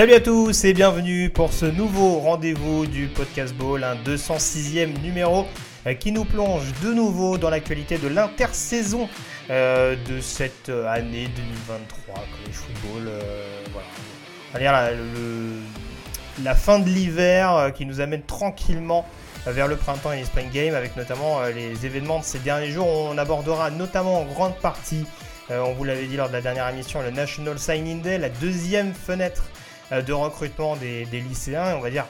[0.00, 5.44] Salut à tous et bienvenue pour ce nouveau rendez-vous du Podcast Ball, un 206e numéro
[5.86, 9.10] euh, qui nous plonge de nouveau dans l'actualité de l'intersaison
[9.50, 13.10] euh, de cette euh, année 2023, college football.
[14.54, 14.90] voilà.
[16.44, 19.04] La, fin de l'hiver qui nous amène tranquillement
[19.44, 22.88] vers le printemps et les spring games avec notamment les événements de ces derniers jours.
[22.88, 25.04] On abordera notamment en grande partie,
[25.50, 28.94] on vous l'avait dit lors de la dernière émission, le National Signing Day, la deuxième
[28.94, 29.42] fenêtre
[29.90, 32.06] de recrutement des, des lycéens, on va dire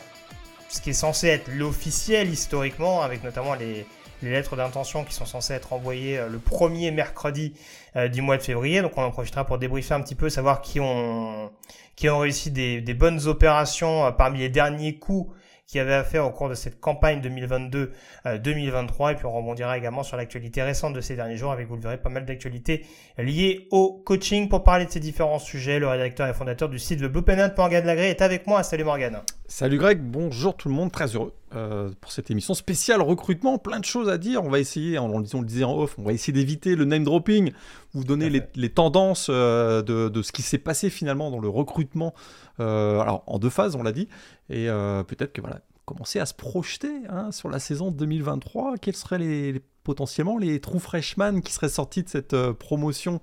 [0.68, 3.86] ce qui est censé être l'officiel historiquement, avec notamment les,
[4.22, 7.54] les lettres d'intention qui sont censées être envoyées euh, le premier mercredi
[7.96, 8.82] euh, du mois de février.
[8.82, 11.50] Donc on en profitera pour débriefer un petit peu, savoir qui ont,
[11.96, 15.34] qui ont réussi des, des bonnes opérations euh, parmi les derniers coups
[15.70, 19.12] qu'il y avait à faire au cours de cette campagne 2022-2023.
[19.12, 21.82] et puis on rebondira également sur l'actualité récente de ces derniers jours, avec vous le
[21.82, 22.84] verrez pas mal d'actualités
[23.18, 24.48] liées au coaching.
[24.48, 27.50] Pour parler de ces différents sujets, le rédacteur et fondateur du site The Blue Pennant,
[27.56, 28.64] Morgan Lagré, est avec moi.
[28.64, 29.22] Salut Morgan.
[29.52, 33.80] Salut Greg, bonjour tout le monde, très heureux euh, pour cette émission spéciale recrutement, plein
[33.80, 34.44] de choses à dire.
[34.44, 37.02] On va essayer, on, on le disait en off, on va essayer d'éviter le name
[37.02, 37.50] dropping,
[37.92, 42.14] vous donner les, tendances euh, de, de ce qui s'est passé finalement dans le recrutement,
[42.60, 44.06] euh, alors en deux phases on l'a dit,
[44.50, 44.66] et
[45.08, 49.50] peut-être que voilà, commencer à se projeter hein, sur la saison 2023, quels seraient les,
[49.52, 53.20] les- potentiellement les trous freshmen qui seraient sortis de cette promotion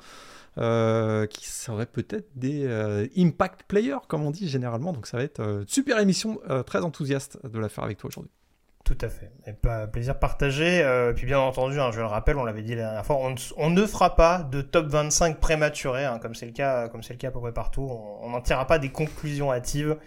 [0.58, 4.92] euh, qui seraient peut-être des euh, impact players, comme on dit généralement.
[4.92, 8.08] Donc ça va être euh, une super émission, très enthousiaste de la faire avec toi
[8.08, 8.32] aujourd'hui.
[8.84, 9.32] Tout à fait.
[9.46, 9.54] Et
[9.92, 11.12] plaisir partagé.
[11.16, 13.18] Puis bien entendu, hein, je le rappelle, on l'avait dit la dernière fois,
[13.58, 17.14] on ne, fera pas de top 25 prématuré, hein, comme c'est le cas, comme c'est
[17.14, 17.88] le cas à peu près partout.
[18.22, 19.98] On n'en tirera pas des conclusions hâtives.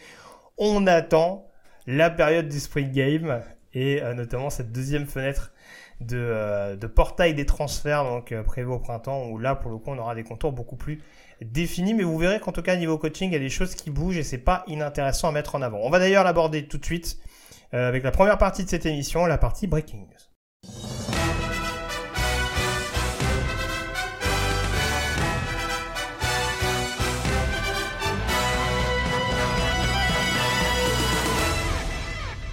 [0.57, 1.47] On attend
[1.87, 3.43] la période du spring game
[3.75, 5.53] et notamment cette deuxième fenêtre
[6.01, 9.91] de, euh, portail des transferts donc euh, prévu au printemps où là pour le coup
[9.91, 11.03] on aura des contours beaucoup plus
[11.43, 13.91] définis mais vous verrez qu'en tout cas niveau coaching il y a des choses qui
[13.91, 15.79] bougent et c'est pas inintéressant à mettre en avant.
[15.83, 17.19] On va d'ailleurs l'aborder tout de suite
[17.75, 20.30] euh, avec la première partie de cette émission, la partie Breaking News.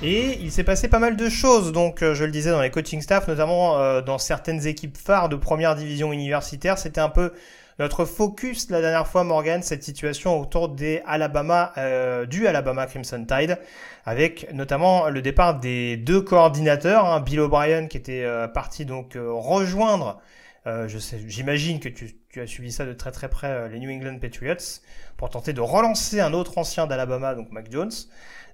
[0.04, 2.70] Et il s'est passé pas mal de choses, donc euh, je le disais dans les
[2.70, 6.78] coaching staff, notamment euh, dans certaines équipes phares de première division universitaire.
[6.78, 7.34] C'était un peu
[7.80, 13.26] notre focus la dernière fois, Morgan, cette situation autour des Alabama, euh, du Alabama Crimson
[13.26, 13.58] Tide,
[14.06, 19.18] avec notamment le départ des deux coordinateurs, hein, Bill O'Brien qui était euh, parti donc
[19.18, 20.22] rejoindre,
[20.66, 20.98] je
[21.28, 24.82] j'imagine que tu, tu as suivi ça de très très près, les New England Patriots,
[25.16, 27.90] pour tenter de relancer un autre ancien d'Alabama, donc Mac Jones.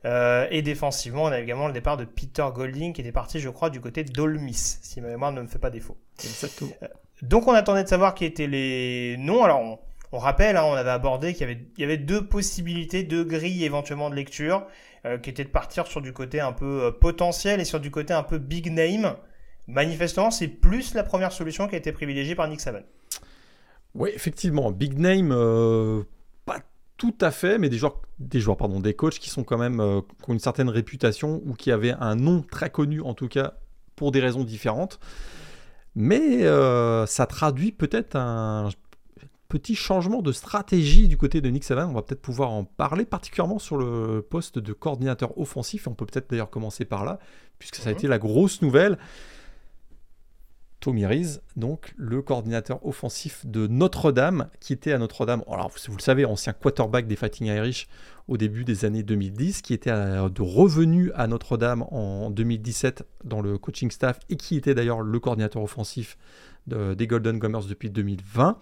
[0.06, 3.50] Euh, et défensivement, on a également le départ de Peter Golding qui était parti, je
[3.50, 5.97] crois, du côté d'Ole Miss, si ma mémoire ne me fait pas défaut.
[6.24, 6.72] Exactement.
[7.22, 9.44] Donc on attendait de savoir qui étaient les noms.
[9.44, 9.80] Alors on,
[10.12, 13.24] on rappelle, hein, on avait abordé qu'il y avait, il y avait deux possibilités, deux
[13.24, 14.68] grilles éventuellement de lecture,
[15.06, 17.90] euh, qui étaient de partir sur du côté un peu euh, potentiel et sur du
[17.90, 19.16] côté un peu big name.
[19.68, 22.81] Manifestement, c'est plus la première solution qui a été privilégiée par Nick Saban.
[23.96, 26.03] Oui, effectivement, big name, euh,
[26.46, 26.59] pas
[27.03, 29.81] tout à fait, mais des joueurs, des joueurs, pardon, des coachs qui sont quand même
[29.81, 33.28] euh, qui ont une certaine réputation ou qui avaient un nom très connu en tout
[33.28, 33.56] cas
[33.98, 35.01] pour des raisons différentes.
[35.95, 38.69] Mais euh, ça traduit peut-être un
[39.50, 41.89] petit changement de stratégie du côté de Nick Saban.
[41.89, 45.86] On va peut-être pouvoir en parler, particulièrement sur le poste de coordinateur offensif.
[45.89, 47.19] On peut peut-être d'ailleurs commencer par là,
[47.60, 47.98] puisque ça a Mhm.
[47.98, 48.98] été la grosse nouvelle.
[50.83, 51.06] Tommy
[51.56, 56.51] donc le coordinateur offensif de Notre-Dame, qui était à Notre-Dame, alors vous, le savez, ancien
[56.51, 57.88] quarterback des Fighting Irish
[58.27, 63.39] au début des années 2010, qui était à- de revenu à Notre-Dame en 2017 dans
[63.41, 66.18] le coaching staff et qui était d'ailleurs le coordinateur offensif
[66.68, 68.57] de- des Golden Gummers depuis 2020.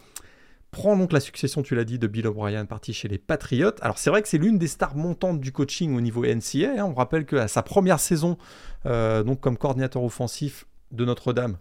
[0.70, 3.72] Prend donc la succession, tu l'as dit, de Bill O'Brien, parti chez les Patriots.
[3.82, 6.74] Alors c'est vrai que c'est l'une des stars montantes du coaching au niveau NCA.
[6.78, 6.86] hein.
[6.86, 8.38] On rappelle qu'à sa première saison,
[8.86, 11.58] euh, donc comme coordinateur offensif de Notre-Dame,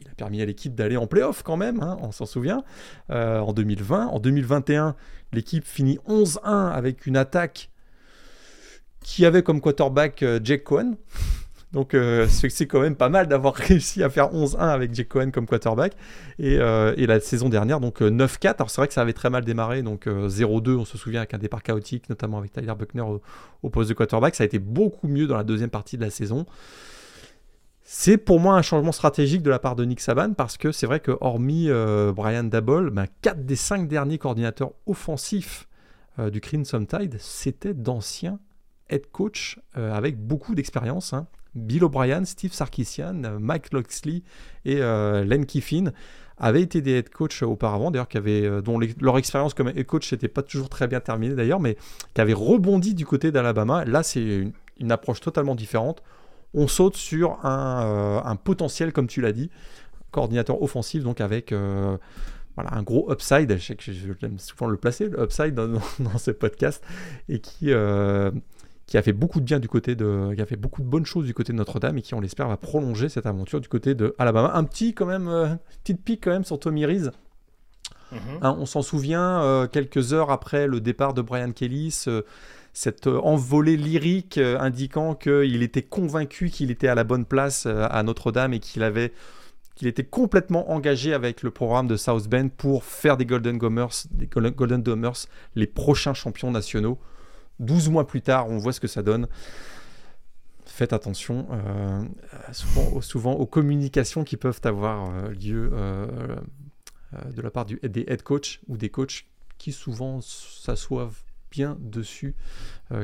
[0.00, 2.64] il a permis à l'équipe d'aller en playoff quand même, hein, on s'en souvient,
[3.10, 4.06] euh, en 2020.
[4.06, 4.96] En 2021,
[5.32, 7.70] l'équipe finit 11-1 avec une attaque
[9.02, 10.94] qui avait comme quarterback euh, Jake Cohen.
[11.72, 15.30] Donc euh, c'est quand même pas mal d'avoir réussi à faire 11-1 avec Jake Cohen
[15.30, 15.92] comme quarterback.
[16.40, 18.54] Et, la saison dernière, donc 9-4.
[18.56, 21.34] Alors c'est vrai que ça avait très mal démarré, donc 0-2, on se souvient, avec
[21.34, 23.04] un départ chaotique, notamment avec Tyler Buckner
[23.62, 24.34] au, poste de quarterback.
[24.34, 26.44] Ça a été beaucoup mieux dans la deuxième partie de la saison.
[27.92, 30.86] C'est pour moi un changement stratégique de la part de Nick Saban parce que c'est
[30.86, 31.68] vrai que hormis
[32.14, 35.68] Brian Dabble, ben, 4 des 5 derniers coordinateurs offensifs
[36.16, 38.38] du Crimson Tide, c'était d'anciens
[38.90, 41.12] head coach avec beaucoup d'expérience.
[41.12, 41.26] Hein.
[41.54, 44.22] Bill O'Brien, Steve Sarkisian, Mike Loxley
[44.64, 45.92] et euh, Len Kiffin
[46.38, 50.28] avaient été des head coach auparavant, d'ailleurs, euh, dont leur expérience comme head coach n'était
[50.28, 51.76] pas toujours très bien terminée d'ailleurs, mais
[52.14, 53.84] qui avaient rebondi du côté d'Alabama.
[53.84, 54.22] Là, c'est
[54.78, 56.02] une, approche totalement différente.
[56.54, 59.50] On saute sur un, euh, potentiel, comme tu l'as dit,
[60.10, 63.56] coordinateur offensif, donc avec voilà, un gros upside.
[63.56, 65.68] Je sais que j'aime souvent le placer, le upside dans,
[65.98, 66.84] dans, ce podcast,
[67.28, 67.72] et qui,
[68.90, 71.06] qui a fait beaucoup de bien du côté de, qui a fait beaucoup de bonnes
[71.06, 73.94] choses du côté de Notre-Dame et qui, on l'espère, va prolonger cette aventure du côté
[73.94, 74.50] de Alabama.
[74.54, 75.54] Un petit, quand même, euh,
[75.84, 77.12] petite pique quand même sur Tommy Reese.
[78.10, 78.18] Mhm.
[78.42, 81.96] Hein, on s'en souvient, euh, quelques heures après le départ de Brian Kelly,
[82.72, 88.02] cette envolée lyrique euh, indiquant qu'il était convaincu qu'il était à la bonne place à
[88.02, 89.12] Notre-Dame et qu'il avait
[89.74, 94.04] qu'il était complètement engagé avec le programme de South Bend pour faire des Golden Gomers,
[94.10, 96.98] des Golden Domers les prochains champions nationaux.
[97.60, 99.26] 12 mois plus tard, on voit ce que ça donne.
[100.66, 102.02] Faites attention euh,
[103.02, 106.06] souvent, aux communications qui peuvent avoir euh, lieu euh,
[107.34, 109.26] de la part des head coach ou des coachs
[109.58, 112.34] qui souvent s'assoivent bien dessus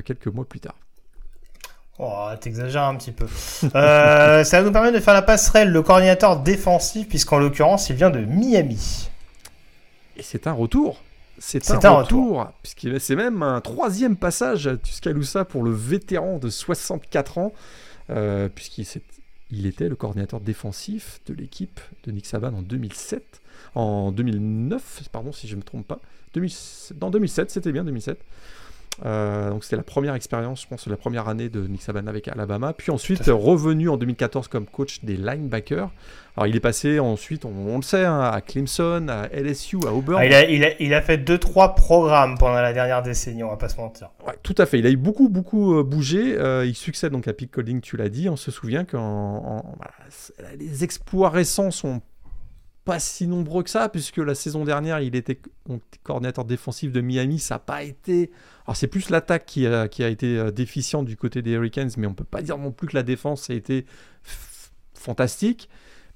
[0.05, 0.77] quelques mois plus tard.
[1.99, 3.27] Oh, t'exagères un petit peu.
[3.73, 8.11] ça va nous permettre de faire la passerelle, le coordinateur défensif, puisqu'en l'occurrence, il vient
[8.11, 9.09] de Miami.
[10.17, 11.03] Et c'est un retour.
[11.39, 16.49] C'est un, retour, puisqu'il c'est même un troisième passage à Tuscaloosa pour le vétéran de
[16.49, 17.53] 64 ans,
[18.09, 18.87] euh, puisqu'il
[19.51, 23.43] il était le coordinateur défensif de l'équipe de Nick Saban en 2007,
[23.77, 26.01] en 2009, pardon si je ne me trompe pas,
[26.35, 28.19] 2007, dans 2007, c'était bien 2007.
[29.05, 32.29] Euh, donc c'était la première expérience, je pense, la première année de Nick Saban avec
[32.29, 32.73] Alabama.
[32.73, 35.91] Puis ensuite revenu en 2014 comme coach des linebackers.
[36.39, 40.21] Alors il est passé ensuite, on, le sait, hein, à Clemson, à LSU, à Auburn.
[40.21, 43.51] Ah, il, a, il, a, il, a, fait 2-3 programmes pendant la dernière décennie, on
[43.51, 44.09] va pas se mentir.
[44.27, 44.79] Ouais, tout à fait.
[44.79, 46.35] Il a eu beaucoup, beaucoup euh, bougé.
[46.39, 48.31] Euh, il succède donc à Pete Colding, tu l'as dit.
[48.31, 48.97] On se souvient que
[50.59, 52.01] les exploits récents sont
[52.87, 55.41] pas si nombreux que ça, puisque la saison dernière, il était
[56.05, 57.41] coordinateur défensif de Miami.
[57.41, 58.31] Ça n'a pas été.
[58.65, 62.15] Alors, c'est plus l'attaque qui a, été euh, déficiente du côté des Hurricanes, mais on
[62.15, 63.87] peut pas dire non plus que la défense a été
[64.95, 65.69] fantastique.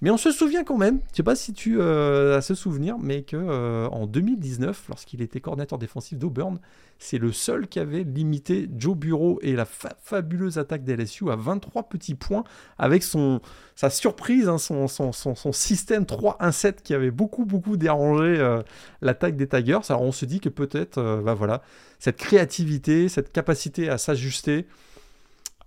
[0.03, 2.97] Mais on se souvient quand même, je sais pas si tu euh, as ce souvenir,
[2.99, 6.59] mais que euh, en 2019, lorsqu'il était coordinateur défensif d'Auburn,
[6.99, 11.37] c'est le seul qui avait limité Joe Bureau et la fabuleuse attaque des LSU à
[11.37, 12.45] 23 petits points
[12.79, 18.63] avec sa surprise, hein, son, système 3-1-7 qui avait beaucoup, beaucoup dérangé euh,
[19.03, 19.81] l'attaque des Tigers.
[19.91, 21.63] Alors on se dit que peut-être, bah voilà,
[21.99, 24.67] cette créativité, cette capacité à s'ajuster,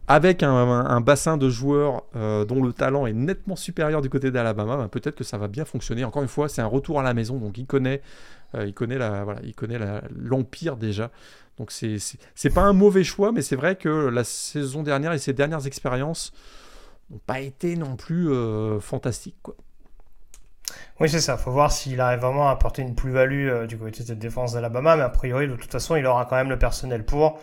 [0.07, 4.75] avec un, bassin de joueurs euh, dont le talent est nettement supérieur du côté d'Alabama,
[4.75, 6.03] ben, peut-être que ça va bien fonctionner.
[6.03, 8.01] Encore une fois, c'est un retour à la maison, donc il connaît,
[8.55, 9.79] euh, il connaît la, voilà, il connaît
[10.15, 11.09] l'empire déjà.
[11.57, 11.97] Donc c'est
[12.35, 15.67] c'est pas un mauvais choix, mais c'est vrai que la saison dernière et ses dernières
[15.67, 16.33] expériences
[17.09, 19.55] n'ont pas été non plus euh, fantastiques, quoi.
[20.99, 21.37] Oui, c'est ça.
[21.37, 24.95] Faut voir s'il arrive vraiment à apporter une plus-value du côté de cette défense d'Alabama,
[24.95, 27.39] mais a priori, de toute façon, il aura quand même le personnel pour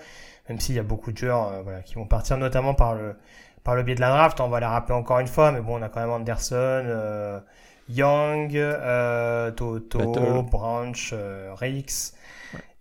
[0.48, 3.16] même s'il y a beaucoup de joueurs euh, voilà, qui vont partir notamment par le,
[3.64, 4.40] par le biais de la draft.
[4.40, 7.40] On va les rappeler encore une fois, mais bon, on a quand même Anderson, euh,
[7.88, 12.14] Young, euh, Toto, Branch, euh, Rix,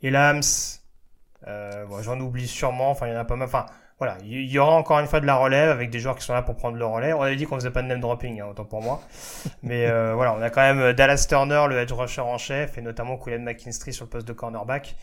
[0.01, 0.42] Elams.
[1.46, 2.92] Bon, J'en oublie sûrement.
[2.92, 3.48] Enfin, il y en a pas mal.
[3.48, 3.66] Enfin,
[3.98, 6.34] voilà, il y aura encore une fois de la relève avec des joueurs qui sont
[6.34, 7.12] là pour prendre le relais.
[7.12, 9.01] On avait dit qu'on faisait pas de name dropping, hein, autant pour moi.
[9.63, 13.18] Mais voilà, on a quand même Dallas Turner, le edge rusher en chef, et notamment
[13.18, 14.96] Colin McKinstry sur le poste de cornerback.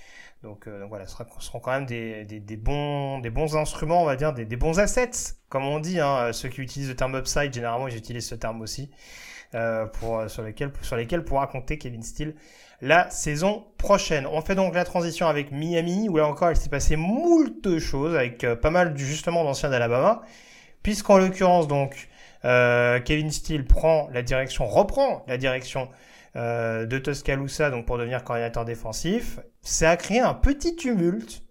[0.47, 4.07] Donc, euh, donc voilà, ce, seront quand même des, des, bons, des bons instruments, on
[4.07, 5.99] va dire, des, bons assets, comme on dit.
[5.99, 8.91] Hein, ceux qui utilisent le terme upside, généralement, ils utilisent ce terme aussi,
[9.55, 12.37] euh, pour, sur, lesquels, sur lesquels pourra compter Kevin Steele
[12.81, 14.27] la saison prochaine.
[14.27, 18.15] On fait donc la transition avec Miami, où là encore, il s'est passé moult choses,
[18.15, 20.23] avec euh, pas mal justement d'anciens d'Alabama,
[20.83, 22.09] puisqu'en l'occurrence, donc,
[22.45, 25.89] euh, Kevin Steele prend la direction, reprend la direction
[26.37, 29.41] euh, de Tuscaloosa donc pour devenir coordinateur défensif.
[29.63, 31.43] Ça a créé un petit tumulte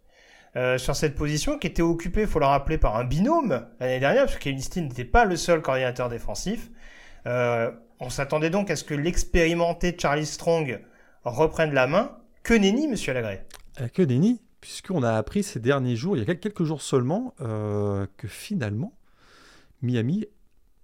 [0.56, 4.00] euh, sur cette position qui était occupée, il faut le rappeler, par un binôme l'année
[4.00, 6.70] dernière, parce que n'était pas le seul coordinateur défensif.
[7.26, 10.80] Euh, on s'attendait donc à ce que l'expérimenté Charlie Strong
[11.24, 12.18] reprenne la main.
[12.44, 13.44] Que nenni, monsieur Lagré?
[13.94, 18.28] Que nenni, puisqu'on a appris ces derniers jours, il y a quelques jours seulement, que
[18.28, 18.94] finalement,
[19.82, 20.26] Miami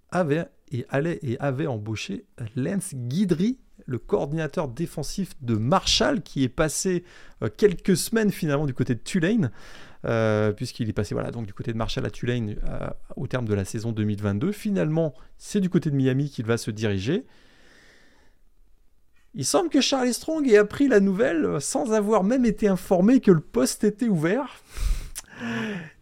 [0.10, 6.50] avait et allait et avait embauché Lance Guidry, le coordinateur défensif de Marshall, qui est
[6.50, 7.03] passé
[7.43, 9.51] euh, quelques semaines finalement du côté de Tulane,
[10.05, 13.45] euh, puisqu'il est passé voilà, donc du côté de Marshall à Tulane euh, au terme
[13.45, 14.51] de la saison 2022.
[14.51, 17.25] Finalement, c'est du côté de Miami qu'il va se diriger.
[19.33, 23.31] Il semble que Charlie Strong ait appris la nouvelle sans avoir même été informé que
[23.31, 24.61] le poste était ouvert.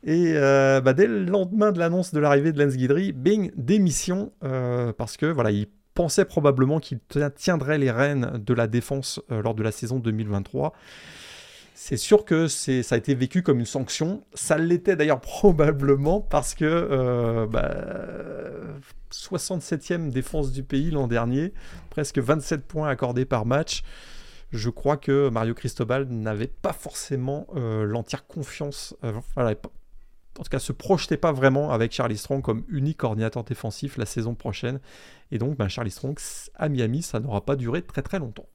[0.04, 4.32] Et euh, bah, dès le lendemain de l'annonce de l'arrivée de Lance Guidry, bing, démission,
[4.44, 5.68] euh, parce que voilà, il
[6.00, 7.02] pensait probablement qu'il
[7.36, 10.72] tiendrait les rênes de la défense euh, lors de la saison 2023.
[11.76, 14.24] C'est sûr que ça a été vécu comme une sanction.
[14.34, 17.70] Ça l'était d'ailleurs probablement parce que bah,
[19.12, 21.52] 67e défense du pays l'an dernier,
[21.90, 23.84] presque 27 points accordés par match
[24.52, 28.96] je crois que Mario Cristobal n'avait pas forcément l'entière confiance,
[30.38, 34.06] en tout cas, se projetait pas vraiment avec Charlie Strong comme unique coordinateur défensif la
[34.06, 34.80] saison prochaine.
[35.32, 36.18] Et donc, ben, Charlie Strong
[36.56, 38.48] à Miami, ça n'aura pas duré très très longtemps.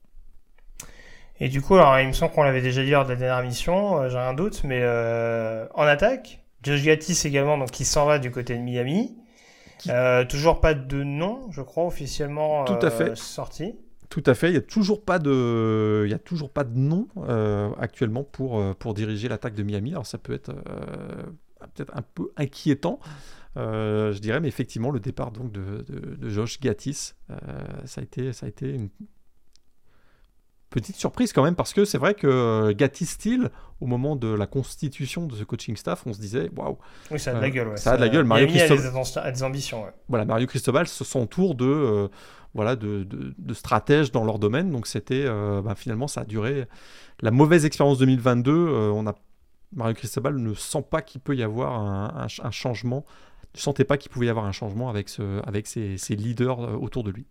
[1.41, 3.43] Et du coup, alors, il me semble qu'on l'avait déjà dit lors de la dernière
[3.45, 8.07] mission, euh, j'ai un doute, mais euh, en attaque, Josh Gattis également, donc qui s'en
[8.07, 9.17] va du côté de Miami.
[9.89, 13.17] Euh, toujours pas de nom, je crois, officiellement Tout à fait.
[13.17, 13.75] sorti.
[14.09, 14.49] Tout à fait.
[14.49, 17.09] Il n'y a toujours pas de, il y a toujours pas de nom
[17.81, 19.91] actuellement pour pour diriger l'attaque de Miami.
[19.91, 20.55] Alors ça peut être
[21.69, 23.01] peut-être un peu inquiétant.
[23.57, 25.85] Euh, je dirais, mais effectivement, le départ donc de,
[26.29, 27.37] Josh Gattis, euh,
[27.85, 28.89] ça, a été, ça a été une
[30.71, 34.49] petite surprise quand même, parce que c'est vrai que Gattis style au moment de la
[34.49, 36.79] constitution de ce coaching staff, on se disait waouh.
[37.13, 37.79] Oui, ça a de la gueule.
[37.79, 38.25] Ça, a de la gueule.
[38.25, 39.85] Mario Cristobal a des, ambitions.
[40.09, 42.09] Voilà, Mario Cristobal s'entoure de, euh,
[42.55, 46.67] voilà, de, de, stratèges dans leur domaine, donc c'était bah, finalement ça a duré.
[47.21, 49.15] La mauvaise expérience 2022, on a
[49.75, 53.05] Mario Cristobal ne sent pas qu'il peut y avoir un, changement,
[53.55, 56.77] ne sentait pas qu'il pouvait y avoir un changement avec, ce, avec ses, leaders euh,
[56.77, 57.27] autour de lui.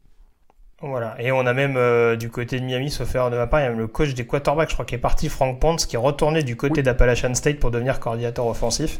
[0.82, 3.62] Voilà, et on a même euh, du côté de Miami, sauf faire de ma part,
[3.62, 5.86] il y a même le coach des quarterbacks, je crois qu'il est parti, Frank Ponce,
[5.86, 9.00] qui est retourné du côté d'Appalachian State pour devenir coordinateur offensif.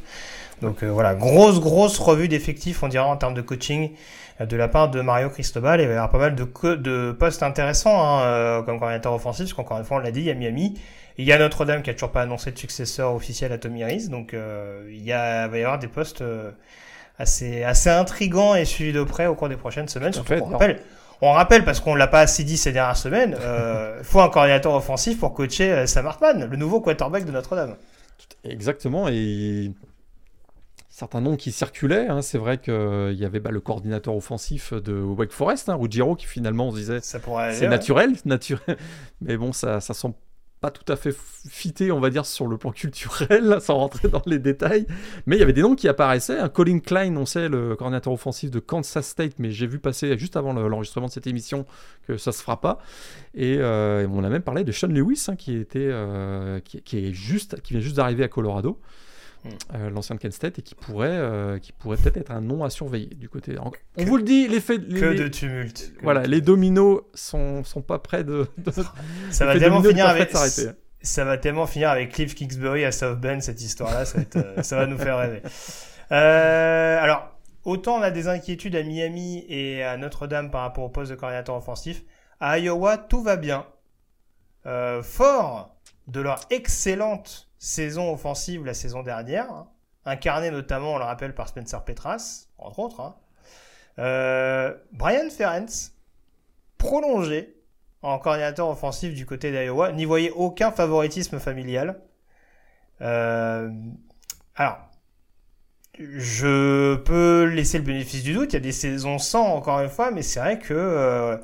[0.62, 3.92] Donc euh, voilà, grosse, grosse revue d'effectifs, on dirait, en termes de coaching
[4.40, 5.82] de la part de Mario Cristobal.
[5.82, 9.54] Il va y avoir pas mal de, de postes intéressants hein, comme coordinateur offensif, parce
[9.54, 10.80] qu'encore une fois, on l'a dit, il y a Miami.
[11.18, 14.10] Il y a Notre-Dame qui a toujours pas annoncé de successeur officiel à Tommy Reese,
[14.10, 16.50] donc euh, il, y a, va y avoir des postes euh,
[17.20, 20.14] assez, assez intrigants et suivis de près au cours des prochaines semaines.
[20.14, 20.80] Surtout on, rappelle,
[21.22, 24.30] on rappelle, parce qu'on l'a pas assez dit ces dernières semaines, euh, il faut un
[24.30, 27.76] coordinateur offensif pour coacher Sam Hartman, le nouveau quarterback de Notre-Dame.
[28.44, 29.72] Exactement, et
[30.94, 32.08] certains noms qui circulaient.
[32.08, 32.22] Hein.
[32.22, 36.28] C'est vrai qu'il y avait bah, le coordinateur offensif de Wake Forest, hein, Ruggiero, qui
[36.28, 38.78] finalement on se disait c'est naturel, naturel.
[39.20, 40.14] Mais bon, ça, ça semble
[40.62, 41.14] pas tout à fait
[41.50, 44.86] fité, on va dire, sur le plan culturel, sans rentrer dans les détails.
[45.26, 46.38] Mais il y avait des noms qui apparaissaient.
[46.38, 50.16] Un Colin Klein, on sait, le coordinateur offensif de Kansas State, mais j'ai vu passer
[50.20, 51.66] juste avant l'enregistrement de cette émission
[52.08, 52.78] que ça se fera pas.
[53.34, 57.14] Et euh, on a même parlé de Sean Lewis, hein, qui, était, euh, qui, est
[57.14, 58.80] juste, qui vient juste d'arriver à Colorado.
[59.74, 62.64] Euh, l'ancien de Kent State et qui pourrait, euh, qui pourrait peut-être être un nom
[62.64, 63.56] à surveiller du côté.
[63.60, 64.88] On vous le dit, les faits.
[64.88, 65.94] que de tumulte.
[66.02, 68.48] voilà, les dominos sont, sont pas prêts de.
[69.32, 70.32] ça va tellement finir avec.
[71.02, 74.64] Ça va tellement finir avec Cliff Kingsbury à South Bend cette histoire-là, ça, va euh,
[74.64, 75.42] ça va nous faire rêver.
[76.10, 81.12] alors, autant on a des inquiétudes à Miami et à Notre-Dame par rapport au poste
[81.12, 82.04] de coordinateur offensif,
[82.40, 83.66] à Iowa tout va bien.
[85.02, 85.76] fort
[86.08, 89.68] de leur excellente saison offensive la saison dernière, hein.
[90.04, 93.00] incarnée notamment, on le rappelle, par Spencer Petras, entre autres.
[93.00, 93.16] Hein.
[94.00, 95.70] Euh, Brian Ferenc,
[96.78, 97.56] prolongé
[98.02, 102.02] en coordinateur offensif du côté d'Iowa, n'y voyait aucun favoritisme familial.
[103.00, 103.72] Euh,
[104.58, 104.80] alors,
[105.98, 109.90] je peux laisser le bénéfice du doute, il y a des saisons sans encore une
[109.90, 111.38] fois, mais c'est vrai que euh,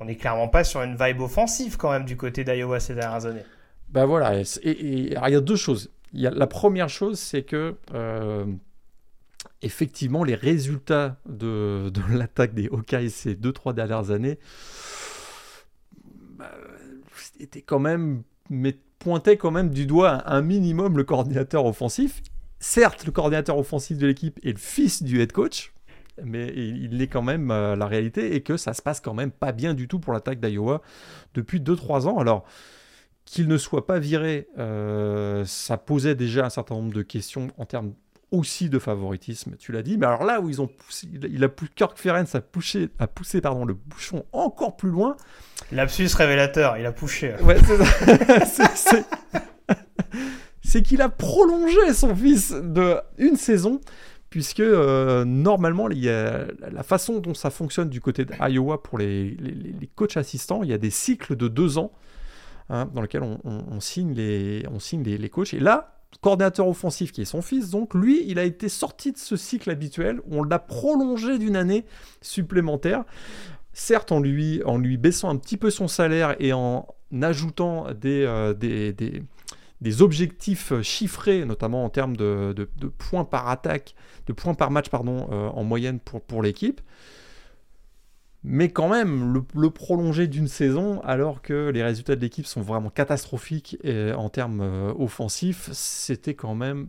[0.00, 3.24] on n'est clairement pas sur une vibe offensive quand même du côté d'Iowa ces dernières
[3.24, 3.46] années.
[3.88, 5.90] Ben voilà, il y a deux choses.
[6.12, 8.46] La première chose, c'est que euh,
[9.62, 14.38] effectivement, les résultats de, de l'attaque des Hawkeyes ces deux, trois dernières années
[16.36, 16.50] bah,
[17.40, 22.22] étaient quand même, mais pointaient quand même du doigt un minimum le coordinateur offensif.
[22.58, 25.74] Certes, le coordinateur offensif de l'équipe est le fils du head coach,
[26.24, 29.30] mais il est quand même euh, la réalité et que ça se passe quand même
[29.30, 30.80] pas bien du tout pour l'attaque d'Iowa
[31.34, 32.18] depuis 2-3 ans.
[32.18, 32.46] Alors,
[33.26, 37.66] qu'il ne soit pas viré, euh, ça posait déjà un certain nombre de questions en
[37.66, 37.92] termes
[38.30, 39.98] aussi de favoritisme, tu l'as dit.
[39.98, 43.40] Mais alors là où ils ont poussé, il a, Kirk Ferenc a poussé, a poussé
[43.40, 45.16] pardon, le bouchon encore plus loin.
[45.72, 47.34] L'absus révélateur, il a poussé.
[47.42, 47.56] Ouais,
[50.62, 53.80] c'est qu'il a prolongé son fils de une saison
[54.30, 58.98] puisque euh, normalement, il y a, la façon dont ça fonctionne du côté d'Iowa pour
[58.98, 61.92] les, les, coachs assistants, il y a des cycles de deux ans
[62.68, 65.54] hein, dans lesquels on, signe, les, on signe les, coachs.
[65.54, 69.18] Et là, coordinateur offensif qui est son fils, donc lui, il a été sorti de
[69.18, 71.84] ce cycle habituel, on l'a prolongé d'une année
[72.20, 73.04] supplémentaire.
[73.72, 76.86] Certes, en lui, en lui baissant un petit peu son salaire et en
[77.22, 78.94] ajoutant des, euh, des,
[79.80, 82.68] des objectifs chiffrés, notamment en termes de,
[82.98, 83.94] points par attaque,
[84.26, 86.80] de points par match pardon, euh, en moyenne pour, pour l'équipe.
[88.48, 92.90] Mais quand même, le, prolonger d'une saison, alors que les résultats de l'équipe sont vraiment
[92.90, 96.86] catastrophiques en termes euh, offensifs, c'était quand même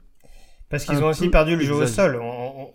[0.70, 2.20] parce qu'ils ont aussi perdu le jeu au sol.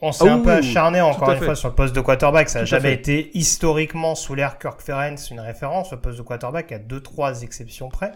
[0.00, 2.48] On, s'est ah un peu acharné encore une fois sur le poste de quarterback.
[2.48, 5.92] Ça n'a jamais été historiquement sous l'ère Kirk Ferenc une référence.
[5.92, 8.12] Le poste de quarterback à deux trois exceptions près.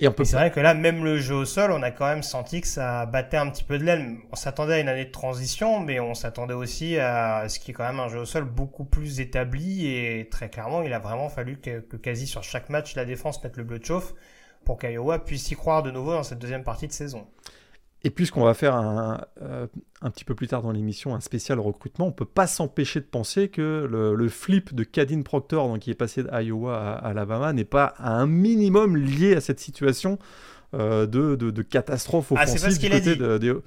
[0.00, 2.60] Et, c'est vrai que là, même le jeu au sol, on a quand même senti
[2.60, 4.16] que ça battait un petit peu de l'aile.
[4.32, 7.74] On s'attendait à une année de transition, mais on s'attendait aussi à ce qui est
[7.74, 9.86] quand même un jeu au sol beaucoup plus établi.
[9.86, 13.56] Et très clairement, il a vraiment fallu que, quasi sur chaque match, la défense mette
[13.56, 14.14] le bleu de chauffe
[14.64, 17.26] pour qu'Iowa puisse y croire de nouveau dans cette deuxième partie de saison.
[18.06, 19.66] Et puisqu'on va faire un, euh,
[20.02, 23.06] un, petit peu plus tard dans l'émission un spécial recrutement, on peut pas s'empêcher de
[23.06, 27.64] penser que le, flip de Cadine Proctor, donc, qui est passé d'Iowa à, Alabama, n'est
[27.64, 30.18] pas à un minimum lié à cette situation
[30.74, 33.62] euh, de, de, catastrophe ah, offensive du côté de,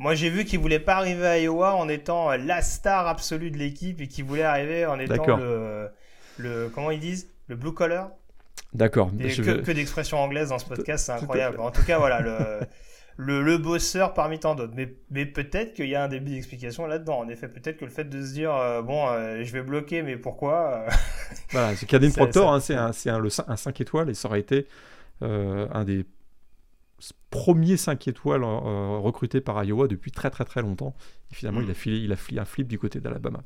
[0.00, 3.58] Moi, j'ai vu qu'il voulait pas arriver à Iowa en étant la star absolue de
[3.58, 5.88] l'équipe et qu'il voulait arriver en étant le,
[6.38, 8.10] le, comment ils disent, le blue collar?
[8.72, 9.12] D'accord.
[9.16, 11.60] Que, que d'expressions anglaises dans ce podcast, c'est incroyable.
[11.60, 12.66] En tout cas, voilà le.
[13.16, 14.72] le, le bosseur parmi tant d'autres.
[14.74, 17.18] Mais, mais peut-être qu'il y a un début d'explication là-dedans.
[17.18, 20.02] En effet, peut-être que le fait de se dire, euh, bon, euh, je vais bloquer,
[20.02, 20.90] mais pourquoi euh,
[21.50, 24.66] Voilà, c'est Caden Proctor, hein, c'est un, un, un, 5 étoiles et ça aurait été
[25.20, 26.04] un des
[27.30, 30.94] premiers 5 étoiles recrutés par Iowa depuis très très très longtemps.
[31.30, 33.42] Et finalement, il, a filé, il a filé un flip du côté d'Alabama.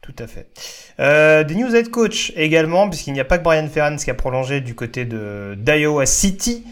[0.00, 0.48] Tout à fait.
[1.00, 4.14] Euh, des news head coach également, puisqu'il n'y a pas que Brian Ferentz qui a
[4.14, 6.64] prolongé du côté de d'Iowa City.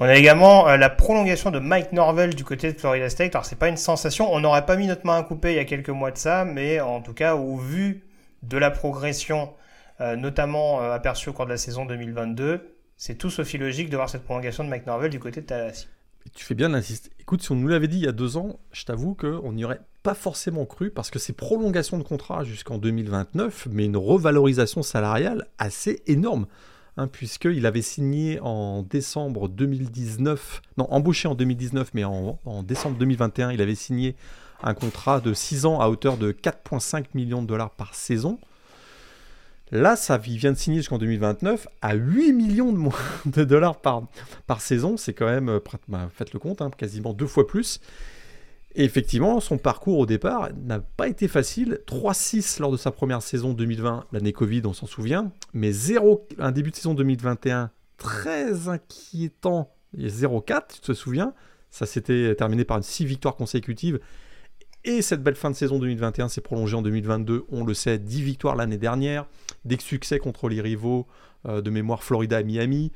[0.00, 3.34] On a également euh, la prolongation de Mike Norvell du côté de Florida State.
[3.34, 5.60] Alors c'est pas une sensation, on n'aurait pas mis notre main à couper il y
[5.60, 8.04] a quelques mois de ça, mais en tout cas au vu
[8.42, 9.52] de la progression,
[10.00, 13.96] euh, notamment euh, aperçue au cours de la saison 2022, c'est tout sauf logique de
[13.96, 15.88] voir cette prolongation de Mike Norvell du côté de Tallahassee.
[16.34, 17.10] Tu fais bien d'insister.
[17.20, 19.64] Écoute, si on nous l'avait dit il y a deux ans, je t'avoue qu'on n'y
[19.64, 24.82] aurait pas forcément cru parce que c'est prolongation de contrat jusqu'en 2029, mais une revalorisation
[24.82, 26.46] salariale assez énorme.
[26.98, 33.50] Hein, puisqu'il avait signé en décembre 2019, non, embauché en 2019, mais en, décembre 2021,
[33.52, 34.14] il avait signé
[34.62, 38.38] un contrat de 6 ans à hauteur de 4,5 millions de dollars par saison.
[39.70, 42.74] Là, ça, vient de signer jusqu'en 2029 à 8 millions
[43.24, 44.02] de, dollars par,
[44.46, 44.98] par saison.
[44.98, 47.80] C'est quand même, euh, bah, faites le compte, hein, quasiment deux fois plus.
[48.74, 51.80] Et effectivement, son parcours au départ n'a pas été facile.
[51.86, 55.30] 3-6 lors de sa première saison 2020, l'année Covid, on s'en souvient.
[55.52, 59.74] Mais 0, un début de saison 2021 très inquiétant.
[59.98, 61.34] Et 0-4, tu te souviens?
[61.70, 64.00] Ça s'était terminé par une 6 victoires consécutives.
[64.84, 67.44] Et cette belle fin de saison 2021 s'est prolongée en 2022.
[67.50, 69.26] On le sait, 10 victoires l'année dernière.
[69.64, 71.06] Des succès contre les rivaux
[71.46, 72.90] euh, de mémoire Florida et Miami.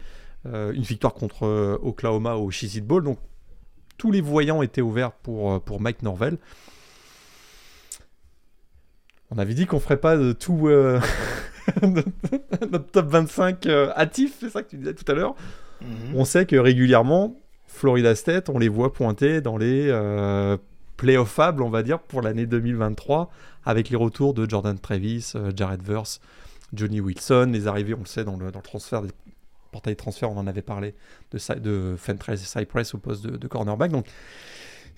[0.46, 3.04] Euh, une victoire contre euh, Oklahoma au Cheez Bowl.
[3.04, 3.18] Donc
[3.96, 6.38] tous les voyants étaient ouverts pour, euh, pour Mike Norvell.
[9.30, 11.00] On avait dit qu'on ferait pas de tout euh,
[11.82, 15.34] notre top 25 euh, hâtif, c'est ça que tu disais tout à l'heure.
[15.80, 16.14] Mhm.
[16.14, 19.90] On sait que régulièrement, Florida State, on les voit pointer dans les
[20.96, 23.30] playoffables, on va dire, pour l'année 2023,
[23.66, 26.20] avec les retours de Jordan Travis, Jared Verse,
[26.72, 29.10] Johnny Wilson, les arrivées, on le sait, dans le, dans le transfert des
[29.76, 30.94] portail de transfert, on en avait parlé,
[31.32, 33.90] de, de Fentress et Cypress au poste de, cornerback.
[33.90, 34.06] Donc,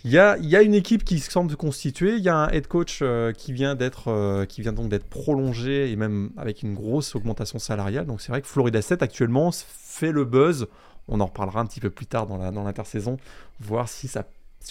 [0.04, 2.14] il y a, une équipe qui semble se constituer.
[2.14, 5.06] Il y a un head coach euh, qui vient d'être, euh, qui vient donc d'être
[5.06, 8.06] prolongé et même avec une grosse augmentation salariale.
[8.06, 10.68] Donc c'est vrai que Florida State actuellement fait le buzz.
[11.08, 13.16] On en reparlera un petit peu plus tard dans, l'intersaison,
[13.58, 14.08] voir si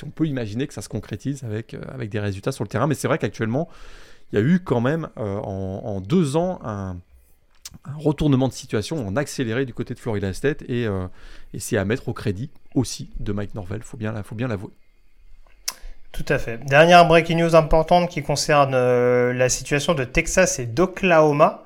[0.04, 2.88] on peut imaginer que ça se concrétise avec, euh, avec des résultats sur le terrain.
[2.88, 3.68] Mais c'est vrai qu'actuellement,
[4.32, 6.98] il y a eu quand même en, deux ans un,
[7.86, 11.08] un retournement de situation en accéléré du côté de Florida State et, euh,
[11.58, 14.72] c'est à mettre au crédit aussi de Mike Norvell, faut faut bien l'avouer.
[16.12, 16.58] Tout à fait.
[16.66, 21.64] Dernière breaking news importante qui concerne euh, la situation de Texas et d'Oklahoma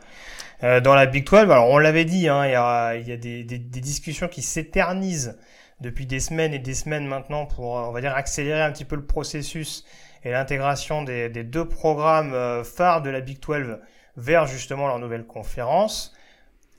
[0.64, 1.40] euh, dans la Big 12.
[1.40, 5.38] Alors on l'avait dit, hein, il y a, des, discussions qui s'éternisent
[5.80, 8.96] depuis des semaines et des semaines maintenant pour, on va dire, accélérer un petit peu
[8.96, 9.86] le processus
[10.24, 13.78] et l'intégration des, des, deux programmes phares de la Big 12
[14.18, 16.14] vers justement leur nouvelle conférence.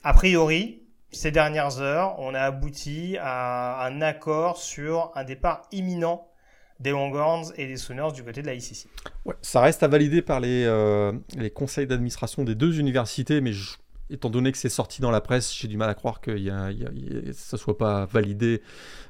[0.03, 6.27] A priori, ces dernières heures, on a abouti à un accord sur un départ imminent
[6.79, 8.87] des Longhorns et des Sooners du côté de la ICC.
[9.25, 10.67] Ouais, ça reste à valider par les,
[11.37, 13.75] les conseils d'administration des deux universités, mais je
[14.09, 16.37] étant donné que c'est sorti dans la presse, j'ai du mal à croire que
[17.33, 18.61] ça ne soit pas validé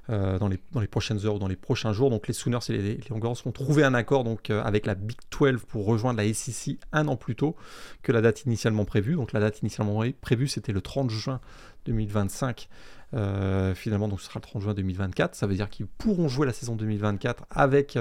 [0.10, 2.10] euh, dans, les, prochaines heures ou dans les prochains jours.
[2.10, 5.18] Donc les Sooners et les, les ont trouvé un accord donc, euh, avec la Big
[5.32, 7.56] 12 pour rejoindre la SEC un an plus tôt
[8.02, 9.16] que la date initialement prévue.
[9.16, 11.40] Donc la date initialement prévue, c'était le 30 juin
[11.86, 12.70] 2025.
[13.16, 15.36] Euh, finalement, donc ce sera le 30 juin 2024.
[15.36, 17.98] Ça veut dire qu'ils pourront jouer la saison 2024 avec,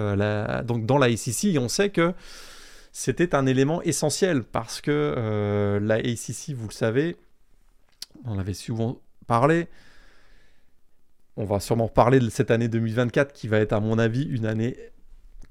[0.65, 1.45] donc dans la SEC.
[1.55, 2.15] Et on sait que
[2.93, 7.17] c'était un élément essentiel parce que euh, la ACC, vous le savez,
[8.27, 9.67] on en avait souvent parlé.
[11.39, 14.45] On va sûrement parler de cette année 2024 qui va être, à mon avis, une
[14.45, 14.77] année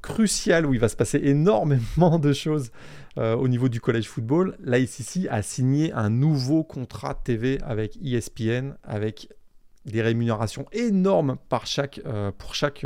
[0.04, 2.72] cruciale où il va se passer énormément de choses
[3.18, 4.56] euh, au niveau du college football.
[4.60, 9.30] La ACC a signé un nouveau contrat TV avec ESPN, avec
[9.86, 12.86] des rémunérations énormes par chaque, euh, pour chaque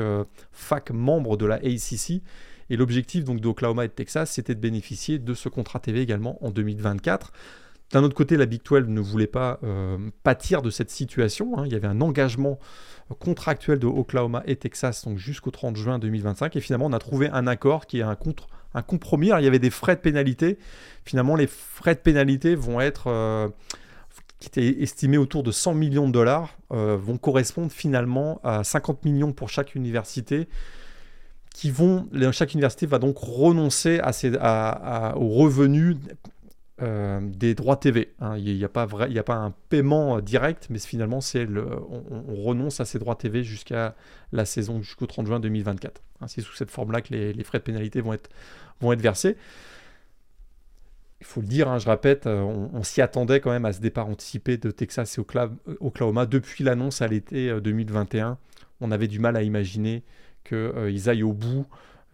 [0.53, 2.21] fac membre de la ACC.
[2.69, 6.43] Et l'objectif donc d'Oklahoma et de Texas, c'était de bénéficier de ce contrat TV également
[6.43, 7.31] en 2024.
[7.91, 11.57] D'un autre côté, la Big 12 ne voulait pas euh, pâtir de cette situation.
[11.57, 11.63] Hein.
[11.67, 12.59] Il y avait un engagement
[13.19, 16.55] contractuel de Oklahoma et Texas donc jusqu'au 30 juin 2025.
[16.55, 19.27] Et finalement, on a trouvé un accord qui est un, contre, un compromis.
[19.27, 20.57] il y avait des frais de pénalité.
[21.05, 23.07] Finalement, les frais de pénalité vont être...
[23.07, 23.47] Euh,
[24.39, 29.05] qui étaient estimés autour de 100 millions de dollars, euh, vont correspondre finalement à 50
[29.05, 30.49] millions pour chaque université
[31.55, 35.95] qui vont, chaque université va donc renoncer à ses, à, aux revenus
[36.81, 38.13] euh, des droits TV.
[38.19, 38.35] Hein.
[38.37, 42.81] Il n'y a, pas il a pas un paiement direct, mais finalement, le, on, renonce
[42.81, 43.95] à ces droits TV jusqu'à
[44.33, 46.01] la saison, jusqu'au 30 juin 2024.
[46.19, 46.27] Hein.
[46.27, 48.29] c'est sous cette forme-là que les, frais de pénalité vont être,
[48.81, 49.37] vont être versés.
[51.21, 53.79] Il faut le dire, hein, je répète, euh, on, s'y attendait quand même à ce
[53.79, 55.21] départ anticipé de Texas et
[55.79, 56.25] Oklahoma.
[56.25, 58.35] Depuis l'annonce à l'été 2021, euh,
[58.81, 60.03] on avait du mal à imaginer
[60.45, 61.65] qu'ils euh, aillent au bout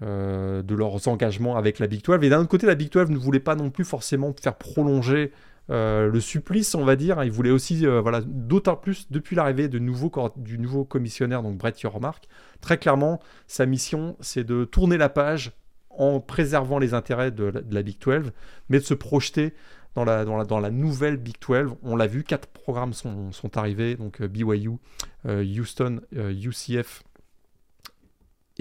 [0.01, 2.19] euh, de leurs engagements avec la Big 12.
[2.23, 5.31] Et d'un autre côté, la Big 12 ne voulait pas non plus forcément faire prolonger
[5.69, 7.23] euh, le supplice, on va dire.
[7.23, 12.27] Il voulait aussi, voilà, d'autant plus depuis l'arrivée du nouveau commissionnaire, donc Brett Yormark.
[12.61, 15.51] Très clairement, sa mission, c'est de tourner la page
[15.89, 18.31] en préservant les intérêts de la, Big 12,
[18.69, 19.53] mais de se projeter
[19.93, 21.75] dans la, dans la, dans la nouvelle Big 12.
[21.83, 24.77] On l'a vu, quatre programmes sont, sont arrivés, donc BYU,
[25.25, 27.03] Houston, UCF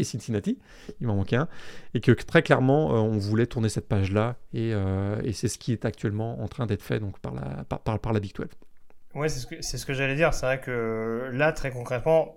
[0.05, 0.59] Cincinnati,
[1.01, 1.49] il m'en manquait un,
[1.95, 5.73] et que très clairement euh, on voulait tourner cette page-là, euh, et, c'est ce qui
[5.73, 8.47] est actuellement en train d'être fait donc, par, la, par, par, la Big 12.
[9.15, 12.37] Ouais, c'est ce que, ce que j'allais dire, c'est vrai que là, très concrètement,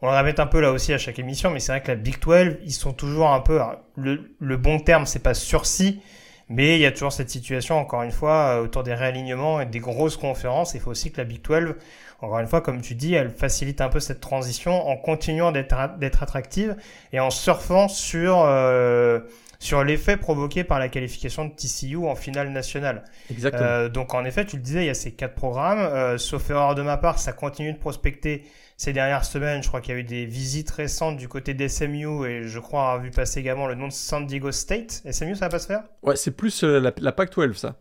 [0.00, 1.96] on le répète un peu là aussi à chaque émission, mais c'est vrai que la
[1.96, 3.60] Big 12, ils sont toujours un peu,
[3.96, 6.00] le, le bon terme, c'est pas sursis,
[6.48, 9.66] mais il y a toujours cette situation, encore une fois, euh, autour des réalignements et
[9.66, 10.74] des grosses conférences.
[10.74, 11.74] Il faut aussi que la Big 12
[12.22, 16.22] encore une fois, comme tu dis, elle facilite un peu cette transition en continuant d'être
[16.22, 16.76] attractive
[17.12, 19.18] et en surfant sur euh,
[19.58, 23.02] sur l'effet provoqué par la qualification de TCU en finale nationale.
[23.30, 23.64] Exactement.
[23.64, 25.80] Euh, donc en effet, tu le disais, il y a ces quatre programmes.
[25.80, 28.44] Euh, sauf erreur de ma part, ça continue de prospecter
[28.76, 29.62] ces dernières semaines.
[29.62, 32.82] Je crois qu'il y a eu des visites récentes du côté d'SMU et je crois
[32.82, 35.02] avoir vu passer également le nom de San Diego State.
[35.10, 35.82] SMU, ça va pas se faire?
[36.02, 37.76] Ouais, c'est plus la, la Pac-12 ça.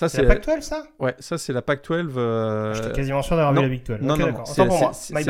[0.00, 0.84] Ça, c'est la Pac-12, ça?
[0.98, 2.12] Ouais, ça, c'est la Pac-12.
[2.16, 2.72] Euh...
[2.72, 3.98] J'étais quasiment sûr d'avoir vu la Big 12.
[4.00, 4.44] Non, non,
[4.94, 5.24] c'est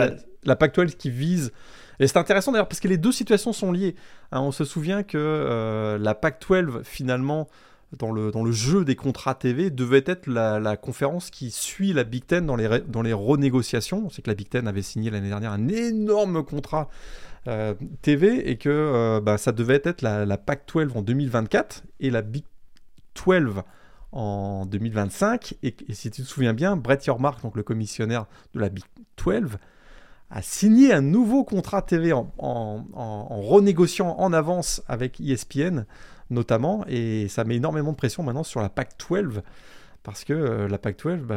[0.44, 1.50] la Pac-12 qui vise.
[1.98, 3.96] Et c'est intéressant d'ailleurs parce que les deux situations sont liées.
[4.30, 7.48] Hein, on se souvient que euh, la Pac-12, finalement,
[7.98, 12.04] dans le, dans le jeu des contrats TV, devait être la, conférence qui suit la
[12.04, 14.04] Big Ten dans les, dans les renégociations.
[14.06, 16.88] On sait que la Big Ten avait signé l'année dernière un énorme contrat
[17.48, 22.10] euh, TV et que euh, bah, ça devait être la, la Pac-12 en 2024 et
[22.10, 22.44] la Big
[23.26, 23.62] 12
[24.12, 25.54] en 2025.
[25.62, 28.84] Et, si tu te souviens bien, Brett Yormark, donc le commissionnaire de la Big
[29.24, 29.58] 12,
[30.30, 32.26] a signé un nouveau contrat TV en,
[32.92, 35.86] renégociant en avance avec ESPN
[36.30, 36.84] notamment.
[36.88, 39.42] Et ça met énormément de pression maintenant sur la PAC 12.
[40.02, 41.36] Parce que euh, la PAC 12, bah,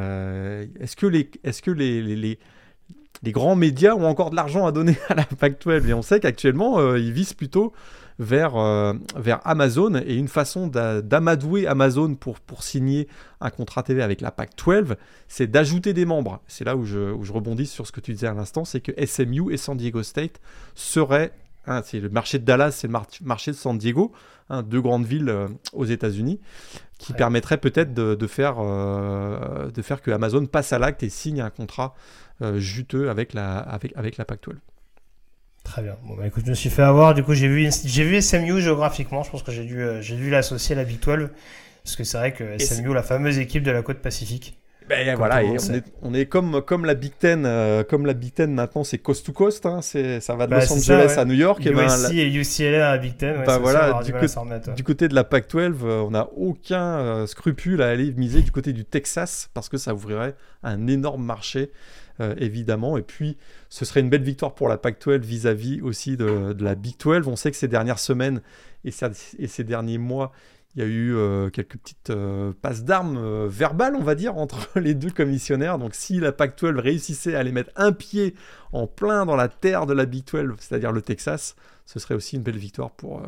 [0.80, 4.72] est-ce que, les, est -ce que les, les, grands médias ont encore de l'argent à
[4.72, 7.74] donner à la PAC 12 Et on sait qu'actuellement, euh, ils visent plutôt
[8.20, 13.08] vers, euh, vers Amazon et une façon d'amadouer Amazon pour, pour signer
[13.42, 14.96] un contrat TV avec la PAC 12,
[15.28, 16.42] c'est d'ajouter des membres.
[16.48, 18.82] C'est là où je, où je rebondis sur ce que tu disais à l'instant, c'est
[18.82, 20.40] que SMU et San Diego State
[20.76, 21.34] seraient
[21.66, 24.12] Hein, c'est le marché de Dallas, c'est le marché de San Diego,
[24.50, 26.40] hein, deux grandes villes euh, aux États-Unis,
[26.98, 31.42] qui permettraient peut-être de, faire, euh, de faire que Amazon passe à l'acte et signe
[31.42, 31.96] un contrat
[32.56, 34.56] juteux avec la, avec, avec la PAC 12.
[35.64, 35.96] Très bien.
[36.04, 37.14] Bon, bah, écoute, je me suis fait avoir.
[37.14, 39.24] Du coup, j'ai vu, j'ai vu SMU géographiquement.
[39.24, 41.30] Je pense que j'ai dû, euh, j'ai dû l'associer à la Big 12.
[41.84, 44.58] Parce que c'est vrai que SMU, la fameuse équipe de la côte pacifique.
[44.90, 48.14] Ben, voilà, et on, est, on est, comme, comme la Big Ten, euh, comme la
[48.14, 50.84] Big Ten maintenant, c'est coast to coast, hein, c'est, ça va de Bah, Los Angeles
[50.84, 51.18] ça, ouais.
[51.20, 51.66] à New York.
[51.66, 53.38] et ben, la- et UCLA à Big Ten.
[53.40, 54.82] ouais, Bah voilà, du remettre, ouais.
[54.84, 58.74] Côté de la Pac-12, euh, on n'a aucun euh, scrupule à aller miser du côté
[58.74, 61.72] du Texas parce que ça ouvrirait un énorme marché,
[62.20, 62.98] euh, évidemment.
[62.98, 63.38] Et puis,
[63.70, 67.28] ce serait une belle victoire pour la Pac-12 vis-à-vis aussi de, de la Big 12.
[67.28, 68.42] On sait que ces dernières semaines
[68.86, 70.32] et, ça- et ces derniers mois,
[70.76, 74.38] il y a eu euh, quelques petites euh, passes d'armes euh, verbales, on va dire,
[74.38, 75.78] entre les deux commissionnaires.
[75.78, 78.34] Donc, si la Pac-12 réussissait à aller mettre un pied
[78.72, 81.56] en plein dans la terre de la Big 12, c'est-à-dire le Texas,
[81.86, 83.22] ce serait aussi une belle victoire pour,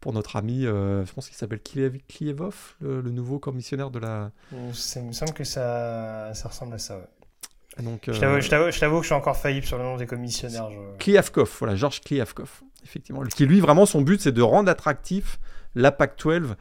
[0.00, 4.30] pour notre ami, je pense qu'il s'appelle Kliev- Klievov, le, le nouveau commissionnaire de la.
[4.72, 6.96] Ça il me semble que ça, ça ressemble à ça.
[6.96, 7.84] ouais.
[7.84, 10.68] Donc, Je t'avoue- je que je suis encore faillible sur le nom des commissionnaires.
[10.70, 13.22] je- Kliavkov, voilà, Georges Kliavkov, effectivement.
[13.24, 15.38] Qui lui, vraiment, son but, c'est de rendre attractif
[15.76, 16.56] la PAC-12,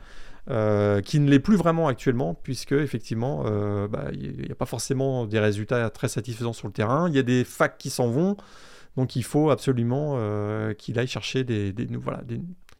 [0.51, 4.67] euh, qui ne l'est plus vraiment actuellement, puisque, effectivement, euh, bah, il n'y a pas
[4.67, 7.10] forcément des résultats très satisfaisants sur le terrain.
[7.10, 8.38] Il y a des facs qui s'en vont,
[8.95, 11.73] donc il faut absolument euh, qu'il aille chercher des,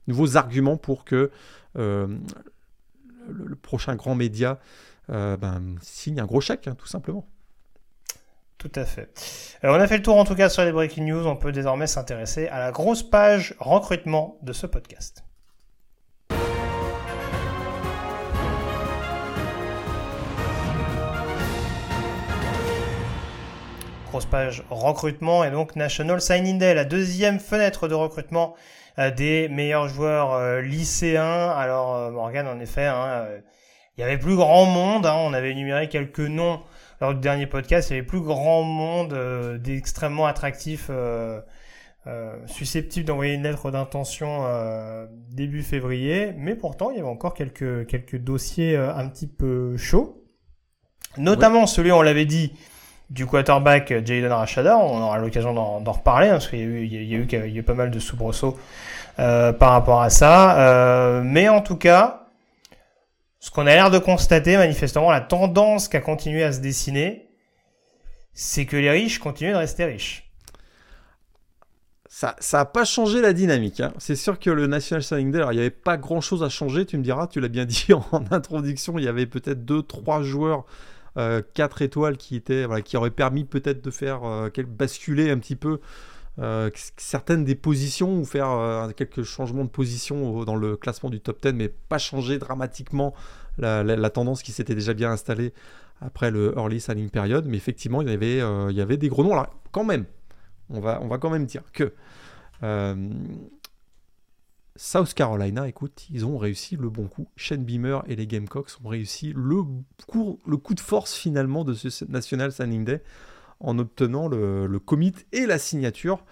[0.07, 1.31] nouveaux arguments pour que
[1.75, 2.07] le,
[3.63, 4.59] prochain grand média
[5.09, 7.27] ben, signe un gros chèque, hein, tout simplement.
[8.57, 9.09] Tout à fait.
[9.63, 11.27] Euh, on a fait le tour en tout cas sur les breaking news.
[11.27, 15.24] On peut désormais s'intéresser à la grosse page recrutement de ce podcast.
[24.23, 28.56] Page recrutement et donc National Signing Day, la deuxième fenêtre de recrutement
[28.99, 31.49] euh, des meilleurs joueurs euh, lycéens.
[31.49, 33.25] Alors euh, Morgan, en effet, hein,
[33.97, 35.06] il y avait plus grand monde.
[35.06, 35.15] hein.
[35.17, 36.62] on avait énuméré quelques noms
[37.01, 41.41] lors du dernier podcast, il y avait plus grand monde euh, d'extrêmement attractifs euh,
[42.08, 44.45] euh, susceptibles d'envoyer une lettre d'intention
[45.30, 50.23] début février, mais pourtant il y avait encore quelques, quelques dossiers un petit peu chauds,
[51.17, 52.54] notamment celui, on l'avait dit,
[53.09, 57.45] du quarterback euh, Jayden Rashada, on aura l'occasion d'en reparler, hein, parce qu'il y, a
[57.47, 58.57] eu- pas mal de soubresauts
[59.19, 62.27] euh, par rapport à ça, Euh, mais en tout cas,
[63.39, 67.27] ce qu'on a l'air de constater, manifestement, la tendance qui a continué à se dessiner,
[68.33, 70.23] c'est que les riches continuent de rester riches.
[72.07, 73.81] Ça n'a pas changé la dynamique.
[73.81, 73.91] hein.
[73.97, 76.85] C'est sûr que le National Signing Day, il n'y avait pas grand chose à changer,
[76.85, 80.65] tu me diras, tu l'as bien dit en introduction, il y avait peut-être 2-3 joueurs,
[81.15, 85.56] 4 étoiles qui, étaient, voilà, qui auraient permis peut-être de faire euh, basculer un petit
[85.56, 85.80] peu
[86.38, 91.21] euh, certaines des positions ou faire euh, quelques changements de position dans le classement du
[91.21, 93.13] top 10, mais pas changer dramatiquement
[93.58, 95.54] la, tendance qui s'était déjà bien installée
[96.01, 97.45] après le early signing period.
[97.47, 99.32] Mais effectivement, il y avait, euh, il y avait des gros noms.
[99.32, 100.06] Alors, quand même,
[100.69, 101.93] on va, on va quand même dire que
[102.63, 102.95] euh,
[104.77, 107.27] South Carolina, écoute, ils ont réussi le bon coup.
[107.38, 109.63] Shane Beamer et les Gamecocks ont réussi le
[110.05, 113.01] coup, de force finalement de ce National Signing Day
[113.61, 116.25] en obtenant le, commit et la signature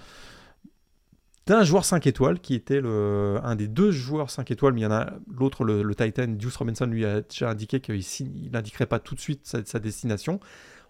[1.46, 4.88] d'un joueur 5 étoiles qui était un des deux joueurs 5 étoiles, mais il y
[4.88, 8.04] en a l'autre, le, Titan, Deuce Robinson, lui a déjà indiqué qu'il
[8.52, 10.42] n'indiquerait pas tout de suite sa, destination.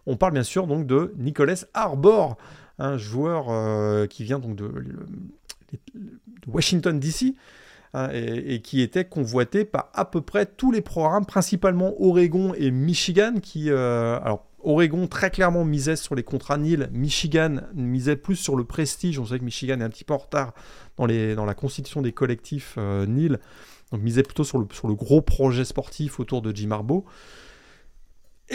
[0.07, 2.37] On parle bien sûr donc de Nicholas Arbor,
[2.79, 4.69] un joueur euh, qui vient donc de,
[5.93, 7.35] de Washington DC
[7.93, 12.71] hein, et, qui était convoité par à peu près tous les programmes, principalement Oregon et
[12.71, 18.35] Michigan, qui euh, alors Oregon très clairement misait sur les contrats Nil, Michigan misait plus
[18.35, 19.19] sur le prestige.
[19.19, 20.53] On sait que Michigan est un petit peu en retard
[20.97, 23.39] dans, les, dans la constitution des collectifs euh, Nil,
[23.91, 27.03] donc misait plutôt sur le, sur le gros projet sportif autour de Jim Harbaugh.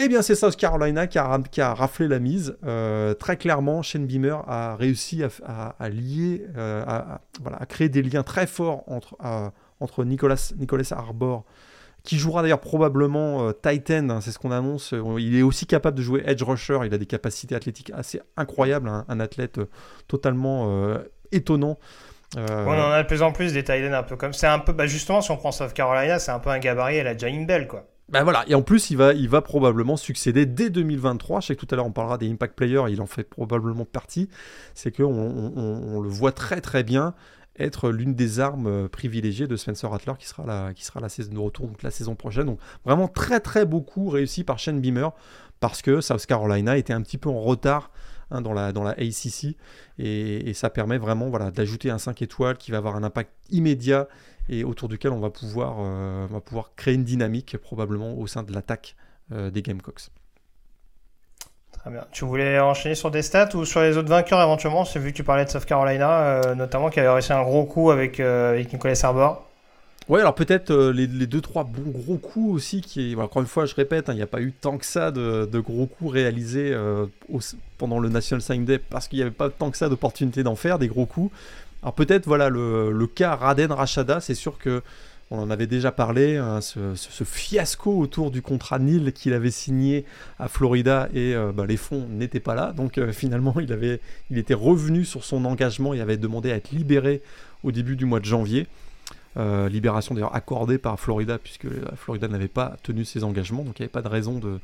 [0.01, 2.57] Eh bien, c'est South Carolina qui a, raflé la mise.
[2.65, 8.47] Euh, très clairement, Shane Beamer a réussi à, lier, euh, à, créer des liens très
[8.47, 9.17] forts entre,
[9.79, 10.51] entre Nicolas,
[10.91, 11.43] Arbor,
[12.03, 14.93] qui jouera d'ailleurs probablement euh, Titan, hein, c'est ce qu'on annonce.
[14.93, 16.79] Euh, Il est aussi capable de jouer edge rusher.
[16.85, 19.69] Il a des capacités athlétiques assez incroyables, hein, un athlète euh,
[20.07, 20.99] totalement euh,
[21.31, 21.77] étonnant.
[22.37, 24.59] Euh, On en a de plus en plus des tight un peu comme c'est un
[24.59, 27.17] peu bah justement si on prend South Carolina c'est un peu un gabarit à la
[27.17, 27.87] Jane Bell quoi.
[28.11, 31.41] Ben voilà, et en plus, il va, il va probablement succéder dès 2023.
[31.41, 33.85] Je sais que tout à l'heure, on parlera des impact players, il en fait probablement
[33.85, 34.29] partie.
[34.73, 37.13] C'est qu'on on, le voit très très bien
[37.59, 41.09] être l'une des armes euh, privilégiées de Spencer Rattler qui sera la, qui sera la
[41.09, 42.45] saison de retour, donc la saison prochaine.
[42.45, 45.11] Donc vraiment très très beaucoup réussi par Shane Beamer
[45.59, 47.91] parce que South Carolina était un petit peu en retard
[48.31, 49.57] hein, dans, la, dans la ACC
[49.97, 53.33] et, et ça permet vraiment voilà, d'ajouter un 5 étoiles qui va avoir un impact
[53.49, 54.07] immédiat
[54.49, 58.27] et autour duquel on va pouvoir, euh, on va pouvoir créer une dynamique probablement au
[58.27, 58.95] sein de l'attaque
[59.31, 60.09] euh, des Gamecocks.
[61.71, 62.03] Très bien.
[62.11, 64.85] Tu voulais enchaîner sur des stats ou sur les autres vainqueurs éventuellement?
[64.85, 67.63] C'est vu que tu parlais de South Carolina, euh, notamment qui avait réussi un gros
[67.63, 69.45] coup avec, euh, avec Nicolas Arbor.
[70.09, 72.81] Ouais, alors peut-être les, les, deux trois bons gros coups aussi.
[72.81, 75.11] Qui, encore une fois, je répète, hein, il n'y a pas eu tant que ça
[75.11, 76.75] de, de gros coups réalisés
[77.77, 80.55] pendant le National Sign Day parce qu'il n'y avait pas tant que ça d'opportunités d'en
[80.55, 81.31] faire des gros coups.
[81.81, 84.81] Alors peut-être voilà le, cas Raden Rachada, c'est sûr que
[85.31, 90.05] on en avait déjà parlé, hein, ce, fiasco autour du contrat Nil qu'il avait signé
[90.39, 92.73] à Florida et euh, bah, les fonds n'étaient pas là.
[92.73, 96.55] Donc euh, finalement, il, avait, il était revenu sur son engagement et avait demandé à
[96.55, 97.21] être libéré
[97.63, 98.65] au début du mois de janvier.
[99.37, 103.83] Euh, libération d'ailleurs accordée par Florida puisque Florida n'avait pas tenu ses engagements, donc il
[103.83, 104.59] n'y avait pas de raison de,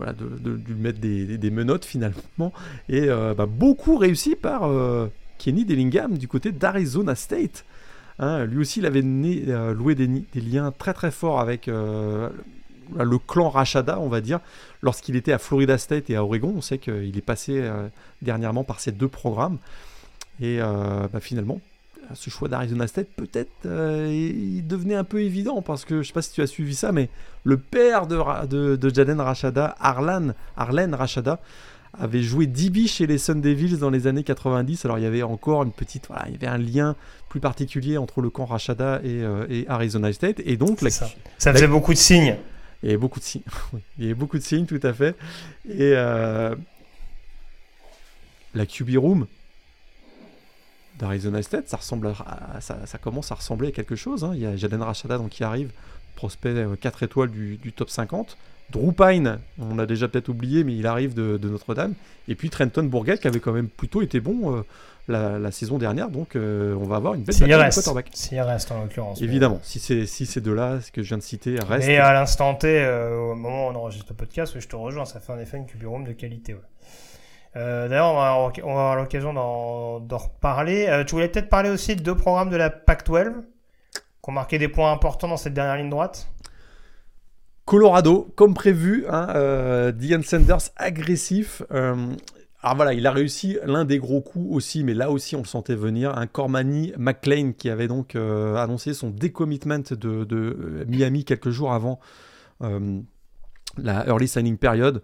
[0.00, 2.52] de, lui mettre des, menottes finalement.
[2.88, 4.68] Et bah, beaucoup réussi par
[5.42, 7.64] Kenny Dillingham du côté d'Arizona State.
[8.20, 10.08] Hein, lui aussi, il avait euh, loué des,
[10.40, 12.28] liens très très forts avec euh,
[12.96, 14.38] le clan Rashada, on va dire,
[14.82, 16.54] lorsqu'il était à Florida State et à Oregon.
[16.56, 17.88] On sait qu'il est passé euh,
[18.20, 19.58] dernièrement par ces deux programmes.
[20.40, 21.60] Et bah, finalement,
[22.14, 26.12] ce choix d'Arizona State, peut-être, il devenait un peu évident parce que je ne sais
[26.12, 27.10] pas si tu as suivi ça, mais
[27.44, 31.38] le père de, de, Jaden Rashada, Arlan, Arlen Rashada,
[31.98, 34.84] avait joué DB chez les Sun Devils dans les années 90.
[34.84, 36.96] Alors il y avait encore une petite, voilà, il y avait un lien
[37.28, 40.40] plus particulier entre le camp Rashada et, euh, Arizona State.
[40.44, 41.08] Et donc ça.
[41.38, 42.36] faisait beaucoup de signes.
[42.82, 43.42] Il y avait beaucoup de signes.
[43.98, 45.16] il y avait beaucoup de signes, tout à fait.
[45.68, 46.54] Et euh,
[48.54, 49.26] la QB room
[50.98, 54.24] d'Arizona State, ça ressemble à, ça, commence à ressembler à quelque chose.
[54.24, 54.32] Hein.
[54.34, 55.70] Il y a Jaden Rashada donc, qui arrive,
[56.16, 58.36] prospect 4 euh, étoiles du, du top 50.
[58.72, 61.94] Drew Pine, on l'a déjà peut-être oublié, mais il arrive de, Notre-Dame.
[62.28, 64.62] Et puis Trenton Bourget, qui avait quand même plutôt été bon euh,
[65.38, 66.08] la, saison dernière.
[66.08, 68.08] Donc euh, on va avoir une belle bataille de quarterback.
[68.14, 69.20] S'il reste en l'occurrence.
[69.20, 71.88] Évidemment, si, c'est, si ces deux-là, ce que je viens de citer, reste.
[71.88, 75.04] Et à l'instant T, euh, au moment où on enregistre le podcast, je te rejoins,
[75.04, 76.56] ça fait en effet une QB de qualité.
[77.54, 81.04] D'ailleurs, on va, avoir l'occasion d'en, reparler.
[81.06, 83.42] tu voulais peut-être parler aussi de deux programmes de la PAC-12
[84.22, 86.31] qui ont marqué des points importants dans cette dernière ligne droite?
[87.72, 89.92] Colorado, comme prévu, hein, euh,
[90.24, 91.62] Sanders agressif.
[91.72, 92.14] Euh,
[92.62, 95.46] alors voilà, il a réussi l'un des gros coups aussi, mais là aussi on le
[95.46, 96.18] sentait venir.
[96.18, 101.98] Un Cormani McLean qui avait donc euh, annoncé son décommitment de, Miami quelques jours avant
[102.60, 105.00] la early signing period.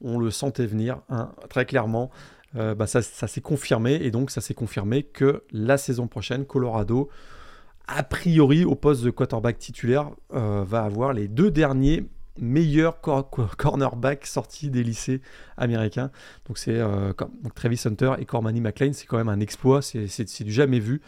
[0.00, 2.12] On le sentait venir hein, très clairement.
[2.54, 7.08] Bah ça s'est confirmé et donc ça s'est confirmé que la saison prochaine, Colorado
[7.96, 12.04] a priori, au poste de quarterback titulaire, euh, va avoir les deux derniers
[12.40, 15.20] meilleurs cornerbacks sortis des lycées
[15.56, 16.10] américains.
[16.46, 17.12] Donc c'est euh,
[17.54, 21.02] Travis Hunter et Cormany McLean, c'est quand même un exploit, c'est du jamais vu.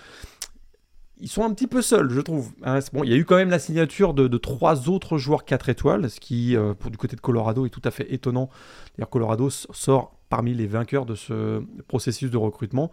[1.20, 2.50] Ils sont un petit peu seuls, je trouve.
[2.64, 2.80] Hein.
[3.04, 6.20] il y a eu quand même la signature de, trois autres joueurs 4 étoiles, ce
[6.20, 8.50] qui, euh, pour du côté de Colorado, est tout à fait étonnant.
[8.98, 12.90] D'ailleurs, Colorado sort parmi les vainqueurs de ce processus de recrutement.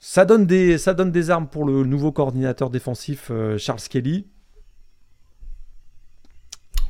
[0.00, 4.28] Ça donne, des, ça donne des armes pour le nouveau coordinateur défensif euh, Charles Kelly.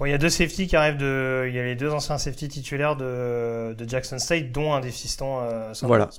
[0.05, 1.47] il y a deux safety qui arrivent de.
[1.49, 4.90] Il y a les deux anciens safety titulaires de, de Jackson State, dont un des
[4.90, 5.40] fistons.
[5.40, 6.11] Euh, voilà,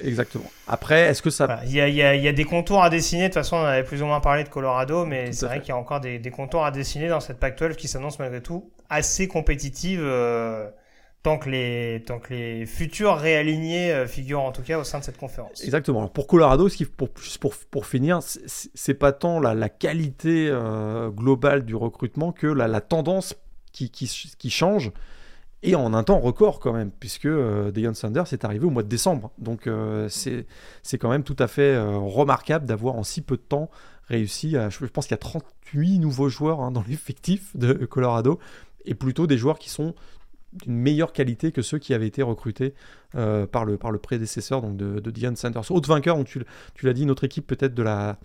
[0.00, 0.50] exactement.
[0.66, 1.60] Après, est-ce que ça.
[1.66, 3.24] Il, y a, il, y a, il, y a, des contours à dessiner.
[3.24, 5.68] De toute façon, on avait plus ou moins parlé de Colorado, mais c'est vrai qu'il
[5.68, 8.70] y a encore des, des, contours à dessiner dans cette Pac-12 qui s'annonce malgré tout
[8.88, 10.00] assez compétitive.
[10.02, 10.68] Euh,
[11.22, 15.62] tant que les, futurs réalignés euh, figurent en tout cas au sein de cette conférence.
[15.62, 16.08] Exactement.
[16.08, 21.64] pour Colorado, ce qui, pour, pour, pour finir, c'est pas tant la, qualité euh, globale
[21.64, 23.34] du recrutement que la, tendance
[23.72, 24.92] qui, change.
[25.62, 28.82] Et en un temps record quand même, puisque euh, Deion Sanders est arrivé au mois
[28.82, 29.30] de décembre.
[29.36, 33.68] Donc euh, c'est quand même tout à fait remarquable d'avoir en si peu de temps
[34.04, 34.70] réussi à...
[34.70, 38.38] Je pense qu'il y a 38 nouveaux joueurs hein, dans l'effectif de Colorado,
[38.86, 39.94] et plutôt des joueurs qui sont
[40.52, 42.74] d'une meilleure qualité que ceux qui avaient été recrutés
[43.14, 45.70] euh, par, le, prédécesseur de, de Dion Sanders.
[45.70, 46.44] Autre vainqueur, tu,
[46.82, 48.18] l'as dit, notre équipe peut-être de la,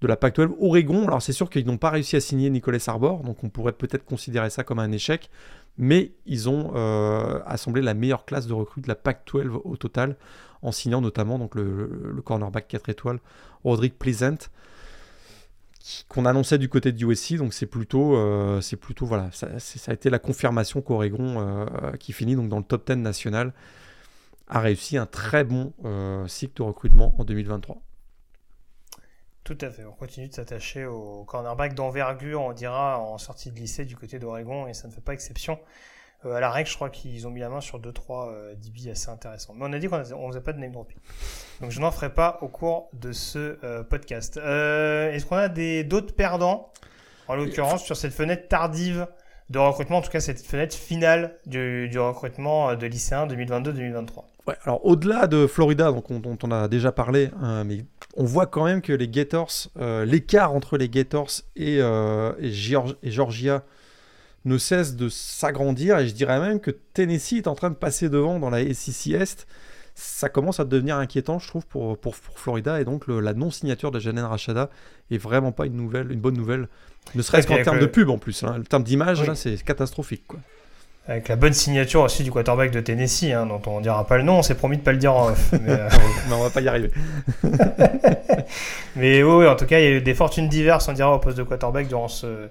[0.00, 1.06] de la Pac-12, Oregon.
[1.06, 4.04] Alors c'est sûr qu'ils n'ont pas réussi à signer Nicolas Arbor, donc on pourrait peut-être
[4.04, 5.30] considérer ça comme un échec,
[5.78, 10.16] mais ils ont euh, assemblé la meilleure classe de recrues de la Pac-12 au total,
[10.62, 13.20] en signant notamment donc le, le cornerback 4 étoiles,
[13.64, 14.38] Roderick Pleasant
[16.08, 19.48] qu'on annonçait du côté de USC, donc c'est plutôt, euh, plutôt voilà, ça,
[19.86, 23.52] a été la confirmation qu'Oregon, euh, qui finit donc dans le top 10 national,
[24.48, 27.82] a réussi un très bon euh, cycle de recrutement en 2023.
[29.44, 33.56] Tout à fait, on continue de s'attacher au cornerback d'envergure, on dira, en sortie de
[33.56, 35.58] lycée du côté d'Oregon, et ça ne fait pas exception.
[36.24, 38.90] Euh, à la règle, je crois qu'ils ont mis la main sur 2-3 euh, DB
[38.90, 39.54] assez intéressants.
[39.54, 40.96] Mais on a dit qu'on ne faisait pas de name dropping.
[41.60, 44.36] Donc je n'en ferai pas au cours de ce euh, podcast.
[44.36, 46.72] Est-ce qu'on a d'autres perdants,
[47.28, 49.06] en l'occurrence, sur cette fenêtre tardive
[49.50, 54.84] de recrutement, en tout cas cette fenêtre finale du, recrutement de lycéens 2022-2023 Ouais, alors
[54.86, 57.84] au-delà de Florida, donc dont on a déjà parlé, hein, mais
[58.16, 62.52] on voit quand même que les Gators, euh, l'écart entre les Gators euh, et,
[63.10, 63.64] Georgia
[64.46, 68.08] ne cesse de s'agrandir, et je dirais même que Tennessee est en train de passer
[68.08, 69.46] devant dans la SEC Est.
[69.94, 73.98] Ça commence à devenir inquiétant, je trouve, pour, pour, Florida, et donc la non-signature de
[73.98, 74.70] Janen Rachada
[75.10, 76.68] est vraiment pas une, nouvelle, une bonne nouvelle,
[77.14, 78.42] ne serait-ce qu'en termes de pub en plus.
[78.44, 78.56] Hein.
[78.58, 80.24] Le terme d'image, là, c'est catastrophique.
[80.26, 80.40] Quoi.
[81.08, 84.16] Avec la bonne signature aussi du quarterback de Tennessee, hein, dont on ne dira pas
[84.16, 85.52] le nom, on s'est promis de pas le dire en off.
[85.52, 85.88] Mais, euh...
[86.32, 86.90] on va pas y arriver.
[88.96, 91.14] mais oui, oui, en tout cas, il y a eu des fortunes diverses, on dira,
[91.14, 92.48] au poste de quarterback durant ce,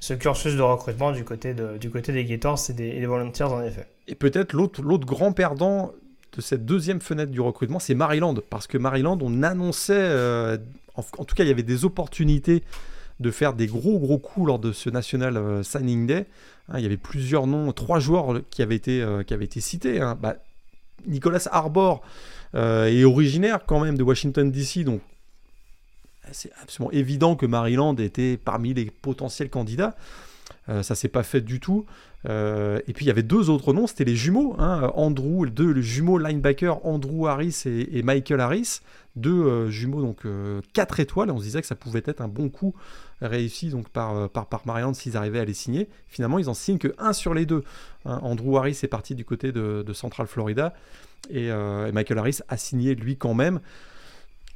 [0.00, 3.86] ce cursus de recrutement du côté, du côté des Gators et des, Volunteers, en effet.
[4.06, 5.92] Et peut-être l'autre, grand perdant
[6.36, 8.34] de cette deuxième fenêtre du recrutement, c'est Maryland.
[8.48, 10.56] Parce que Maryland, on annonçait, euh,
[10.94, 12.62] en, tout cas, il y avait des opportunités
[13.20, 16.26] de faire des gros gros coups lors de ce National euh, Signing Day.
[16.68, 19.60] Hein, il y avait plusieurs noms, trois joueurs qui avaient été, euh, qui avaient été
[19.60, 20.00] cités.
[20.00, 20.16] Hein.
[20.20, 20.36] Bah,
[21.06, 22.02] Nicolas Arbor
[22.54, 25.00] est originaire quand même de Washington DC, donc
[26.32, 29.96] c'est absolument évident que Maryland était parmi les potentiels candidats.
[30.68, 31.86] Euh, ça s'est pas fait du tout.
[32.24, 35.80] et puis il y avait deux autres noms, c'était les jumeaux, hein, Andrew, deux le
[35.80, 38.80] jumeau linebacker Andrew Harris et, Michael Harris,
[39.16, 40.26] deux jumeaux donc
[40.74, 41.30] 4 étoiles.
[41.30, 42.74] On se disait que ça pouvait être un bon coup
[43.20, 45.88] réussi donc par, euh, par, Maryland s'ils arrivaient à les signer.
[46.06, 47.64] Finalement, ils en signent que un sur les deux.
[48.04, 50.74] Hein, Andrew Harris est parti du côté de, Central Florida
[51.34, 53.60] euh, et, Michael Harris a signé lui quand même.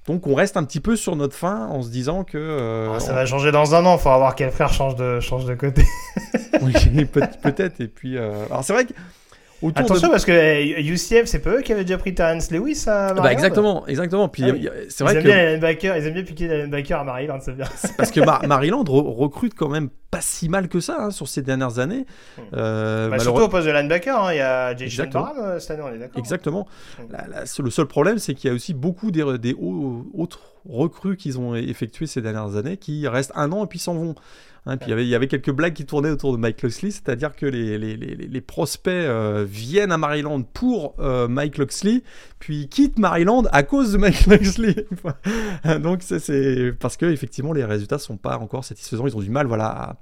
[0.06, 2.38] Donc on reste un petit peu sur notre fin en se disant que...
[2.38, 5.20] Euh, ah, ça va changer dans un an, il faut voir quel frère change de,
[5.20, 5.84] change de côté.
[6.62, 7.80] oui, peut-être.
[7.80, 8.18] Et puis...
[8.18, 8.94] Alors c'est vrai que
[9.74, 13.22] Attention parce que UCF, c'est pas eux qui avaient déjà pris Terence Lewis à Maryland.
[13.22, 14.28] Bah exactement, exactement.
[14.28, 17.00] Puis ah c'est vrai ils aiment bien les linebackers, ils aiment bien piquer les linebackers
[17.00, 17.66] à Maryland, c'est bien.
[17.96, 21.78] parce que Maryland recrute quand même pas si mal que ça hein, sur ces dernières
[21.78, 22.06] années.
[22.36, 22.40] Hmm.
[22.54, 25.72] Euh, bah, surtout au poste de linebacker, hein, il y a Jason Barham euh, cette
[25.72, 26.18] année, on est d'accord.
[26.18, 26.66] Exactement.
[26.98, 27.62] Hmm.
[27.62, 29.56] le seul problème, c'est qu'il y a aussi beaucoup des, des
[30.14, 33.94] autres recrues qu'ils ont effectuées ces dernières années qui restent un an et puis s'en
[33.94, 34.14] vont.
[34.64, 37.46] Hein, puis il y avait quelques blagues qui tournaient autour de Mike Luxley, c'est-à-dire que
[37.46, 42.04] les, les, les, prospects euh, viennent à Maryland pour euh, Mike Luxley,
[42.38, 44.86] puis quittent Maryland à cause de Mike Luxley.
[45.80, 49.48] Donc c'est parce que effectivement les résultats sont pas encore satisfaisants, ils ont du mal
[49.48, 49.96] voilà à,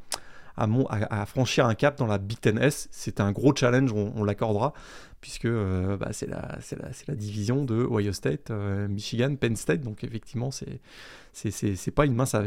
[0.61, 2.88] à, franchir un cap dans la Big Ten S.
[2.90, 4.72] C'est un gros challenge, on, l'accordera,
[5.20, 9.80] puisque euh, bah, c'est la, division de Ohio State, Michigan, Penn State.
[9.80, 12.42] Donc effectivement, c'est pas une mince, à,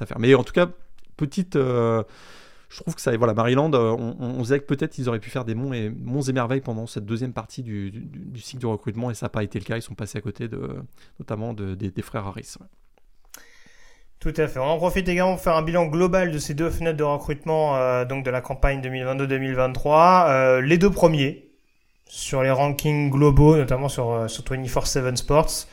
[0.00, 0.18] affaire.
[0.18, 0.68] Mais en tout cas,
[1.16, 1.56] petite.
[1.56, 2.02] Euh,
[2.68, 3.14] je trouve que ça.
[3.16, 6.22] Voilà, Maryland, euh, on, disait que peut-être ils auraient pu faire des monts et, monts
[6.22, 7.92] et merveilles pendant cette deuxième partie du,
[8.36, 9.76] cycle de recrutement et ça n'a pas été le cas.
[9.76, 10.48] Ils sont passés à côté
[11.18, 12.56] notamment de, des frères Harris.
[14.22, 14.58] Tout à fait.
[14.60, 17.76] On en profite également pour faire un bilan global de ces deux fenêtres de recrutement
[17.76, 20.60] euh, donc de la campagne 2022-2023.
[20.60, 21.48] les deux premiers
[22.06, 25.66] sur les rankings globaux, notamment sur, sur 24-7 Sports.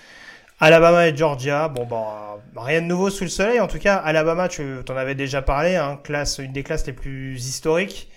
[0.62, 3.60] Alabama et Georgia, bon bah rien de nouveau sous le soleil.
[3.60, 6.94] En tout cas, Alabama, tu en avais déjà parlé, hein, classe, une des classes les
[6.94, 8.10] plus historiques.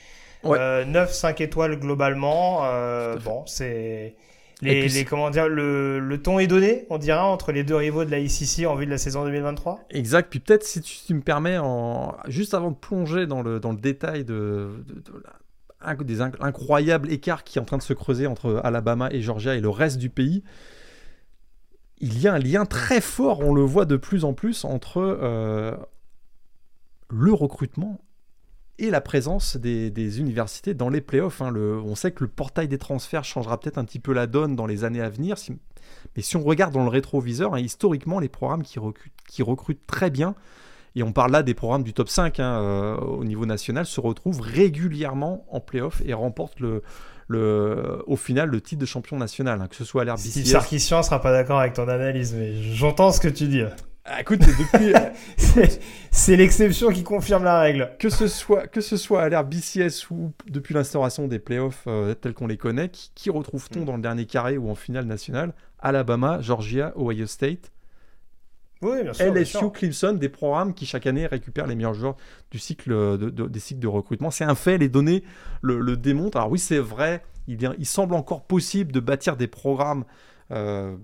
[0.42, 0.58] Ouais.
[0.58, 2.62] Euh, 9, 5 étoiles globalement.
[2.64, 4.14] Euh, bon, c'est
[4.62, 8.04] les, les, comment dire, le, le, ton est donné, on dira, entre les deux rivaux
[8.04, 9.80] de la ICC en vue de la saison 2023.
[9.90, 10.30] Exact.
[10.30, 13.78] Puis peut-être si tu, me permets, en, juste avant de plonger dans le, dans le
[13.78, 19.08] détail de, de, des incroyables écarts qui est en train de se creuser entre Alabama
[19.10, 20.42] et Georgia et le reste du pays
[22.02, 24.98] il y a un lien très fort, on le voit de plus en plus, entre
[24.98, 25.74] euh,
[27.08, 28.00] le recrutement
[28.78, 31.42] et la présence des, universités dans les playoffs.
[31.42, 31.54] Hein.
[31.54, 34.66] on sait que le portail des transferts changera peut-être un petit peu la donne dans
[34.66, 35.36] les années à venir,
[36.16, 40.34] mais si on regarde dans le rétroviseur, hein, historiquement, les programmes qui recrutent, très bien,
[40.94, 44.00] et on parle là des programmes du top 5 hein, euh, au niveau national, se
[44.00, 46.60] retrouvent régulièrement en playoff et remportent
[47.30, 51.02] au final le titre de champion national, hein, que ce soit à l'ère Steve Sarkisian
[51.02, 53.62] sera pas d'accord avec ton analyse, mais j'entends ce que tu dis.
[54.04, 54.92] Ah, écoute, depuis,
[56.10, 57.92] c'est l'exception qui confirme la règle.
[58.00, 62.12] Que ce soit, que ce soit à l'ère BCS ou depuis l'instauration des playoffs euh,
[62.14, 63.84] tels qu'on les connaît, qui, retrouve-t-on mm.
[63.84, 65.54] dans le dernier carré ou en finale nationale?
[65.78, 67.70] Alabama, Georgia, Ohio State.
[68.82, 72.16] Oui, bien sûr, LSU, Clemson, des programmes qui chaque année récupèrent les meilleurs joueurs
[72.50, 74.32] du cycle de, des cycles de recrutement.
[74.32, 75.22] C'est un fait, les données
[75.60, 76.38] le, démontrent.
[76.38, 80.04] Alors oui, c'est vrai, il, il, semble encore possible de bâtir des programmes
[80.50, 80.96] euh,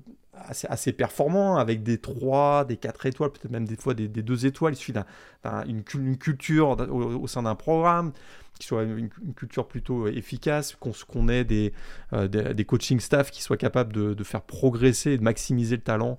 [0.46, 4.46] assez, performants avec des 3, des 4 étoiles, peut-être même des fois des, des 2
[4.46, 4.74] étoiles.
[4.74, 4.94] Il suffit
[5.64, 8.12] d'une culture au, sein d'un programme
[8.58, 11.72] qui soit une, culture plutôt efficace, qu'on ait des,
[12.12, 16.18] euh, des, coaching staff qui soient capables de, faire progresser et de maximiser le talent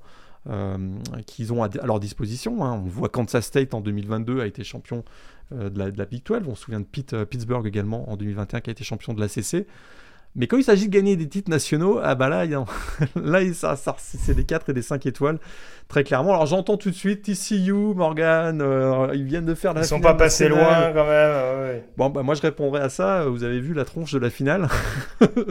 [0.49, 0.77] euh,
[1.25, 2.63] qu'ils ont à, leur disposition.
[2.63, 2.81] Hein.
[2.83, 5.03] On voit Kansas State en 2022 a été champion
[5.51, 6.43] euh, de, la, de, la, Big 12.
[6.47, 9.27] On se souvient de Pete, Pittsburgh également en 2021 qui a été champion de la
[9.27, 9.67] CC.
[10.35, 12.45] Mais quand il s'agit de gagner des titres nationaux, ah bah là,
[13.15, 15.39] là ça, ça c'est des 4 et des 5 étoiles,
[15.87, 16.31] très clairement.
[16.31, 20.01] Alors j'entends tout de suite TCU, Morgan, euh, ils viennent de faire la Ils sont
[20.01, 21.81] pas passés loin quand même.
[21.97, 23.25] Bon, bah moi je répondrai à ça.
[23.25, 24.67] Vous avez vu la tronche de la finale?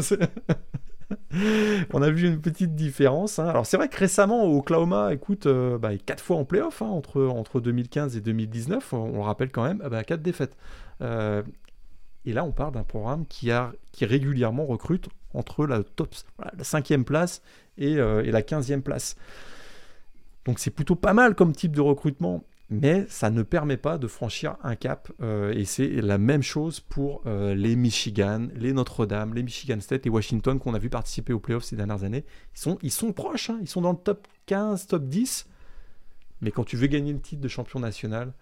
[1.92, 3.38] On a vu une petite différence.
[3.38, 3.48] Hein.
[3.48, 7.24] Alors c'est vrai que récemment, Oklahoma, écoute, euh, bah, 4 fois en playoff hein, entre,
[7.24, 10.56] entre 2015 et 2019, on, le rappelle quand même, ah bah, 4 défaites.
[11.00, 11.42] Euh,
[12.24, 13.50] et là, on parle d'un programme qui,
[14.00, 17.42] régulièrement recrute entre la, top, la 5e place
[17.76, 19.16] et, euh, et la 15e place.
[20.44, 24.06] Donc c'est plutôt pas mal comme type de recrutement mais ça ne permet pas de
[24.06, 25.10] franchir un cap.
[25.22, 30.06] Euh, et c'est la même chose pour euh, les Michigan, les Notre-Dame, les Michigan State
[30.06, 32.24] et Washington qu'on a vu participer aux playoffs ces dernières années.
[32.54, 33.58] Ils sont, ils sont proches, hein.
[33.62, 35.46] ils sont dans le top 15, top 10.
[36.42, 38.34] Mais quand tu veux gagner le titre de champion national,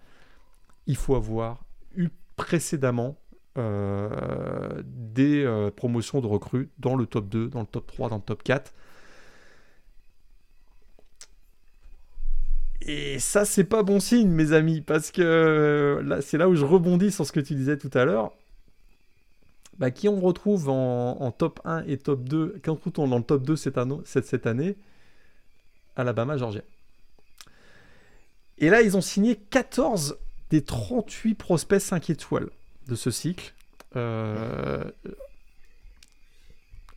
[0.87, 1.63] il faut avoir
[1.95, 3.15] eu précédemment
[3.57, 8.21] euh, des promotions de recrues dans le top 2, dans le top 3, dans le
[8.21, 8.73] top 4.
[12.87, 16.55] Et ça, c'est pas bon signe, mes amis, parce que euh, là, c'est là où
[16.55, 18.31] je rebondis sur ce que tu disais tout à l'heure.
[19.77, 23.23] Bah, qui on retrouve en, top 1 et top 2, qui on retrouve dans le
[23.23, 24.75] top 2 cette, année, cette, année?
[25.95, 26.61] Alabama, Georgia.
[28.57, 30.17] Et là, ils ont signé 14
[30.49, 32.49] des 38 prospects 5 étoiles
[32.87, 33.53] de ce cycle.
[33.95, 34.83] Euh,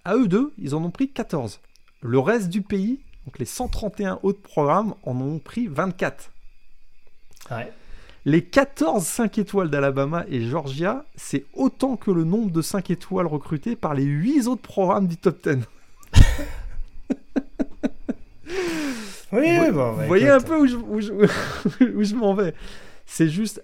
[0.04, 1.60] à eux deux, ils en ont pris 14.
[2.02, 6.32] Le reste du pays donc les 131 autres programmes en ont pris 24.
[8.24, 13.26] Les 14 5 étoiles d'Alabama et Georgia, c'est autant que le nombre de 5 étoiles
[13.26, 15.58] recrutées par les 8 autres programmes du top 10.
[19.32, 20.76] oui, vous, bon, bah, voyez un peu où je,
[21.94, 22.54] où je, m'en vais.
[23.06, 23.62] C'est juste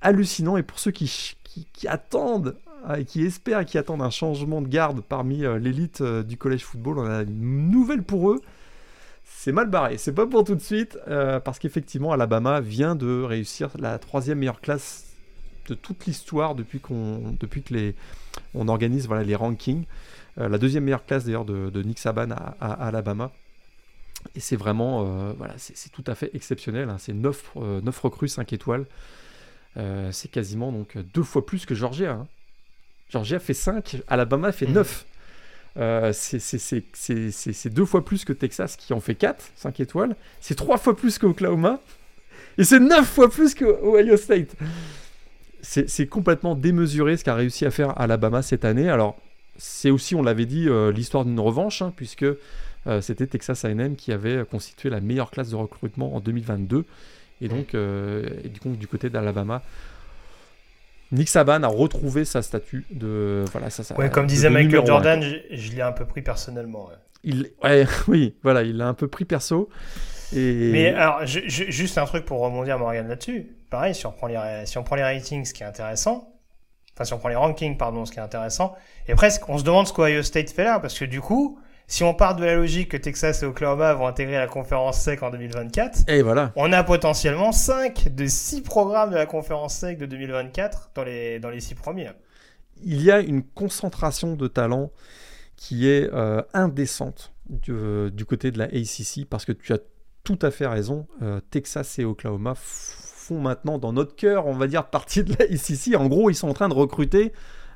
[0.00, 0.56] hallucinant.
[0.56, 1.36] Et pour ceux qui,
[1.72, 2.56] qui, attendent
[2.88, 6.64] euh, qui espèrent qui attendent un changement de garde parmi euh, l'élite euh, du collège
[6.64, 8.40] football, on a une nouvelle pour eux
[9.24, 9.96] c'est mal barré.
[9.96, 14.60] C'est pas pour tout de suite, parce qu'effectivement, Alabama vient de réussir la troisième meilleure
[14.60, 15.14] classe
[15.66, 17.94] de toute l'histoire depuis qu'on, depuis que les,
[18.52, 19.86] on organise voilà les rankings.
[20.36, 23.30] La deuxième meilleure classe d'ailleurs de, Nick Saban à, Alabama.
[24.34, 26.90] Et c'est vraiment, voilà, c'est, tout à fait exceptionnel.
[26.90, 26.96] Hein.
[26.98, 28.84] C'est 9, 9, recrues 5 étoiles.
[29.76, 32.12] C'est quasiment donc deux fois plus que Georgia.
[32.12, 32.26] Hein.
[33.10, 35.06] Georgia fait 5, Alabama fait 9.
[35.76, 40.16] Euh, c'est deux fois plus que Texas qui en fait 4, 5 étoiles.
[40.40, 41.80] C'est trois fois plus qu'Oklahoma.
[42.58, 44.56] Et c'est neuf fois plus qu'Ohio State.
[45.62, 48.88] C'est complètement démesuré ce qu'a réussi à faire Alabama cette année.
[48.88, 49.18] Alors,
[49.56, 53.94] c'est aussi, on l'avait dit, euh, l'histoire d'une revanche, hein, puisque euh, c'était Texas AM
[53.94, 56.86] qui avait constitué la meilleure classe de recrutement en 2022.
[57.40, 59.62] Et donc, et du, coup, du côté d'Alabama,
[61.12, 65.72] Nick Saban a retrouvé sa statue de voilà ça, ouais, comme disait Michael Jordan je,
[65.72, 66.88] l'ai un peu pris personnellement
[67.24, 67.50] il
[68.08, 69.68] oui voilà il l'a un peu pris perso.
[70.32, 70.70] Et...
[70.70, 73.48] mais alors juste un truc pour rebondir Morgan là-dessus.
[73.70, 76.32] Pareil si on prend les si on prend les ratings ce qui est intéressant
[76.94, 78.76] enfin si on prend les rankings pardon ce qui est intéressant
[79.08, 81.58] et presque on se demande ce qu'Ohio State fait là parce que du coup
[81.90, 85.24] si on part de la logique que Texas et Oklahoma vont intégrer la conférence SEC
[85.24, 86.52] en 2024, et voilà.
[86.54, 91.40] on a potentiellement 5 de 6 programmes de la conférence SEC de 2024 dans les,
[91.40, 92.10] dans les 6 premiers.
[92.84, 94.92] Il y a une concentration de talent
[95.56, 99.78] qui est euh, indécente du, côté de la ACC parce que tu as
[100.22, 101.08] tout à fait raison.
[101.22, 105.44] Euh, Texas et Oklahoma font maintenant dans notre cœur, on va dire, partie de la
[105.46, 106.00] ACC.
[106.00, 107.32] En gros, ils sont en train de recruter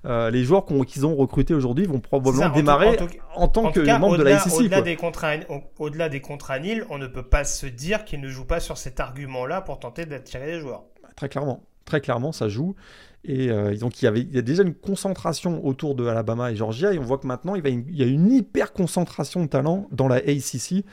[0.06, 2.96] euh, les joueurs qu'ils ont recrutés aujourd'hui vont probablement démarrer
[3.34, 4.52] en, tant que membres de la SEC.
[4.52, 8.46] Au-delà des, contrats, des contrats nils, on ne peut pas se dire qu'ils ne jouent
[8.46, 10.84] pas sur cet argument-là pour tenter d'attirer les joueurs.
[11.02, 11.62] Bah, très clairement.
[11.84, 12.74] Très clairement, ça joue.
[13.24, 16.50] Et euh, donc, il y, avait, il y a déjà une concentration autour de Alabama
[16.50, 16.92] et Georgia.
[16.92, 19.86] Et on voit que maintenant, il, va il y a une hyper concentration de talent
[19.90, 20.84] dans la ACC.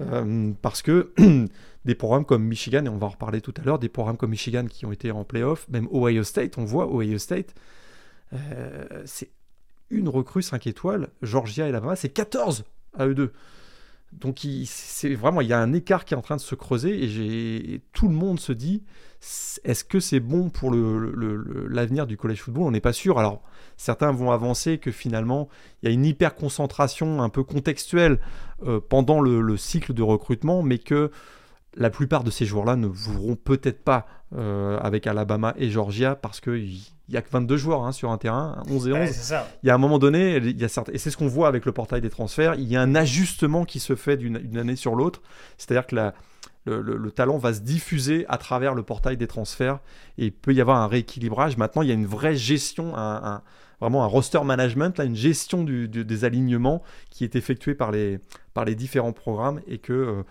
[0.00, 1.12] Euh, parce que
[1.84, 4.30] des programmes comme Michigan, et on va en reparler tout à l'heure, des programmes comme
[4.30, 7.54] Michigan qui ont été en playoff, même Ohio State, on voit Ohio State,
[8.32, 9.30] euh, c'est
[9.90, 11.08] une recrue 5 étoiles.
[11.22, 12.64] Georgia et Alabama, c'est 14
[12.98, 13.32] à eux deux.
[14.12, 17.02] Donc c'est vraiment il y a un écart qui est en train de se creuser
[17.02, 18.82] et, tout le monde se dit
[19.64, 22.64] est-ce que c'est bon pour l'avenir du college football?
[22.64, 23.18] On n'est pas sûr.
[23.18, 23.42] Alors
[23.78, 25.48] certains vont avancer que finalement
[25.82, 28.18] il y a une hyper concentration un peu contextuelle
[28.66, 31.10] euh, pendant le, cycle de recrutement, mais que
[31.76, 36.40] la plupart de ces joueurs-là ne voudront peut-être pas euh, avec Alabama et Georgia parce
[36.40, 39.34] qu'il n'y a que 22 joueurs hein, sur un terrain, 11 et 11.
[39.62, 41.64] il y a un moment donné, il y a et c'est ce qu'on voit avec
[41.64, 44.94] le portail des transferts, il y a un ajustement qui se fait d'une année sur
[44.94, 45.22] l'autre.
[45.56, 46.14] C'est-à-dire que la,
[46.66, 49.80] le, talent va se diffuser à travers le portail des transferts
[50.18, 51.56] et il peut y avoir un rééquilibrage.
[51.56, 53.42] Maintenant, il y a une vraie gestion, un,
[53.80, 58.20] vraiment un roster management, là, une gestion des alignements qui est effectuée par les,
[58.54, 60.22] par les différents programmes et que euh,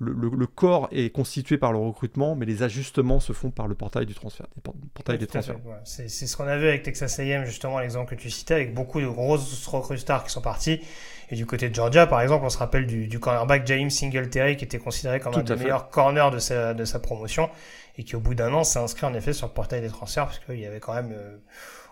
[0.00, 4.06] le, corps est constitué par le recrutement, mais les ajustements se font par le portail
[4.06, 4.46] du transfert.
[4.94, 5.56] Portail des transferts.
[5.84, 9.00] C'est ce qu'on a vu avec Texas A&M, justement, l'exemple que tu citais, avec beaucoup
[9.00, 10.80] de grosses recrues stars qui sont partis.
[11.30, 14.64] Et du côté de Georgia, par exemple, on se rappelle du, cornerback James Singletary, qui
[14.64, 17.48] était considéré comme un des meilleurs corners de sa, de sa promotion,
[17.98, 20.26] et qui au bout d'un an s'est inscrit en effet sur le portail des transferts,
[20.26, 21.36] parce qu'il y avait quand même euh,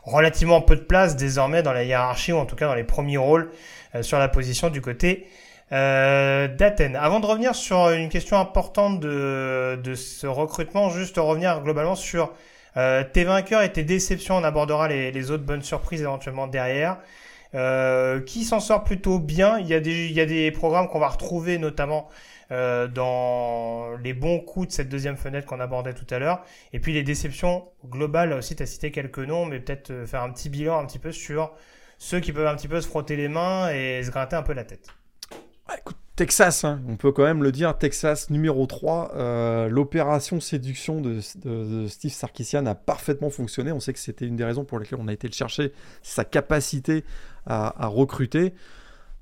[0.02, 3.16] relativement peu de place désormais dans la hiérarchie, ou en tout cas dans les premiers
[3.16, 3.50] rôles
[3.94, 5.26] euh, sur la position du côté
[5.72, 6.96] euh, d'Athènes.
[6.96, 12.32] Avant de revenir sur une question importante de, ce recrutement, juste revenir globalement sur
[12.76, 14.36] euh, tes vainqueurs et tes déceptions.
[14.36, 16.98] On abordera les, autres bonnes surprises éventuellement derrière.
[17.54, 19.58] Euh, qui s'en sort plutôt bien?
[19.58, 22.08] Il y, a des, programmes qu'on va retrouver notamment
[22.50, 26.44] euh, dans les bons coups de cette deuxième fenêtre qu'on abordait tout à l'heure.
[26.72, 30.22] Et puis les déceptions globales, aussi tu as cité quelques noms, mais peut-être euh, faire
[30.22, 31.52] un petit bilan un petit peu sur
[31.98, 34.52] ceux qui peuvent un petit peu se frotter les mains et se gratter un peu
[34.52, 34.88] la tête.
[36.16, 41.18] Texas, hein, on peut quand même le dire, Texas numéro 3, euh, l'opération séduction de,
[41.88, 43.72] Steve Sarkisian a parfaitement fonctionné.
[43.72, 46.24] On sait que c'était une des raisons pour lesquelles on a été le chercher, sa
[46.24, 47.04] capacité
[47.46, 48.54] à, recruter.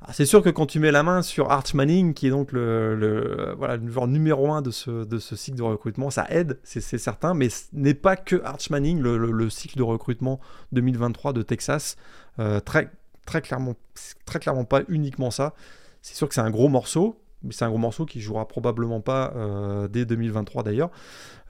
[0.02, 2.52] Ah, c'est sûr que quand tu mets la main sur Arch Manning, qui est donc
[2.52, 6.82] le, voilà, le numéro 1 de ce, de ce cycle de recrutement, ça aide, c'est
[6.82, 10.40] certain, mais ce n'est pas que Arch Manning, le, cycle de recrutement
[10.72, 11.96] 2023 de Texas.
[12.38, 12.90] Euh, très,
[13.24, 13.76] très, clairement,
[14.26, 15.54] très clairement pas uniquement ça.
[16.02, 19.00] C'est sûr que c'est un gros morceau, mais c'est un gros morceau qui jouera probablement
[19.00, 20.90] pas euh, dès 2023 d'ailleurs.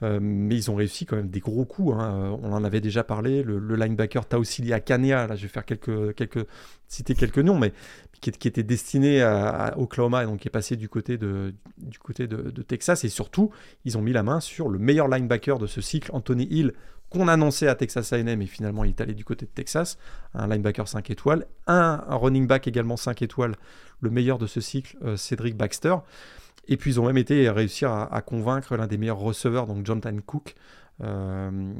[0.01, 1.95] Euh, mais ils ont réussi quand même des gros coups.
[1.97, 2.37] Hein.
[2.41, 3.43] On en avait déjà parlé.
[3.43, 6.47] Le, linebacker Tausili Akania, là je vais faire quelques,
[6.87, 7.73] citer quelques noms, mais
[8.21, 11.53] qui, était destiné à, Oklahoma et donc qui est passé du côté, de,
[12.67, 13.03] Texas.
[13.03, 13.51] Et surtout,
[13.85, 16.73] ils ont mis la main sur le meilleur linebacker de ce cycle, Anthony Hill,
[17.13, 19.97] qu'on annonçait à Texas A&M et finalement il est allé du côté de Texas,
[20.33, 23.55] un linebacker 5 étoiles, un, running back également 5 étoiles,
[24.01, 25.95] le meilleur de ce cycle, euh, Cédric Baxter.
[26.67, 30.15] Et puis ils ont même été réussir à, convaincre l'un des meilleurs receveurs, donc Jonathan
[30.25, 30.55] Cook,
[31.01, 31.73] euh,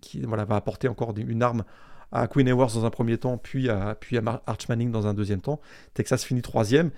[0.00, 1.64] qui voilà, va apporter encore une arme
[2.12, 5.60] à Queen Ewers dans un premier temps, puis à, puis dans un deuxième temps.
[5.94, 6.90] Texas finit troisième.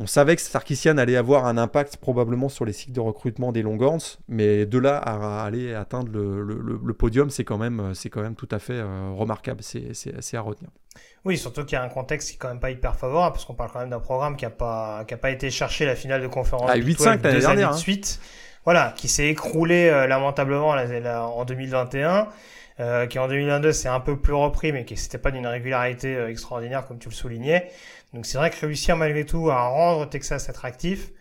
[0.00, 3.62] On savait que Sarkisian allait avoir un impact probablement sur les cycles de recrutement des
[3.62, 8.48] Longhorns, mais de là à aller atteindre le, podium, c'est quand, même, quand même tout
[8.52, 10.70] à fait euh, remarquable, c'est à retenir.
[11.24, 13.44] Oui, surtout qu'il y a un contexte qui est quand même pas hyper favorable, parce
[13.44, 16.28] qu'on parle quand même d'un programme qui n'a pas, pas été chercher la finale de
[16.28, 17.70] conférence à 8-5 l'année dernière.
[17.70, 17.78] De hein.
[18.68, 22.28] Voilà, qui s'est écroulé euh, lamentablement en 2021.
[22.80, 26.16] Euh, qui en 2022 c'est un peu plus repris, mais qui n'était pas d'une régularité
[26.26, 27.70] extraordinaire comme tu le soulignais.
[28.12, 31.12] Donc c'est vrai que réussir malgré tout à rendre Texas attractif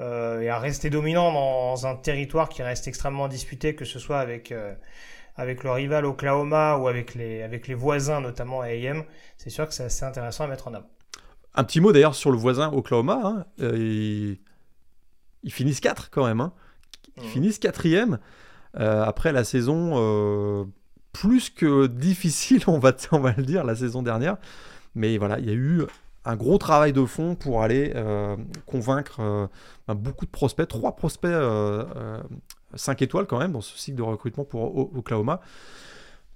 [0.00, 4.18] euh, et à rester dominant dans un territoire qui reste extrêmement disputé, que ce soit
[4.20, 4.74] avec euh,
[5.36, 9.04] avec le rival Oklahoma ou avec les avec les voisins notamment AM,
[9.38, 10.90] c'est sûr que c'est assez intéressant à mettre en avant.
[11.54, 13.20] Un petit mot d'ailleurs sur le voisin Oklahoma.
[13.24, 13.46] Hein.
[13.60, 14.36] Euh,
[15.42, 16.40] ils, finissent 4 quand même.
[16.40, 16.52] Hein.
[17.16, 17.26] Ils mmh.
[17.26, 18.18] finissent quatrième
[18.74, 20.66] après la saison
[21.12, 24.36] plus que difficile, on va, on va le dire, la saison dernière.
[24.94, 25.82] Mais voilà, il y a eu
[26.24, 28.36] un gros travail de fond pour aller euh,
[28.66, 29.46] convaincre euh,
[29.88, 34.02] ben, beaucoup de prospects, trois prospects 5 euh, étoiles quand même dans ce cycle de
[34.02, 35.40] recrutement pour Oklahoma.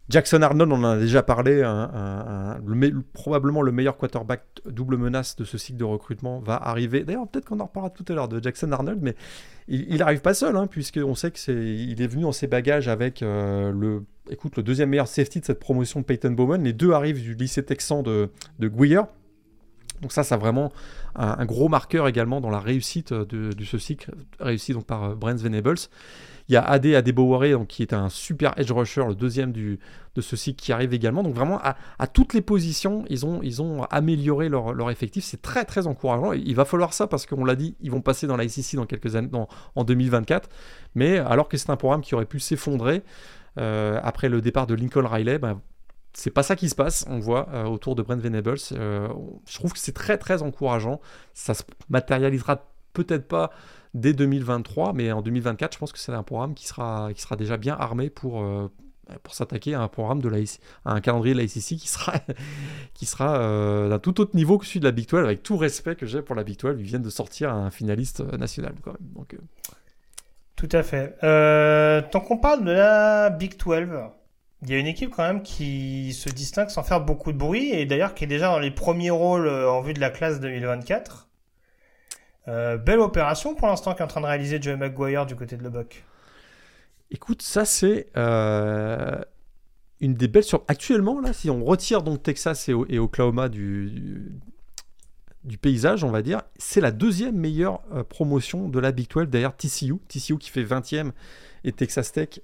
[0.09, 1.63] Jackson Arnold, on en a déjà parlé,
[3.13, 7.03] probablement le meilleur quarterback double menace de ce cycle de recrutement va arriver.
[7.03, 9.17] D'ailleurs, peut-être qu'on en reparlera tout à l'heure de Jackson Arnold, mais
[9.67, 14.05] il n'arrive pas seul, hein, puisqu'on sait qu'il est, venu en ses bagages avec le,
[14.31, 16.63] écoute, le deuxième meilleur safety de cette promotion, Peyton Bowman.
[16.63, 18.31] Les deux arrivent du lycée texan de,
[18.61, 18.69] de
[20.03, 20.73] donc ça, c'est vraiment
[21.15, 25.41] un, gros marqueur également dans la réussite de, ce cycle, réussi donc par euh, Brent
[25.41, 25.79] Venables.
[26.49, 29.81] Il y a AD Adeboware, donc qui est un super edge rusher, le deuxième du,
[30.15, 31.23] de ce cycle qui arrive également.
[31.23, 35.25] Donc vraiment, à, toutes les positions, ils ont, ils ont amélioré leur, leur effectif.
[35.25, 36.33] C'est très très encourageant.
[36.33, 38.87] Il va falloir ça parce qu'on l'a dit, ils vont passer dans la SEC dans
[38.87, 40.49] quelques années, dans, en 2024.
[40.95, 43.03] Mais alors que c'est un programme qui aurait pu s'effondrer
[43.59, 45.61] euh, après le départ de Lincoln Riley, ben,
[46.13, 48.57] c'est pas ça qui se passe, on voit euh, autour de Brent Venables.
[48.73, 49.09] Euh,
[49.47, 51.01] je trouve que c'est très très encourageant.
[51.35, 53.51] Ça se matérialisera peut-être pas
[53.97, 57.37] dès 2023, mais en 2024, je pense que c'est un programme qui sera, qui sera
[57.37, 58.71] déjà bien armé pour, euh,
[59.23, 60.39] pour s'attaquer à un programme de la
[60.85, 62.15] un calendrier de la SEC qui sera,
[62.95, 65.97] qui sera d'un tout autre niveau que celui de la Big 12, avec tout respect
[65.97, 66.77] que j'ai pour la Big 12.
[66.79, 69.25] Ils viennent de sortir un finaliste national quand même.
[70.57, 71.17] Tout à fait.
[72.11, 73.89] tant qu'on parle de la Big 12,
[74.63, 77.71] il y a une équipe quand même qui se distingue sans faire beaucoup de bruit
[77.71, 80.41] et d'ailleurs qui est déjà dans les premiers rôles euh, en vue de la classe
[80.41, 81.26] 2024.
[82.47, 86.05] Belle opération pour l'instant qu'est en train de réaliser Joey McGuire du côté de Lubbock.
[87.11, 88.09] Écoute, ça c'est
[90.01, 94.41] une des belles sur actuellement là si on retire donc Texas et, Oklahoma du,
[95.61, 99.57] paysage on va dire c'est la deuxième meilleure euh, promotion de la Big 12 derrière
[99.57, 101.13] TCU TCU qui fait 20e
[101.65, 102.41] et Texas Tech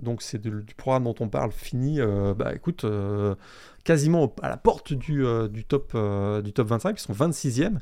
[0.00, 3.34] donc c'est du programme dont on parle fini euh, bah écoute euh,
[3.84, 5.96] quasiment à la porte du, du top
[6.42, 7.78] du top 25 ils sont 26e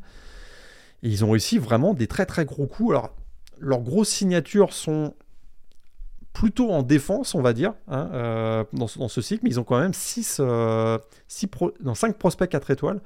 [1.02, 3.10] et ils ont réussi vraiment des très très gros coups alors
[3.58, 5.14] leurs grosses signatures sont
[6.32, 9.78] plutôt en défense, on va dire, hein, euh, dans, ce cycle, mais ils ont quand
[9.78, 10.98] même 6, euh,
[11.28, 13.00] 5 prospects 4 étoiles,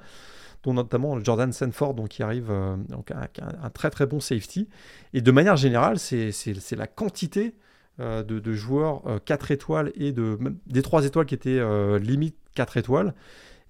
[0.62, 4.68] dont notamment Jordan Sanford, donc, qui arrive euh, donc, avec un, très très bon safety.
[5.12, 7.54] Et de manière générale, c'est la quantité
[7.98, 11.60] de, joueurs 4 étoiles et de, des 3 étoiles qui étaient
[11.98, 13.14] limite 4 étoiles.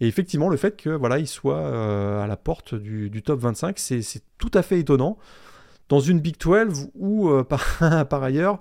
[0.05, 4.03] Et effectivement, le fait que voilà, il soit à la porte du, top 25, c'est
[4.37, 5.17] tout à fait étonnant.
[5.89, 8.61] Dans une Big 12 où, par, par ailleurs,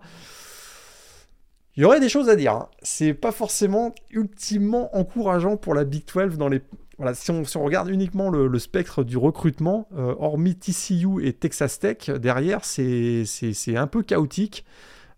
[1.76, 2.54] il y aurait des choses à dire.
[2.54, 2.70] Hein.
[2.82, 6.62] C'est pas forcément ultimement encourageant pour la Big 12 dans les.
[6.98, 12.10] Voilà, si on, regarde uniquement le, spectre du recrutement, euh, hormis TCU et Texas Tech,
[12.10, 13.26] derrière, c'est
[13.76, 14.64] un peu chaotique.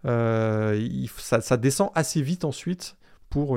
[0.05, 2.95] Euh, ça, descend assez vite ensuite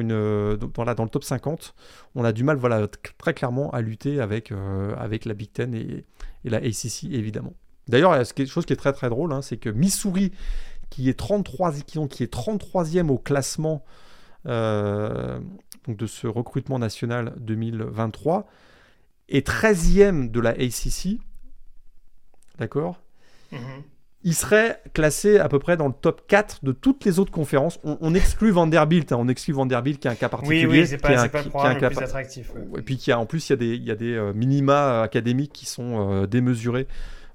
[0.01, 1.75] une euh, dans, dans le top 50
[2.15, 2.87] on a du mal voilà
[3.19, 4.53] très clairement à lutter avec
[4.97, 6.05] avec la Big Ten et,
[6.45, 7.53] la ACC évidemment
[7.89, 10.33] d'ailleurs quelque chose qui est très très drôle hein, c'est que Missouri
[10.91, 13.85] qui est 33 qui est 33e au classement
[14.47, 15.41] euh,
[15.87, 18.47] donc de ce recrutement national 2023
[19.29, 21.21] et 13e de la ACC.
[22.59, 23.01] D'accord?
[23.53, 23.83] Mhm.
[24.25, 27.79] Il serait classé à peu près dans le top 4 de toutes les autres conférences.
[27.85, 30.67] On, exclut Vanderbilt, hein, on exclut Vanderbilt qui est un cas particulier.
[30.67, 32.51] Oui, oui, c'est pas, pas, le le plus attractif.
[32.77, 34.33] Et puis qui a, en plus, il y a des, il y a des euh,
[34.33, 36.89] minima académiques qui sont euh, démesurés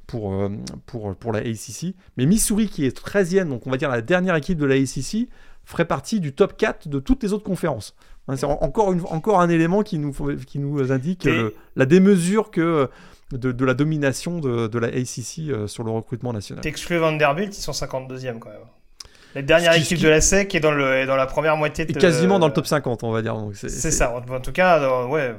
[0.07, 0.49] pour, euh,
[0.85, 1.95] pour, pour la ACC.
[2.17, 5.29] Mais Missouri, qui est 13e, donc on va dire la dernière équipe de la ACC,
[5.63, 7.95] ferait partie du top 4 de toutes les autres conférences.
[8.27, 10.13] Hein, c'est encore, une, encore un élément qui nous,
[10.45, 11.29] qui nous indique
[11.77, 12.89] la démesure que
[13.37, 16.61] de, de, la domination de, de la ACC euh, sur le recrutement national.
[16.61, 18.59] T'exclus Vanderbilt, ils sont 52e quand même.
[19.35, 21.93] La dernière équipe de la SEC est dans, le, dans la première moitié de...
[21.93, 23.35] quasiment dans le top 50, on va dire.
[23.53, 24.15] C'est ça.
[24.15, 25.35] En, tout cas, ouais,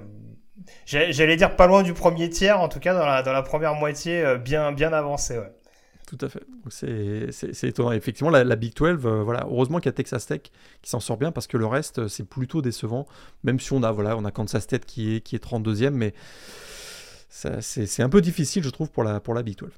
[0.86, 3.74] J'allais dire pas loin du premier tiers, en tout cas dans la, dans la première
[3.74, 5.38] moitié, euh, bien, bien avancée.
[5.38, 5.52] Ouais.
[6.06, 6.42] Tout à fait.
[6.68, 7.92] C'est étonnant.
[7.92, 10.42] Effectivement, la, Big 12, euh, voilà, heureusement qu'il y a Texas Tech
[10.82, 13.06] qui s'en sort bien parce que le reste, c'est plutôt décevant.
[13.42, 16.12] Même si on a, voilà, on a Kansas State qui est, qui est 32e, mais
[17.60, 19.70] c'est un peu difficile, je trouve, pour la, pour la Big 12.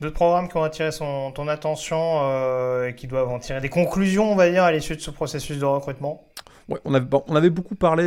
[0.00, 4.30] D'autres programmes qui ont attiré son, ton attention et qui doivent en tirer des conclusions,
[4.30, 6.28] on va dire, à l'issue de ce processus de recrutement?
[6.68, 8.04] Ouais, on, avait, on avait beaucoup parlé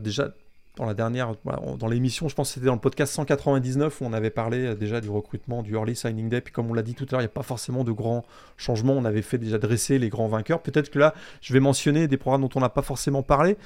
[0.00, 0.28] déjà
[0.76, 4.12] dans la dernière, dans l'émission, je pense que c'était dans le podcast 199 où on
[4.14, 6.40] avait parlé euh, déjà du recrutement du Early Signing Day.
[6.40, 8.24] Puis comme on l'a dit tout à l'heure, il n'y a pas forcément de grands
[8.56, 8.94] changements.
[8.94, 10.62] On avait fait déjà dresser les grands vainqueurs.
[10.62, 13.58] Peut-être que là, je vais mentionner des programmes dont on n'a pas forcément parlé.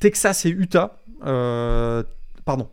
[0.00, 0.98] Texas et Utah.
[1.26, 2.02] Euh,
[2.46, 2.68] pardon.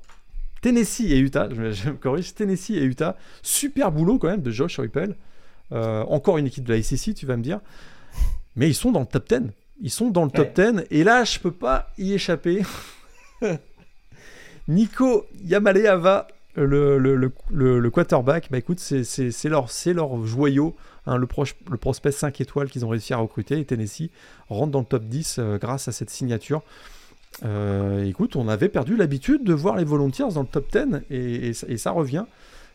[0.64, 1.49] Tennessee et Utah.
[1.51, 2.34] Je, me corrige.
[2.34, 3.18] Tennessee et Utah.
[3.43, 5.16] Super boulot quand même de Josh Ripple.
[5.72, 7.59] Euh, encore une équipe de la SEC, tu vas me dire.
[8.55, 9.51] Mais ils sont dans le top 10.
[9.82, 10.86] Ils sont dans le top 10.
[10.89, 12.64] Et là, je peux pas y échapper.
[14.70, 21.28] Nico Yamaleava, le, le, quarterback, bah écoute, c'est leur, leur joyau, hein, le,
[21.70, 23.59] le prospect 5 étoiles qu'ils ont réussi à recruter.
[23.59, 24.11] Et Tennessee
[24.47, 26.61] rentre dans le top 10 euh, grâce à cette signature.
[27.43, 31.77] Euh, écoute, on avait perdu l'habitude de voir les Volunteers dans le top 10 et
[31.77, 32.25] ça revient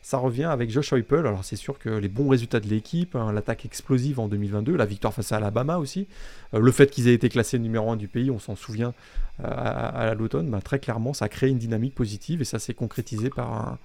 [0.02, 1.26] ça revient avec Josh Heupel.
[1.26, 4.86] Alors c'est sûr que les bons résultats de l'équipe, hein, l'attaque explosive en 2022, la
[4.86, 6.06] victoire face à Alabama aussi,
[6.54, 8.94] euh, le fait qu'ils aient été classés numéro 1 du pays, on s'en souvient
[9.44, 12.74] euh, à, l'automne, bah, très clairement ça a créé une dynamique positive et ça s'est
[12.74, 13.78] concrétisé par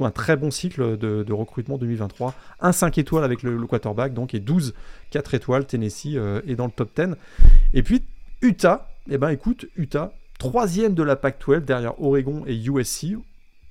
[0.00, 2.34] un, très bon cycle de, recrutement 2023.
[2.60, 4.74] Un 5 étoiles avec le, quarterback donc et 12
[5.10, 5.66] 4 étoiles.
[5.66, 7.14] Tennessee est dans le top 10.
[7.72, 8.04] Et puis
[8.42, 13.16] Utah, eh ben écoute, Utah, troisième de la Pac-12 derrière Oregon et USC.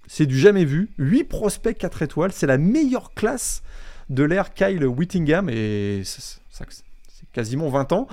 [0.07, 0.89] C'est du jamais vu.
[0.97, 2.31] 8 prospects 4 étoiles.
[2.31, 3.63] C'est la meilleure classe
[4.09, 5.49] de l'ère Kyle Whittingham.
[5.49, 6.39] Et c'est
[7.33, 8.07] quasiment 20 ans.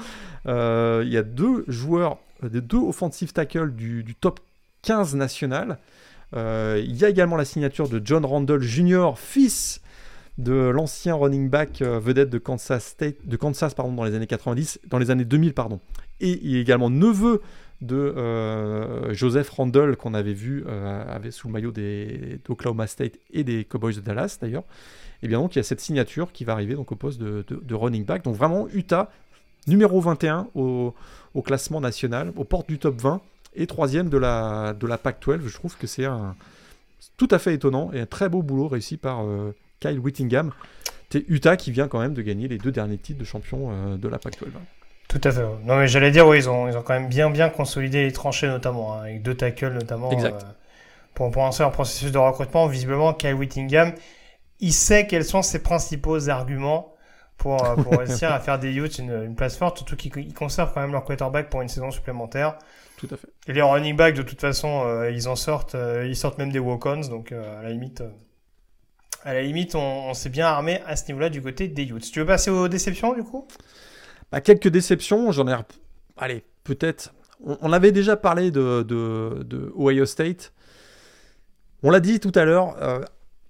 [0.46, 4.40] Euh, il y a deux joueurs, deux offensive tackles du, top
[4.82, 5.78] 15 national.
[6.34, 9.81] Euh, il y a également la signature de John Randall Jr., fils
[10.42, 14.80] de l'ancien running back vedette de Kansas State, de Kansas pardon, dans les années 90,
[14.88, 15.80] dans les années 2000 pardon.
[16.20, 17.40] Et il est également neveu
[17.82, 23.44] de euh, Joseph Randall qu'on avait vu euh, sous le maillot des d'Oklahoma State et
[23.44, 24.64] des Cowboys de Dallas d'ailleurs.
[25.22, 27.74] Et bien donc il y a cette signature qui va arriver donc au poste de,
[27.74, 28.22] running back.
[28.22, 29.10] Donc vraiment Utah
[29.66, 30.94] numéro 21 au,
[31.44, 33.20] classement national, aux portes du top 20
[33.54, 35.40] et troisième de la, de la Pac-12.
[35.46, 36.06] Je trouve que c'est
[37.16, 39.24] tout à fait étonnant et un très beau boulot réussi par
[39.82, 40.52] Kyle Whittingham.
[41.10, 44.08] C'est Utah qui vient quand même de gagner les deux derniers titres de champion de
[44.08, 44.46] la Pac-12.
[45.12, 45.42] Tout à fait.
[45.64, 48.12] Non, mais j'allais dire, oui, ils ont, ils ont quand même bien, bien consolidé les
[48.12, 50.10] tranchées, notamment, hein, avec deux tackles, notamment.
[50.10, 50.46] Exact.
[51.12, 53.92] pour, pour lancer un processus de recrutement, visiblement, Kyle Whittingham,
[54.60, 56.94] il sait quels sont ses principaux arguments
[57.36, 60.80] pour, euh, pour réussir à faire des Utes une, place forte, surtout qu'ils conservent quand
[60.80, 62.56] même leur quarterback pour une saison supplémentaire.
[62.96, 63.28] Tout à fait.
[63.48, 66.52] Et les running backs, de toute façon, euh, ils en sortent, euh, ils sortent même
[66.52, 68.02] des walk-ons, donc à la limite,
[69.24, 72.10] à la limite, on, s'est bien armé à ce niveau-là du côté des Utes.
[72.10, 73.46] Tu veux passer aux déceptions du coup?
[74.30, 75.54] Bah, Quelques déceptions, j'en ai,
[76.16, 77.14] allez, peut-être.
[77.44, 80.52] On, avait déjà parlé de, Ohio State.
[81.82, 82.76] On l'a dit tout à l'heure,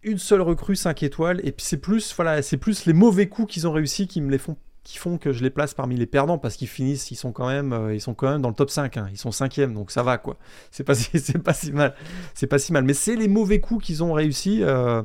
[0.03, 3.67] une seule recrue 5 étoiles et puis c'est plus voilà plus les mauvais coups qu'ils
[3.67, 6.39] ont réussi qui me les font qui font que je les place parmi les perdants
[6.39, 8.71] parce qu'ils finissent ils sont quand même euh, ils sont quand même dans le top
[8.71, 9.09] 5 hein.
[9.13, 10.39] ils sont cinquième donc ça va quoi
[10.73, 11.95] c'est pas c'est pas si mal
[12.35, 15.03] c'est pas si mal mais c'est les mauvais coups qu'ils ont réussi euh,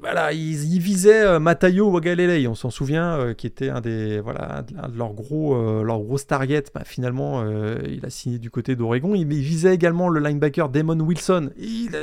[0.00, 4.98] voilà ils, visaient euh, Matayo Wagalele on s'en souvient qui était un des voilà de
[4.98, 7.44] leurs gros leurs gros targets bah, finalement
[7.84, 11.96] il a signé du côté d'Oregon il, visait également le linebacker Damon Wilson il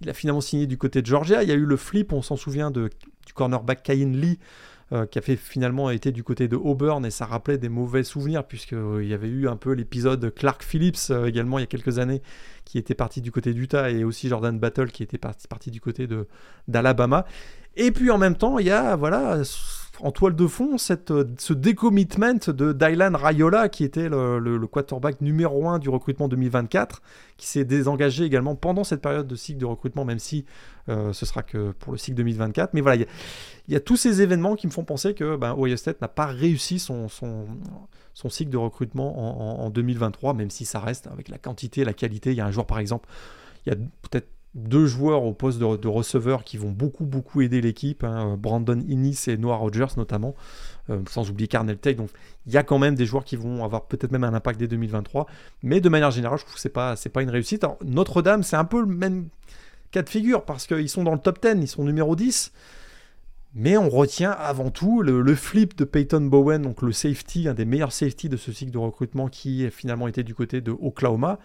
[0.00, 1.42] il a finalement signé du côté de Georgia.
[1.42, 2.90] Il y a eu le flip, on s'en souvient, de,
[3.26, 4.38] du cornerback Kain Lee.
[4.90, 8.46] Euh, qui a finalement été du côté de Auburn et ça rappelait des mauvais souvenirs
[8.46, 11.66] puisqu'il euh, y avait eu un peu l'épisode Clark Phillips euh, également il y a
[11.66, 12.22] quelques années
[12.64, 15.82] qui était parti du côté d'Utah et aussi Jordan Battle qui était parti, parti du
[15.82, 16.08] côté
[16.68, 17.26] d'Alabama.
[17.76, 19.42] Et puis en même temps il y a voilà
[20.00, 25.20] en toile de fond cette, euh, ce décommitment de Dylan Rayola, qui était le, quarterback
[25.20, 27.02] numéro 1 du recrutement 2024,
[27.36, 30.44] qui s'est désengagé également pendant cette période de cycle de recrutement, même si
[30.88, 32.74] euh, ce sera que pour le cycle 2024.
[32.74, 33.04] Mais voilà,
[33.68, 36.08] il y, a tous ces événements qui me font penser que ben, Ohio State n'a
[36.08, 37.46] pas réussi son, son,
[38.14, 41.92] son, cycle de recrutement en, en 2023, même si ça reste avec la quantité, la
[41.92, 42.30] qualité.
[42.30, 43.08] Il y a un joueur, par exemple,
[43.66, 47.60] il y a peut-être deux joueurs au poste de, receveur qui vont beaucoup beaucoup aider
[47.60, 50.34] l'équipe, hein, Brandon Innis et Noah Rogers notamment,
[50.90, 51.96] euh, sans oublier Carnell Tech.
[51.96, 52.10] Donc
[52.46, 54.68] il y a quand même des joueurs qui vont avoir peut-être même un impact dès
[54.68, 55.26] 2023,
[55.62, 57.64] mais de manière générale, je trouve que c'est pas c'est pas une réussite.
[57.84, 59.28] Notre-Dame, c'est un peu le même
[59.90, 62.52] cas de figure parce qu'ils sont dans le top 10, ils sont numéro 10.
[63.54, 67.64] Mais on retient avant tout le, flip de Peyton Bowen, donc le safety, un des
[67.64, 71.38] meilleurs safety de ce cycle de recrutement qui a finalement été du côté de Oklahoma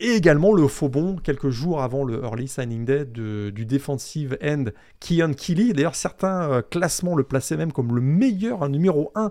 [0.00, 4.64] et également le faux bon quelques jours avant le early signing day du defensive end
[5.00, 5.72] Kian Keely.
[5.72, 9.30] D'ailleurs, certains euh, classements le plaçaient même comme le meilleur, un numéro 1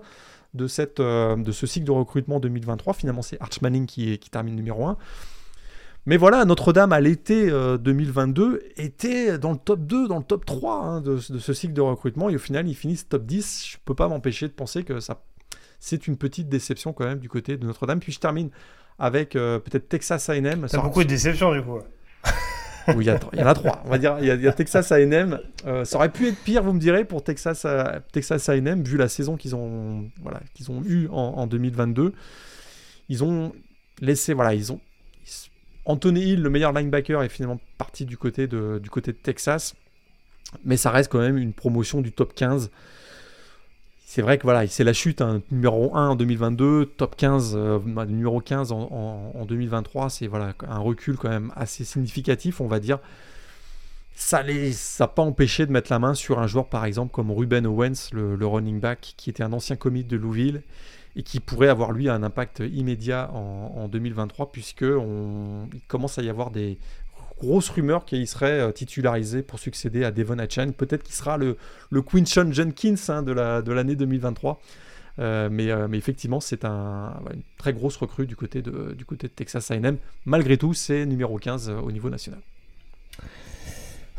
[0.54, 2.94] de, cette, euh, de ce cycle de recrutement 2023.
[2.94, 4.96] Finalement, c'est Arch Manning qui, qui termine numéro 1.
[6.06, 10.44] Mais voilà, Notre-Dame à l'été 2022 euh, était dans le top 2, dans le top
[10.44, 12.28] 3 hein, de, de, ce cycle de recrutement.
[12.28, 13.66] Et au final, ils finissent top 10.
[13.68, 15.22] Je ne peux pas m'empêcher de penser que ça,
[15.78, 18.00] c'est une petite déception quand même du côté de Notre-Dame.
[18.00, 18.50] Puis je termine
[18.98, 20.66] avec euh, peut-être Texas A&M.
[20.70, 21.78] T'as beaucoup de déceptions du coup.
[22.88, 24.16] oui, il y, en a trois, on va dire.
[24.20, 25.38] Il y, a Texas A&M.
[25.66, 28.96] Euh, ça aurait pu être pire, vous me direz, pour Texas, euh, Texas A&M, vu
[28.96, 32.12] la saison qu'ils ont, voilà, qu'ils ont eue en, 2022.
[33.08, 33.52] Ils ont
[34.00, 34.80] laissé, voilà, ils ont...
[35.84, 39.74] Anthony Hill, le meilleur linebacker, est finalement parti du côté de, du côté de Texas.
[40.64, 42.70] Mais ça reste quand même une promotion du top 15
[44.14, 47.78] c'est vrai que voilà, c'est la chute, hein, numéro 1 en 2022, top 15, euh,
[48.04, 52.98] numéro 15 en, 2023, c'est voilà, un recul quand même assez significatif, on va dire.
[54.14, 57.66] Ça n'a pas empêché de mettre la main sur un joueur par exemple comme Ruben
[57.66, 60.60] Owens, le, running back, qui était un ancien commit de Louisville
[61.16, 66.22] et qui pourrait avoir lui un impact immédiat en, 2023 puisque on, il commence à
[66.22, 66.76] y avoir des
[67.42, 70.70] grosse rumeur qu'il serait euh, titularisé pour succéder à Devon Achan.
[70.70, 71.56] Peut-être qu'il sera le,
[71.90, 74.60] le Quinchon Jenkins hein, de l'année 2023.
[75.18, 79.04] Euh, mais, euh, mais, effectivement, c'est un, une très grosse recrue du côté de, du
[79.04, 79.98] côté de Texas AM.
[80.24, 82.40] Malgré tout, c'est numéro 15 au niveau national.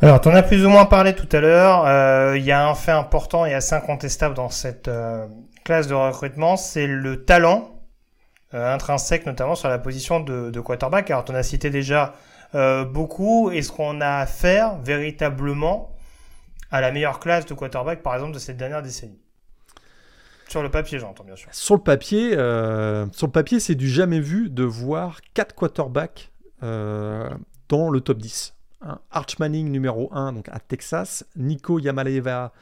[0.02, 2.36] Alors, tu en as plus ou moins parlé tout à l'heure.
[2.36, 4.92] Il y a un fait important et assez incontestable dans cette
[5.64, 7.70] classe de recrutement, c'est le talent
[8.52, 11.10] intrinsèque, notamment sur la position de, de quarterback.
[11.10, 12.14] Alors, tu en as cité déjà
[12.56, 13.50] euh, beaucoup.
[13.52, 15.92] Est-ce qu'on a affaire véritablement
[16.72, 19.20] à la meilleure classe de quarterback, par exemple, de cette dernière décennie
[20.50, 21.50] sur le papier, j'entends bien sûr.
[21.52, 23.08] Sur le papier, euh,
[23.60, 26.32] c'est du jamais vu de voir quatre quarterbacks
[26.62, 27.28] euh,
[27.70, 28.54] dans le top 10.
[29.10, 32.54] Arch Manning numéro 1 donc à Texas, Nico Yamaleva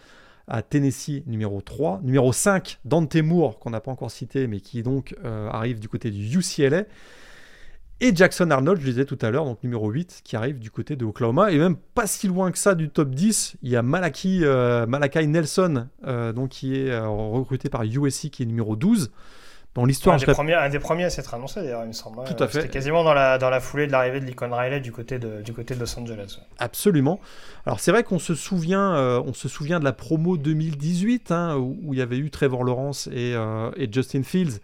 [0.47, 4.83] à Tennessee numéro 3, numéro 5 Dante Moore qu'on n'a pas encore cité mais qui
[4.83, 6.83] donc arrive du côté du UCLA
[8.03, 10.95] et Jackson Arnold, je disais tout à l'heure, donc numéro 8, qui arrive du côté
[10.95, 11.51] de Oklahoma.
[11.51, 14.87] Et même pas si loin que ça du top 10, il y a Malaki, euh,
[14.87, 19.11] Nelson, euh, donc, qui est euh, recruté par USC, qui est numéro 12.
[19.75, 20.15] dans l'histoire.
[20.15, 22.23] Un, des premiers, un des premiers à s'être annoncé d'ailleurs, il me semble.
[22.23, 22.61] Tout à fait.
[22.61, 25.43] C'était quasiment dans la, dans la foulée de l'arrivée de Lincoln Riley du côté de,
[25.43, 26.39] du côté de Los Angeles.
[26.57, 27.19] Absolument.
[27.67, 31.93] Alors c'est vrai qu'on se souvient, on se souvient de la promo 2018 hein, où,
[31.93, 33.35] il y avait eu Trevor Lawrence et,
[33.75, 34.59] et Justin Fields,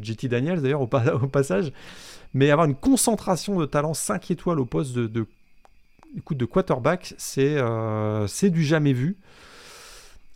[0.00, 0.90] JT Daniels d'ailleurs au,
[1.22, 1.72] au, passage,
[2.34, 5.26] mais avoir une concentration de talent 5 étoiles au poste de, de,
[6.30, 9.16] de quarterback, c'est euh, du jamais vu.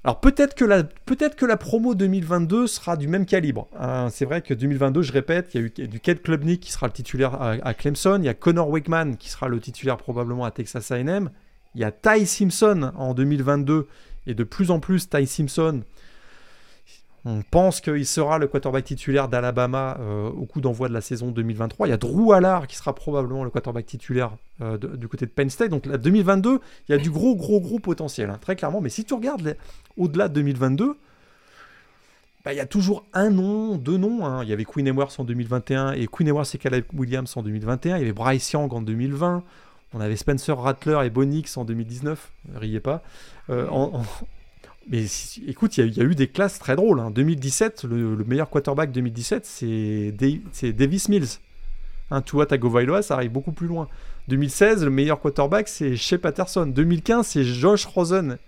[0.07, 3.67] Alors peut-être que, la, peut-être que la promo 2022 sera du même calibre.
[3.77, 4.09] Hein.
[4.13, 6.87] c'est vrai que 2022, je répète, il y a eu du Kate Klubnik qui sera
[6.87, 10.53] le titulaire à, Clemson, il y a Connor Wakeman qui sera le titulaire probablement à
[10.53, 11.29] Texas A&M,
[11.75, 13.89] il y a Ty Simpson en 2022
[14.29, 15.83] et de plus en plus Ty Simpson
[17.29, 21.33] on pense qu'il sera le quarterback titulaire d'Alabama euh, au coup d'envoi de la saison
[21.33, 21.89] 2023.
[21.89, 25.33] Il y a Drew Allard qui sera probablement le quarterback titulaire euh, du côté de
[25.33, 25.71] Penn State.
[25.71, 28.81] Donc la 2022, il y a du gros, gros, gros potentiel, hein, très clairement.
[28.81, 29.57] Mais si tu regardes
[29.97, 30.97] au-delà de 2022,
[32.45, 34.25] bah, il y a toujours un nom, deux noms.
[34.25, 34.45] Hein.
[34.45, 37.97] Il y avait Queen Ewers en 2021 et Queen Ewers et Caleb Williams en 2021.
[37.97, 39.43] Il y avait Bryce Young en 2020.
[39.95, 42.31] On avait Spencer Rattler et Bonix en 2019.
[42.55, 43.03] Riez pas.
[43.51, 43.67] Euh,
[44.89, 45.05] mais
[45.47, 47.01] écoute, il y, a eu des classes très drôles.
[47.01, 47.11] En hein.
[47.11, 50.13] 2017, le, meilleur quarterback 2017, c'est
[50.73, 51.41] Davis Mills.
[52.11, 53.89] Un Tua Tagovailoa, ça arrive beaucoup plus loin.
[54.29, 56.67] 2016, le meilleur quarterback, c'est Shea Patterson.
[56.67, 58.39] 2015, c'est Josh Rosen.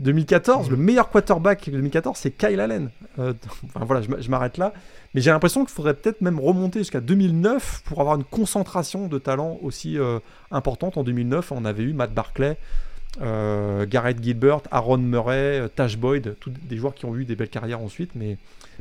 [0.00, 2.90] 2014, le meilleur quarterback 2014, c'est Kyle Allen.
[3.18, 3.32] Euh,
[3.74, 4.72] enfin, voilà, je m'arrête là.
[5.14, 9.18] Mais j'ai l'impression qu'il faudrait peut-être même remonter jusqu'à 2009 pour avoir une concentration de
[9.18, 10.18] talent aussi euh,
[10.50, 10.96] importante.
[10.96, 12.56] En 2009, on avait eu Matt Barclay,
[13.20, 17.36] euh, Garrett Gilbert, Aaron Murray, euh, Tash Boyd, tous des joueurs qui ont eu des
[17.36, 18.10] belles carrières ensuite.
[18.14, 18.36] Mais,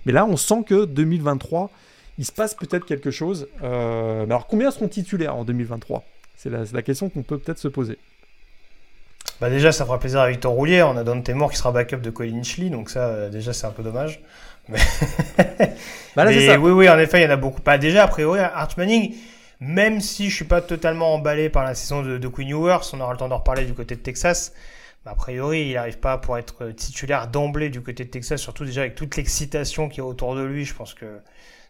[0.05, 1.69] mais là, on sent que 2023,
[2.17, 3.47] il se passe peut-être quelque chose.
[3.63, 6.03] Euh, mais alors, combien seront titulaires en 2023
[6.35, 7.97] C'est la, la, question qu'on peut peut-être se poser.
[9.39, 10.83] Bah déjà, ça fera plaisir à Victor Roulier.
[10.83, 13.71] On a Dante Moore qui sera backup de Colin Schley, donc ça, déjà, c'est un
[13.71, 14.21] peu dommage.
[14.69, 14.79] Mais...
[16.15, 17.61] bah là, oui, oui, en effet, il y en a beaucoup.
[17.61, 19.13] Pas bah, déjà, a priori, Arch Manning,
[19.59, 23.13] même si je suis pas totalement emballé par la saison de, Queen Ewers, on aura
[23.13, 24.53] le temps d'en reparler du côté de Texas.
[25.05, 28.65] Mais a priori, il n'arrive pas pour être titulaire d'emblée du côté de Texas, surtout
[28.65, 30.65] déjà avec toute l'excitation qui est autour de lui.
[30.65, 31.19] Je pense que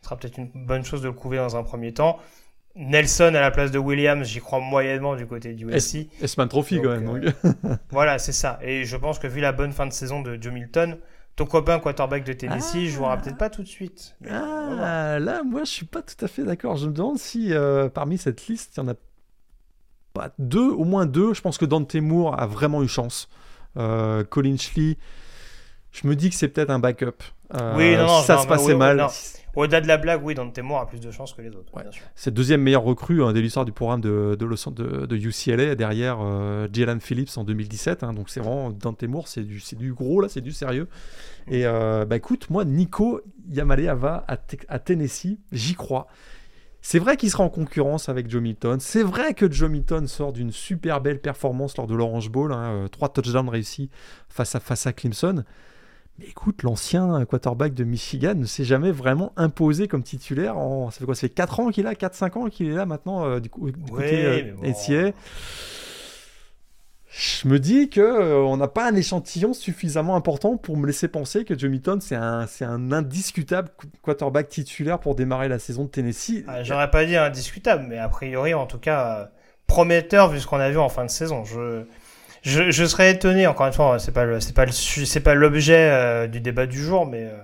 [0.01, 2.19] ce sera peut-être une bonne chose de le couver dans un premier temps.
[2.75, 6.07] Nelson à la place de Williams, j'y crois moyennement du côté du USC.
[6.21, 7.07] Esman Trophy quand même.
[7.07, 7.53] Euh,
[7.91, 8.59] voilà, c'est ça.
[8.63, 10.97] Et je pense que vu la bonne fin de saison de Joe Milton,
[11.35, 12.89] ton copain quarterback de Tennessee ah.
[12.89, 14.15] jouera peut-être pas tout de suite.
[14.29, 16.75] Ah, là, moi, je suis pas tout à fait d'accord.
[16.77, 18.95] Je me demande si euh, parmi cette liste, il y en a
[20.13, 21.33] pas deux, au moins deux.
[21.33, 23.29] Je pense que Dante Moore a vraiment eu chance.
[23.77, 24.97] Euh, Colin Schley,
[25.91, 27.23] je me dis que c'est peut-être un backup.
[27.55, 29.07] Euh, oui, non, non, ça se passait mal.
[29.55, 31.71] Au-delà de la blague, oui, Dante Moore a plus de chance que les autres.
[32.15, 36.17] C'est le deuxième meilleur recrue hein, de l'histoire du programme de, de, de, UCLA, derrière
[36.21, 38.03] euh, Jalen Phillips en 2017.
[38.03, 40.87] Hein, donc c'est vraiment Dante Moore, c'est du, du gros, là, c'est du sérieux.
[41.47, 44.37] Et euh, bah écoute, moi, Nico Yamalea va à,
[44.69, 46.07] à Tennessee, j'y crois.
[46.85, 48.77] C'est vrai qu'il sera en concurrence avec Joe Milton.
[48.81, 52.51] C'est vrai que Joe Milton sort d'une super belle performance lors de l'Orange Bowl.
[52.51, 53.89] Hein, euh, trois touchdowns réussis
[54.27, 55.45] face à, face à Clemson.
[56.19, 60.57] Mais écoute, l'ancien quarterback de Michigan ne s'est jamais vraiment imposé comme titulaire.
[60.57, 62.85] En, ça fait quoi Ça fait 4 ans qu'il a 4-5 ans qu'il est là
[62.85, 65.11] maintenant euh, du, coup, du côté euh,
[67.09, 71.07] Je me dis que euh, on n'a pas un échantillon suffisamment important pour me laisser
[71.07, 73.69] penser que Joe Milton c'est un, un indiscutable
[74.03, 76.43] quarterback titulaire pour démarrer la saison de Tennessee.
[76.47, 79.31] Ah, j'aurais pas dit indiscutable, mais a priori en tout cas
[79.65, 81.43] prometteur vu ce qu'on a vu en fin de saison.
[81.43, 81.85] Je
[82.43, 84.65] je, serais étonné, encore une fois, c'est pas c'est pas
[85.23, 87.37] pas l'objet euh, du débat du jour, mais euh,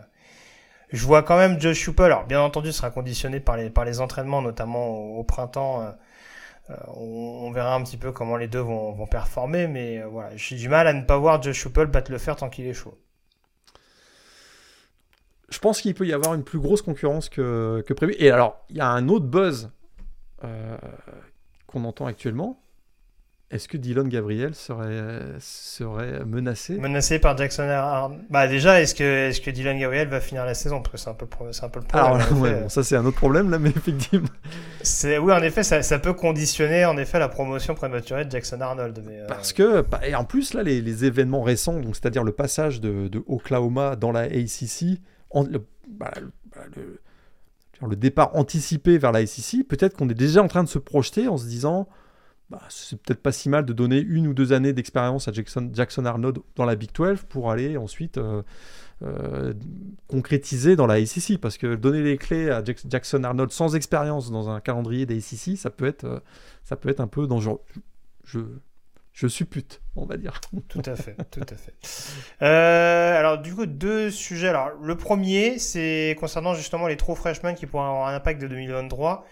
[0.91, 2.03] je vois quand même Josh Hooper.
[2.03, 5.95] Alors, bien entendu, sera conditionné par les entraînements, notamment au, printemps.
[6.69, 10.67] Euh, on, verra un petit peu comment les deux vont, performer, mais voilà, j'ai du
[10.67, 12.97] mal à ne pas voir Josh Hooper battre le fer tant qu'il est chaud.
[15.49, 18.15] Je pense qu'il peut y avoir une plus grosse concurrence que prévu.
[18.19, 19.71] Et alors, il y a un autre buzz
[21.67, 22.61] qu'on entend actuellement,
[23.51, 26.77] est-ce que Dylan Gabriel serait, serait menacé?
[26.77, 30.53] Menacé par Jackson Arnold Bah déjà, est-ce que, est que Dylan Gabriel va finir la
[30.53, 30.81] saison?
[30.81, 32.21] Parce que c'est un, peu, c'est un peu le problème.
[32.21, 34.27] Alors, ouais, ça c'est un autre problème là, mais effectivement.
[35.03, 39.03] Oui, en effet, ça, ça, peut conditionner en effet la promotion prématurée de Jackson Arnold.
[39.07, 42.23] Mais, euh, Parce que, bah, et en plus là, les, les événements récents, donc c'est-à-dire
[42.23, 44.99] le passage de, de, Oklahoma dans la ACC,
[45.31, 46.11] en, le, bah,
[46.55, 46.99] bah, le,
[47.87, 51.27] le départ anticipé vers la ACC, peut-être qu'on est déjà en train de se projeter
[51.27, 51.87] en se disant
[52.49, 56.05] bah, c'est peut-être pas si mal de donner une ou deux années d'expérience à Jackson,
[56.05, 58.41] Arnold dans la Big 12 pour aller ensuite euh,
[59.03, 59.53] euh,
[60.07, 61.37] concrétiser dans la ACC.
[61.39, 65.69] Parce que donner les clés à Jackson Arnold sans expérience dans un calendrier d'ACC, ça
[65.69, 66.19] peut être, euh,
[66.63, 67.61] ça peut être un peu dangereux.
[68.23, 70.41] Je, suppute, on va dire.
[70.69, 72.45] Tout à fait, tout à fait.
[72.45, 74.47] Alors du coup, deux sujets.
[74.47, 78.47] Alors le premier, c'est concernant justement les true freshmen qui pourraient avoir un impact de
[78.47, 79.25] 2023.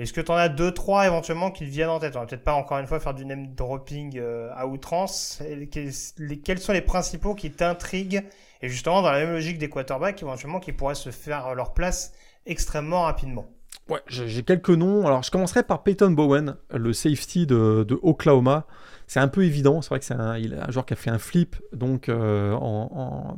[0.00, 2.16] Est-ce que tu en as deux, trois éventuellement qui te viennent en tête?
[2.16, 5.42] On va peut-être pas encore une fois faire du name dropping euh, à outrance.
[5.70, 8.24] Quels sont les principaux qui t'intriguent?
[8.62, 12.12] Et justement dans la même logique des quarterbacks éventuellement qui pourraient se faire leur place
[12.46, 13.46] extrêmement rapidement
[13.90, 15.06] Ouais, j'ai quelques noms.
[15.06, 18.66] Alors je commencerai par Peyton Bowen, le safety de, Oklahoma
[19.06, 19.82] c'est un peu évident.
[19.82, 23.36] C'est vrai que c'est un, joueur qui a fait un flip donc euh, en,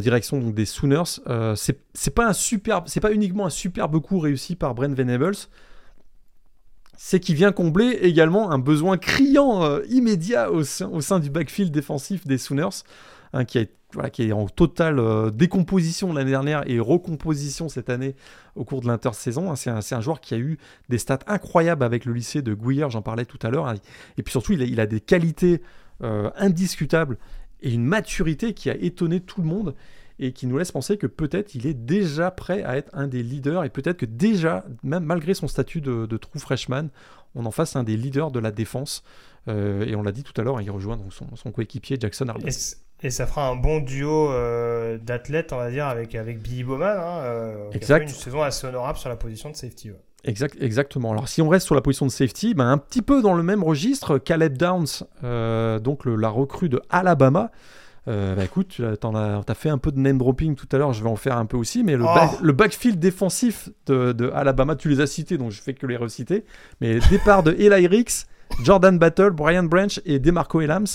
[0.00, 1.20] direction donc, des Sooners.
[1.28, 5.36] Euh, c'est pas un superbe, c'est pas uniquement un superbe coup réussi par Brent Venables.
[6.96, 12.26] C'est qu'il vient combler également un besoin criant euh, immédiat au sein, du backfield défensif
[12.26, 12.84] des Sooners,
[13.32, 17.90] hein, qui été voilà, qui est en totale euh, décomposition l'année dernière et recomposition cette
[17.90, 18.14] année
[18.54, 19.50] au cours de l'intersaison.
[19.50, 19.56] Hein.
[19.56, 20.58] C'est un, joueur qui a eu
[20.88, 23.66] des stats incroyables avec le lycée de Guyer, j'en parlais tout à l'heure.
[23.66, 23.74] Hein.
[24.16, 25.62] Et puis surtout, il a, des qualités
[26.02, 27.18] euh, indiscutables
[27.62, 29.74] et une maturité qui a étonné tout le monde
[30.18, 33.22] et qui nous laisse penser que peut-être il est déjà prêt à être un des
[33.22, 36.88] leaders et peut-être que déjà, même malgré son statut de, true freshman,
[37.34, 39.02] on en fasse un des leaders de la défense.
[39.48, 42.52] Euh, et on l'a dit tout à l'heure, il rejoint donc son, coéquipier Jackson Arnold.
[43.02, 46.98] Et ça fera un bon duo euh, d'athlètes, on va dire, avec, avec Billy Bowman.
[46.98, 48.04] Hein, euh, exact.
[48.04, 49.92] Qui a une saison assez honorable sur la position de safety.
[50.24, 51.12] Exact, exactement.
[51.12, 53.42] Alors si on reste sur la position de safety, ben, un petit peu dans le
[53.42, 57.50] même registre, Caleb Downs, euh, donc le, la recrue de Alabama.
[58.08, 61.02] Euh, bah écoute, tu as, fait un peu de name dropping tout à l'heure, je
[61.02, 62.18] vais en faire un peu aussi, mais le, oh.
[62.42, 65.96] le backfield défensif de, de, Alabama, tu les as cités, donc je fais que les
[65.96, 66.44] reciter.
[66.80, 68.26] Mais départ de Eli Ricks,
[68.64, 70.86] Jordan Battle, Brian Branch et Demarco Elams.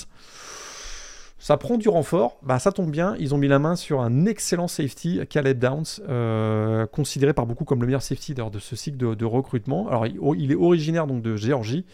[1.45, 4.25] Ça prend du renfort, bah, ça tombe bien, ils ont mis la main sur un
[4.25, 8.97] excellent safety, Caleb Downs, euh, considéré par beaucoup comme le meilleur safety de ce cycle
[8.97, 9.87] de, recrutement.
[9.87, 11.85] Alors il, est originaire donc de Géorgie,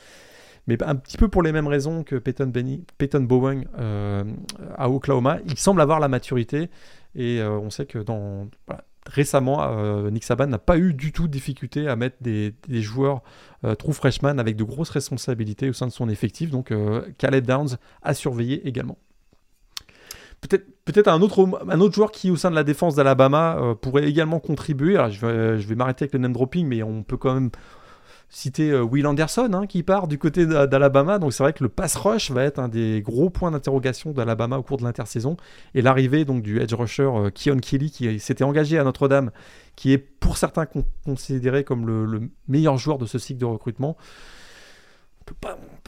[0.68, 2.49] mais un petit peu pour les mêmes raisons que Peyton,
[2.97, 4.24] Peyton Bowen euh,
[4.78, 5.39] à Oklahoma.
[5.45, 6.70] Il semble avoir la maturité
[7.14, 8.06] et euh, on sait que
[9.06, 13.22] récemment, Nick Saban n'a pas eu du tout de difficulté à mettre des, des joueurs
[13.80, 16.52] true freshman avec de grosses responsabilités au sein de son effectif.
[16.52, 16.72] Donc
[17.18, 18.97] Caleb Downs a surveillé également.
[20.42, 24.98] Peut-être un autre, joueur qui, au sein de la défense d'Alabama, euh, pourrait également contribuer.
[25.12, 27.52] Je vais, m'arrêter avec le name dropping, mais on peut quand même
[28.28, 31.20] citer euh, Will Anderson hein, qui part du côté d'Alabama.
[31.20, 34.58] Donc, c'est vrai que le pass rush va être un des gros points d'interrogation d'Alabama
[34.58, 35.38] au cours de l'intersaison.
[35.76, 39.30] Et l'arrivée donc du edge rusher euh, Keon Kelly, qui s'était engagé à Notre-Dame,
[39.76, 40.66] qui est pour certains
[41.06, 43.96] considéré comme le meilleur joueur de ce cycle de recrutement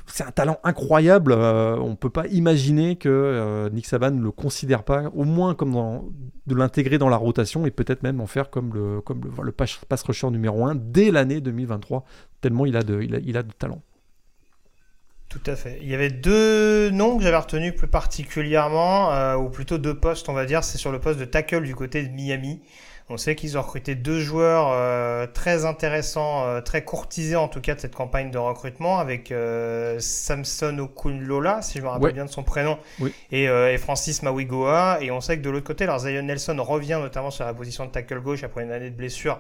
[0.06, 1.32] c'est un talent incroyable.
[1.32, 5.24] Euh, on ne peut pas imaginer que euh, Nick Saban ne le considère pas, au
[5.24, 6.12] moins comme
[6.46, 10.04] de l'intégrer dans la rotation et peut-être même en faire comme le, comme le, pass,
[10.04, 12.04] rusher numéro 1 dès l'année 2023,
[12.42, 13.82] tellement il a de, il a, de talent.
[15.34, 15.80] Tout à fait.
[15.82, 20.30] Il y avait deux noms que j'avais retenus plus particulièrement, euh, ou plutôt deux postes,
[20.30, 20.64] on va dire.
[20.64, 22.62] C'est sur le poste de tackle du côté de Miami.
[23.10, 27.60] On sait qu'ils ont recruté deux joueurs euh, très intéressants, euh, très courtisés en tout
[27.60, 32.26] cas de cette campagne de recrutement avec euh, Samson Okunlola, si je me rappelle bien
[32.26, 32.78] de son prénom,
[33.32, 35.00] et, Francis Mawigoa.
[35.02, 37.86] Et on sait que de l'autre côté, alors Zion Nelson revient notamment sur la position
[37.86, 39.40] de tackle gauche après une année de blessure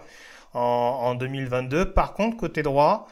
[0.53, 1.93] en, en 2022.
[1.93, 3.07] Par contre, côté droit,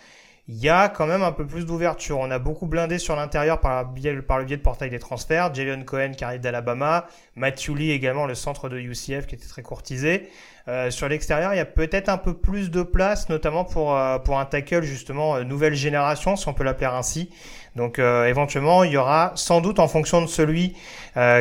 [0.52, 2.20] il y a quand même un peu plus d'ouverture.
[2.20, 5.54] On a beaucoup blindé sur l'intérieur par, le biais de portail des transferts.
[5.54, 9.62] Jalen Cohen qui arrive d'Alabama, Matthew Lee également, le centre de UCF qui était très
[9.62, 10.28] courtisé.
[10.68, 14.18] Euh, sur l'extérieur, il y a peut-être un peu plus de place, notamment pour, euh,
[14.28, 17.30] un tackle justement euh, nouvelle génération, si on peut l'appeler ainsi.
[17.76, 20.76] Donc éventuellement, il y aura sans doute en fonction de celui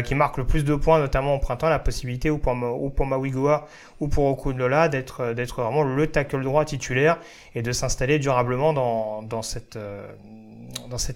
[0.05, 3.67] qui marque le plus de points, notamment au printemps, la possibilité ou pour, ou Mawigoa
[3.99, 7.19] ou pour Okunlola d'être d'être vraiment le tackle droit titulaire
[7.55, 9.77] et de s'installer durablement dans, cette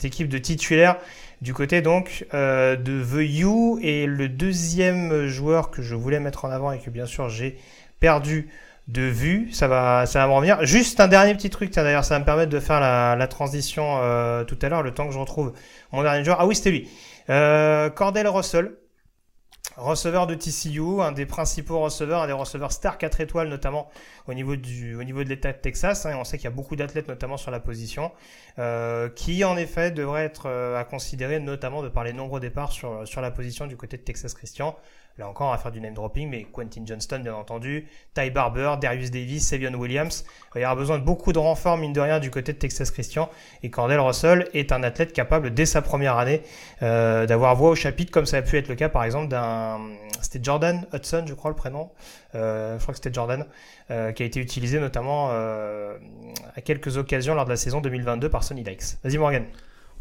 [0.05, 0.97] équipe de titulaires.
[1.43, 6.73] Du côté donc de You et le deuxième joueur que je voulais mettre en avant
[6.73, 7.57] et que bien sûr j'ai
[8.01, 8.49] perdu
[8.89, 9.52] de vue.
[9.52, 10.65] Ça va, ça va me revenir.
[10.65, 14.44] Juste un dernier petit truc, d'ailleurs, ça va me permettre de faire la, transition euh,
[14.44, 15.52] tout à l'heure, le temps que je retrouve
[15.93, 16.39] mon dernier joueur.
[16.40, 16.89] Ah oui, c'était lui.
[17.31, 18.77] Euh, Cordell Russell,
[19.77, 23.89] receveur de TCU, un des principaux receveurs, un des receveurs star 4 étoiles notamment
[24.28, 26.05] au niveau du au niveau de l'État de Texas.
[26.05, 28.12] Hein, on sait qu'il y a beaucoup d'athlètes notamment sur la position,
[28.59, 33.09] euh, qui en effet devrait être à considérer notamment de par les nombreux départs sur
[33.09, 34.77] sur la position du côté de Texas Christian.
[35.16, 38.74] Là encore, on va faire du name dropping, mais Quentin Johnston, bien entendu, Ty Barber,
[38.81, 40.24] Darius Davis, Savion Williams.
[40.57, 42.91] Il y aura besoin de beaucoup de renforts, mine de rien, du côté de Texas
[42.91, 43.31] Christian.
[43.62, 46.43] Et Cordell Russell est un athlète capable, dès sa première année,
[46.82, 49.78] euh, d'avoir voix au chapitre, comme ça a pu être le cas, par exemple, d'un...
[50.20, 51.91] C'était Jordan Hudson, je crois, le prénom.
[52.35, 53.47] Euh, je crois que c'était Jordan,
[53.93, 58.43] euh, qui a été utilisé notamment à quelques occasions lors de la saison 2022 par
[58.43, 58.97] Sonny Dykes.
[59.05, 59.45] Vas-y, Morgan.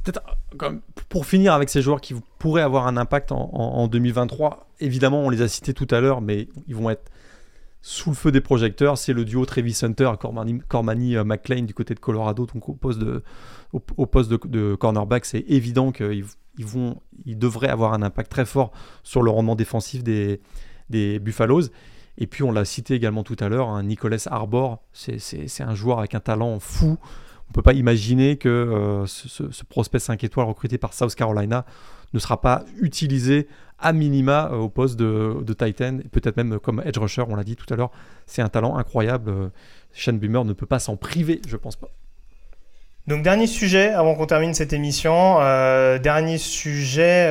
[0.03, 0.21] Peut-être
[0.57, 5.21] comme pour finir avec ces joueurs qui pourraient avoir un impact en, en 2023, évidemment,
[5.21, 7.11] on les a cités tout à l'heure, mais ils vont être
[7.85, 11.93] sous le feu des projecteurs, c'est le duo Travis Hunter, Cormani, euh, McLean du côté
[11.93, 16.25] de Colorado, donc au poste de, cornerback, c'est évident qu'ils
[17.25, 18.71] devraient avoir un impact très fort
[19.03, 20.39] sur le rendement défensif des,
[20.89, 21.63] des Buffaloes.
[22.17, 25.99] Et puis on l'a cité également tout à l'heure, hein, Nicolas Arbor, c'est un joueur
[25.99, 26.97] avec un talent fou.
[27.53, 31.65] On ne peut pas imaginer que euh, ce, prospect 5 étoiles recruté par South Carolina
[32.11, 33.47] ne sera pas utilisé
[33.77, 37.55] à minima euh, au poste de, Titan, peut-être même comme edge rusher, on l'a dit
[37.55, 37.91] tout à l'heure.
[38.25, 39.30] C'est un talent incroyable.
[39.30, 39.49] Euh,
[39.93, 41.89] Shane Boomer ne peut pas s'en priver, je pense pas.
[43.05, 45.35] Donc dernier sujet avant qu'on termine cette émission,
[45.99, 47.30] dernier sujet,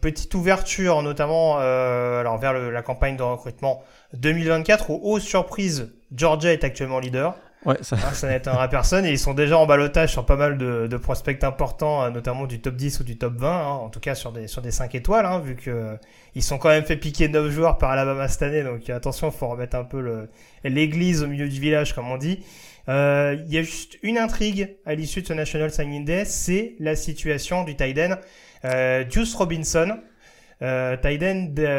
[0.00, 3.84] petite ouverture notamment alors vers la campagne de recrutement
[4.14, 7.36] 2024 où, aux surprise, Georgia est actuellement leader.
[7.64, 7.96] Ouais, ça...
[8.04, 10.96] Ah, ça n'étonnera personne et ils sont déjà en balotage sur pas mal de, de,
[10.96, 14.14] prospects importants, euh, notamment du top 10 ou du top 20, hein, en tout cas
[14.14, 15.96] sur des, sur des 5 étoiles, hein, vu que euh,
[16.34, 19.48] ils sont quand même fait piquer 9 joueurs par Alabama cette année, donc attention, faut
[19.48, 20.28] remettre un peu
[20.62, 22.40] l'église au milieu du village, comme on dit.
[22.88, 26.74] Euh, il y a juste une intrigue à l'issue de ce National Signing Day, c'est
[26.78, 28.18] la situation du Tiden
[28.64, 29.98] euh, Juice Robinson,
[30.62, 30.96] euh,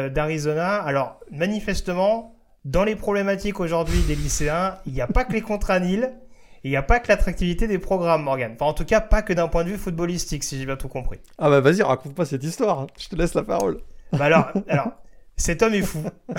[0.08, 0.82] d'Arizona.
[0.82, 2.35] Alors, manifestement,
[2.66, 6.12] dans les problématiques aujourd'hui des lycéens, il n'y a pas que les contrats nils,
[6.64, 8.54] il n'y a pas que l'attractivité des programmes, Morgan.
[8.54, 10.88] Enfin, en tout cas, pas que d'un point de vue footballistique, si j'ai bien tout
[10.88, 11.20] compris.
[11.38, 12.86] Ah bah vas-y, raconte pas cette histoire, hein.
[13.00, 13.80] je te laisse la parole.
[14.12, 14.88] Bah alors, alors
[15.36, 16.02] cet homme est fou.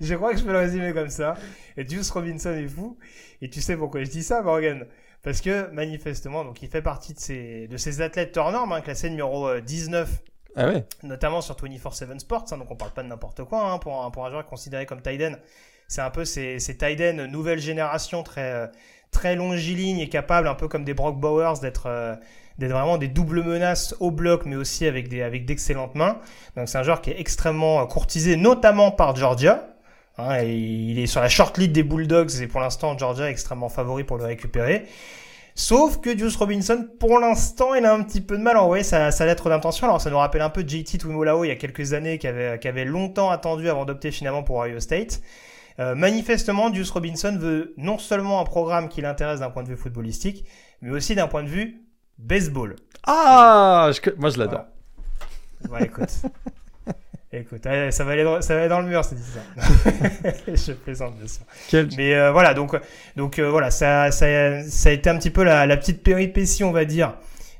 [0.00, 1.34] je crois que je peux le résumer comme ça.
[1.76, 2.98] Et Juice Robinson est fou.
[3.40, 4.84] Et tu sais pourquoi je dis ça, Morgan
[5.22, 8.80] Parce que manifestement, donc il fait partie de ces, de ces athlètes hors normes, hein,
[8.80, 10.84] classé numéro 19 euh, ah ouais.
[11.02, 14.30] Notamment sur 24-7 Sports, hein, donc on parle pas de n'importe quoi hein, pour, un,
[14.30, 15.38] joueur considéré comme Tiden.
[15.88, 18.66] C'est un peu ces, ces Tiden nouvelle génération très, euh,
[19.10, 22.14] très longiligne et capable, un peu comme des Brock Bowers, d'être euh,
[22.58, 26.18] d'être vraiment des doubles menaces au bloc, mais aussi avec des avec d'excellentes mains.
[26.56, 29.66] Donc c'est un joueur qui est extrêmement courtisé, notamment par Georgia.
[30.18, 33.68] Hein, il est sur la short lead des Bulldogs et pour l'instant Georgia est extrêmement
[33.68, 34.86] favori pour le récupérer.
[35.60, 38.82] Sauf que Juice Robinson, pour l'instant, il a un petit peu de mal à envoyer
[38.82, 39.86] sa, lettre d'intention.
[39.86, 42.58] Alors, ça nous rappelle un peu JT Tumolao il y a quelques années, qui avait,
[42.58, 45.20] qui avait longtemps attendu avant d'opter finalement pour Ohio State.
[45.78, 49.76] Euh, manifestement, Juice Robinson veut non seulement un programme qui l'intéresse d'un point de vue
[49.76, 50.46] footballistique,
[50.80, 51.82] mais aussi d'un point de vue
[52.16, 52.76] baseball.
[53.06, 54.64] Ah, moi je l'adore.
[55.68, 56.22] Ouais, écoute.
[57.32, 60.30] Écoute, ça va aller dans, ça va aller dans le mur, c'est dit ça.
[60.48, 61.86] je plaisante bien sûr.
[61.96, 62.76] Mais euh, voilà, donc
[63.14, 66.64] donc euh, voilà, ça, ça ça a été un petit peu la, la petite péripétie,
[66.64, 67.14] on va dire,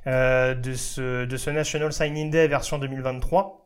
[0.09, 3.61] euh, de ce de ce National Signing Day version 2023.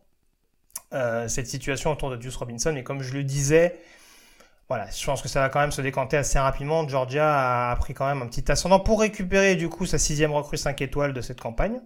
[0.93, 3.81] Euh, cette situation autour de Juice Robinson, et comme je le disais,
[4.69, 6.87] voilà, je pense que ça va quand même se décanter assez rapidement.
[6.87, 10.57] Georgia a pris quand même un petit ascendant pour récupérer du coup sa sixième recrue
[10.57, 11.81] 5 étoiles de cette campagne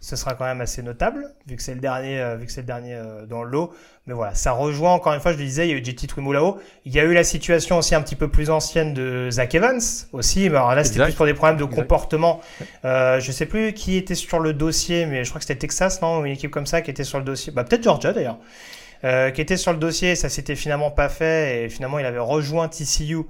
[0.00, 2.62] ce sera quand même assez notable, vu que c'est le dernier, euh, vu que c'est
[2.62, 3.74] le dernier euh, dans le lot.
[4.06, 6.06] Mais voilà, ça rejoint encore une fois, je le disais, il y a eu JT
[6.06, 6.58] Twimulao.
[6.86, 9.80] Il y a eu la situation aussi un petit peu plus ancienne de Zach Evans
[10.12, 10.48] aussi.
[10.48, 12.40] Mais alors là, c'était plus pour des problèmes de comportement.
[12.86, 16.00] Euh, je sais plus qui était sur le dossier, mais je crois que c'était Texas,
[16.00, 17.52] non, une équipe comme ça qui était sur le dossier.
[17.52, 18.38] Bah peut-être Georgia d'ailleurs.
[19.02, 22.18] Euh, qui était sur le dossier, ça s'était finalement pas fait et finalement il avait
[22.18, 23.20] rejoint TCU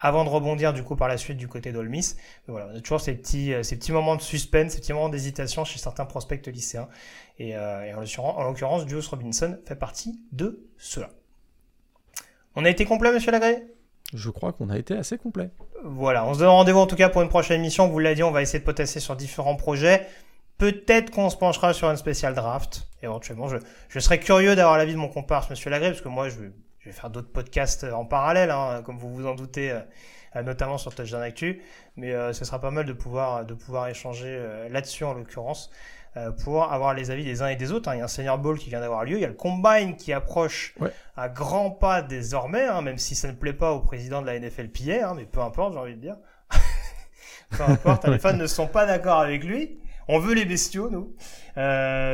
[0.00, 2.14] avant de rebondir du coup par la suite du côté d'Olmis.
[2.46, 5.08] Voilà, on a toujours ces petits, euh, ces petits moments de suspense, ces petits moments
[5.08, 6.88] d'hésitation chez certains prospects lycéens.
[7.38, 11.10] Et, euh, en l'occurrence, Jules Robinson fait partie de cela.
[12.56, 13.62] On a été complet, monsieur Lagré?
[14.14, 15.50] Je crois qu'on a été assez complet.
[15.84, 17.88] Voilà, on se donne rendez-vous en tout cas pour une prochaine émission.
[17.88, 20.06] Vous l'avez dit, on va essayer de potasser sur différents projets.
[20.56, 22.88] Peut-être qu'on se penchera sur un spécial draft.
[23.02, 23.58] Éventuellement, je,
[23.88, 26.36] je serais curieux d'avoir l'avis de mon comparse, monsieur Lagré, parce que moi, je
[26.88, 30.78] je vais faire d'autres podcasts en parallèle, hein, comme vous vous en doutez, euh, notamment
[30.78, 31.62] sur Touchdown Actu.
[31.96, 35.70] Mais euh, ce sera pas mal de pouvoir, de pouvoir échanger euh, là-dessus en l'occurrence
[36.42, 37.88] pour avoir les avis des uns et des autres.
[37.88, 37.94] Hein.
[37.94, 39.94] Il y a un Senior Bowl qui vient d'avoir lieu, il y a le Combine
[39.94, 40.74] qui approche
[41.16, 44.36] à grands pas désormais, hein, même si ça ne plaît pas au président de la
[44.40, 46.16] NFLPA, mais peu importe, j'ai envie de dire.
[47.50, 49.78] peu importe, les fans ne sont pas d'accord avec lui.
[50.08, 51.14] On veut les bestiaux, nous.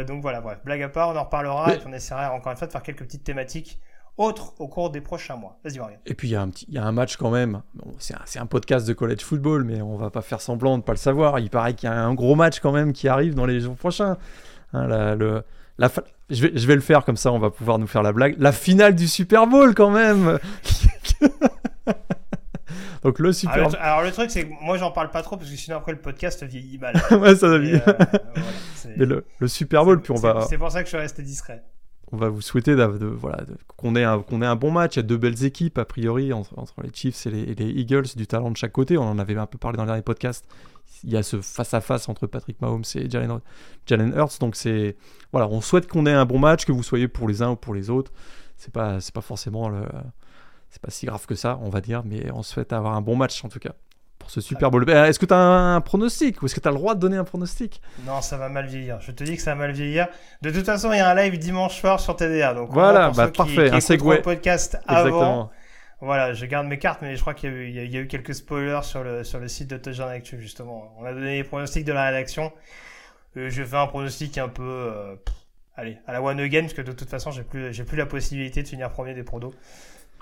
[0.06, 2.66] donc voilà, bref, blague à part, on en reparlera et on essaiera encore une fois
[2.66, 3.80] de faire quelques petites thématiques
[4.16, 5.58] autre au cours des prochains mois.
[5.64, 5.98] Vas-y, Morgan.
[6.06, 7.62] Et puis, il y, a un petit, y a un match quand même.
[7.98, 10.92] c'est, un, podcast de college football, mais on va pas faire semblant de ne pas
[10.92, 11.38] le savoir.
[11.38, 13.76] Il paraît qu'il y a un gros match quand même qui arrive dans les jours
[13.76, 14.16] prochains.
[14.72, 15.42] Hein, la, le,
[15.78, 15.90] la
[16.30, 18.36] je, vais, je vais le faire comme ça, on va pouvoir nous faire la blague.
[18.38, 20.38] La finale du Super Bowl quand même
[23.02, 25.50] Donc le Super alors, alors, le truc, c'est que moi, j'en parle pas trop parce
[25.50, 26.94] que sinon après le podcast vieillit mal.
[27.10, 27.82] ouais, ça vieillit.
[27.86, 27.94] Euh,
[28.96, 30.46] le, le, Super Bowl, puis on va.
[30.48, 31.62] C'est pour ça que je suis resté discret.
[32.12, 32.76] On va vous souhaiter
[33.76, 34.96] qu'on ait, un- bon match.
[34.96, 38.26] Il y a deux belles équipes, a priori, entre, les Chiefs et les, Eagles, du
[38.26, 38.96] talent de chaque côté.
[38.98, 40.46] On en avait un peu parlé dans le dernier podcast.
[41.02, 43.40] Il y a ce face-à-face entre Patrick Mahomes et Jalen,
[43.86, 44.38] Jalen Hurts.
[44.40, 44.96] Donc, c'est,
[45.32, 47.56] voilà, on souhaite qu'on ait un bon match, que vous soyez pour les uns ou
[47.56, 48.12] pour les autres.
[48.56, 49.70] C'est pas, forcément
[50.82, 53.44] pas si grave que ça, on va dire, mais on souhaite avoir un bon match
[53.44, 53.74] en tout cas.
[54.24, 54.88] Pour ce Super Bowl.
[54.88, 57.00] Euh, Est-ce que tu as un pronostic ou est-ce que tu as le droit de
[57.00, 57.82] donner un pronostic?
[58.06, 58.98] Non, ça va mal vieillir.
[59.02, 60.08] Je te dis que ça va mal vieillir.
[60.40, 62.54] De toute façon, il y a un live dimanche soir sur TDA.
[62.54, 64.98] Donc, Voilà, bah, ceux qui- parfait, qui un podcast avant.
[65.06, 65.50] Exactement.
[66.00, 68.34] Voilà, je garde mes cartes, mais je crois qu'il y, a eu- y a- quelques
[68.34, 70.94] spoilers sur le, sur le site de Touchdown Actu, justement.
[70.98, 72.50] On a donné les pronostics de la rédaction.
[73.36, 75.34] Euh, je fais un pronostic un peu, euh, pff,
[75.76, 78.62] allez, à la one again, parce que de toute façon, j'ai plus, plus la possibilité
[78.62, 79.52] de finir premier des prodos.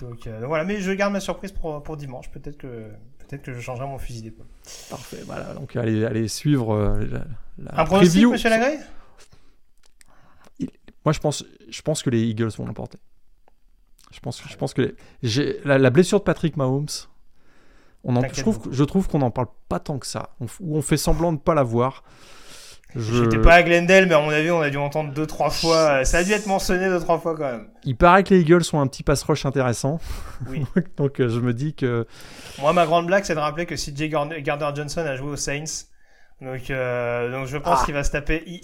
[0.02, 2.28] Donc, euh, voilà, mais je garde ma surprise pour, pour dimanche.
[2.30, 4.46] Peut-être que, peut-être que je changerai mon fusil d'épaule.
[4.90, 5.54] Parfait, voilà.
[5.54, 7.24] Donc allez, allez suivre euh, la,
[7.58, 8.30] la Un pronostic, preview.
[8.32, 8.78] monsieur Lagré?
[11.04, 12.98] Moi, je pense, je pense que les Eagles vont l'emporter.
[14.12, 16.86] Je pense, je pense que les- j'ai la, la blessure de Patrick Mahomes.
[18.04, 20.30] On en, je trouve, je trouve qu'on n'en parle pas tant que ça.
[20.40, 22.02] On, ou on fait semblant de pas la voir.
[22.94, 25.50] Je- J'étais pas à Glendale, mais à mon avis, on a dû entendre deux, trois
[25.50, 26.04] fois.
[26.04, 27.68] Ça a dû être mentionné deux, trois fois quand même.
[27.84, 29.98] Il paraît que les Eagles sont un petit pass rush intéressant.
[30.48, 30.64] Oui.
[30.98, 32.06] Donc euh, je me dis que
[32.60, 34.08] Moi, ma grande blague, c'est de rappeler que CJ
[34.42, 35.86] Gardner-Johnson a joué aux Saints.
[36.40, 37.84] Donc, euh, donc je pense Ah.
[37.84, 38.42] qu'il va se taper.
[38.46, 38.60] il-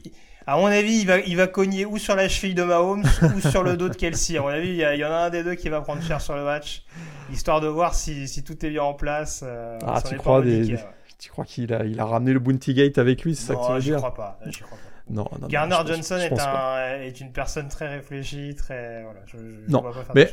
[0.47, 3.05] à mon avis, il va, il va cogner ou sur la cheville de Mahomes
[3.37, 4.39] ou sur le dos de Kelsey.
[4.39, 5.81] À mon avis, il y, a- il y en a un des deux qui va
[5.83, 6.85] prendre cher sur le match,
[7.33, 9.43] histoire de voir si, si tout est bien en place.
[9.47, 10.85] euh, Ah, tu crois des- ouais.
[11.19, 13.66] Tu crois qu'il a, il a ramené le Bounty Gate avec lui, c'est ça que
[13.66, 14.39] tu veux dire crois pas.
[14.47, 14.85] J'y crois pas.
[15.11, 19.03] Non, non, non, Garner je pense- Johnson je est, un, une personne très réfléchie, très.
[19.03, 20.32] Voilà, je, je, je Non, pas faire mais-.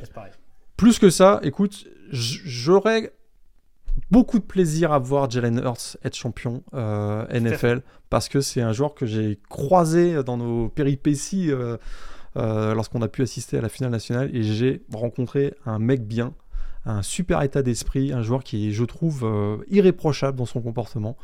[0.77, 3.13] Plus que ça, écoute, j'aurais
[4.11, 8.73] beaucoup de plaisir à voir Jalen Hurts être champion euh, NFL parce que c'est un
[8.73, 11.77] joueur que j'ai croisé dans nos péripéties euh,
[12.35, 16.33] euh, lorsqu'on a pu assister à la finale nationale et j'ai rencontré un mec bien,
[16.85, 21.15] un super état d'esprit, un joueur qui est, je trouve, euh, irréprochable dans son comportement.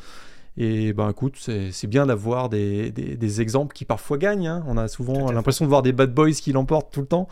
[0.58, 1.36] Et ben écoute,
[1.72, 4.48] c'est bien d'avoir des, des- des exemples qui parfois gagnent.
[4.48, 4.64] hein.
[4.68, 7.28] On a souvent l'impression de voir des bad boys qui l'emportent tout le temps.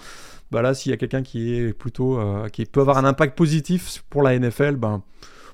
[0.51, 3.37] Bah là, s'il y a quelqu'un qui est plutôt euh, qui peut avoir un impact
[3.37, 5.01] positif pour la NFL, ben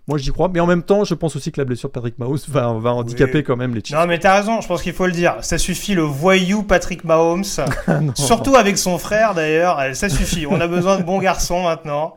[0.08, 0.48] moi j'y crois.
[0.54, 2.94] Mais en même temps, je pense aussi que la blessure de Patrick Mahomes va, va
[2.94, 3.44] handicaper Oui.
[3.44, 3.98] quand même les Chiefs.
[3.98, 5.36] Non, mais t'as raison, je pense qu'il faut le dire.
[5.42, 7.44] Ça suffit le voyou Patrick Mahomes.
[8.16, 10.46] Surtout avec son frère d'ailleurs, ça suffit.
[10.46, 12.16] On a besoin de bons garçons maintenant.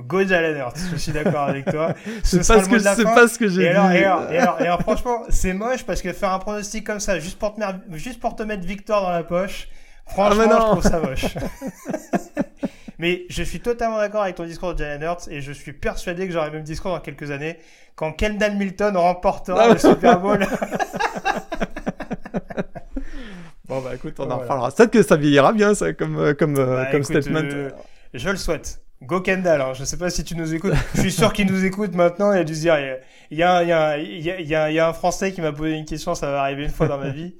[0.00, 1.92] Go Jalen Hurts, je suis d'accord avec toi.
[2.22, 3.66] Ce c'est sera pas, ce que, la pas ce que j'ai dit.
[3.68, 6.86] alors, et, alors, et, alors, et alors, franchement, c'est moche parce que faire un pronostic
[6.86, 9.68] comme ça, juste pour te, mer- juste pour te mettre victoire dans la poche,
[10.06, 11.24] franchement, Ah, je trouve ça moche.
[13.00, 16.26] mais je suis totalement d'accord avec ton discours de Jalen Hurts et je suis persuadé
[16.28, 17.58] que j'aurai le même discours dans quelques années
[17.96, 20.46] quand Kendall Milton remportera le Super Bowl.
[23.68, 24.70] Bon bah écoute, on en reparlera.
[24.70, 27.40] Peut-être que ça vieillira bien ça comme, euh, comme, euh, Bah, comme écoute, statement.
[27.42, 27.70] euh,
[28.14, 28.80] je le souhaite.
[29.00, 29.74] Go Kendall, hein.
[29.74, 30.74] je sais pas si tu nous écoutes.
[30.94, 32.32] Je suis sûr qu'il nous écoute maintenant.
[32.32, 32.76] Il a dû se dire,
[33.30, 35.74] il y a, il y a, y a, y a un Français qui m'a posé
[35.74, 37.36] une question, ça va arriver une fois dans ma vie.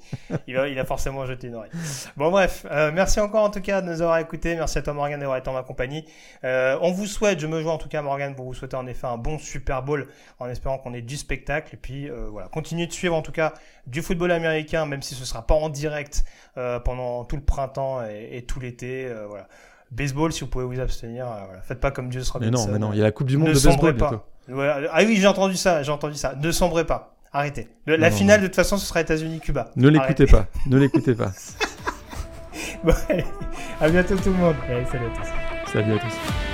[0.47, 1.73] Il, va, il a forcément jeté une oreille.
[2.17, 4.55] Bon bref, euh, merci encore en tout cas de nous avoir écoutés.
[4.55, 6.05] Merci à toi Morgan d'avoir été en ma compagnie.
[6.45, 8.87] Euh, on vous souhaite, je me joins en tout cas Morgan pour vous souhaiter en
[8.87, 10.07] effet un bon Super Bowl
[10.39, 11.75] en espérant qu'on ait du spectacle.
[11.75, 13.53] Et puis euh, voilà, continuez de suivre en tout cas
[13.89, 16.25] du football américain, même si ce sera pas en direct
[16.57, 19.07] euh, pendant tout le printemps et, et tout l'été.
[19.07, 19.49] euh, voilà.
[19.91, 21.63] Baseball, si vous pouvez vous abstenir, euh, voilà.
[21.63, 23.49] faites pas comme Dieu Mais non, mais non, il y a la Coupe du Monde
[23.49, 24.27] ne de baseball pas.
[24.49, 26.35] Ouais, ah oui, j'ai entendu ça, j'ai entendu ça.
[26.41, 27.15] Ne sombrez pas.
[27.33, 27.69] Arrêtez.
[27.87, 29.71] Le- la Non, finale, de toute façon, ce sera États-Unis-Cuba.
[29.77, 31.33] Ne l'écoutez pas, ne l'écoutez pas.
[32.85, 33.25] Bon, allez,
[33.81, 34.55] à bientôt tout le monde.
[34.69, 35.73] Allez, salut à tous.
[35.73, 36.48] Salut à tous.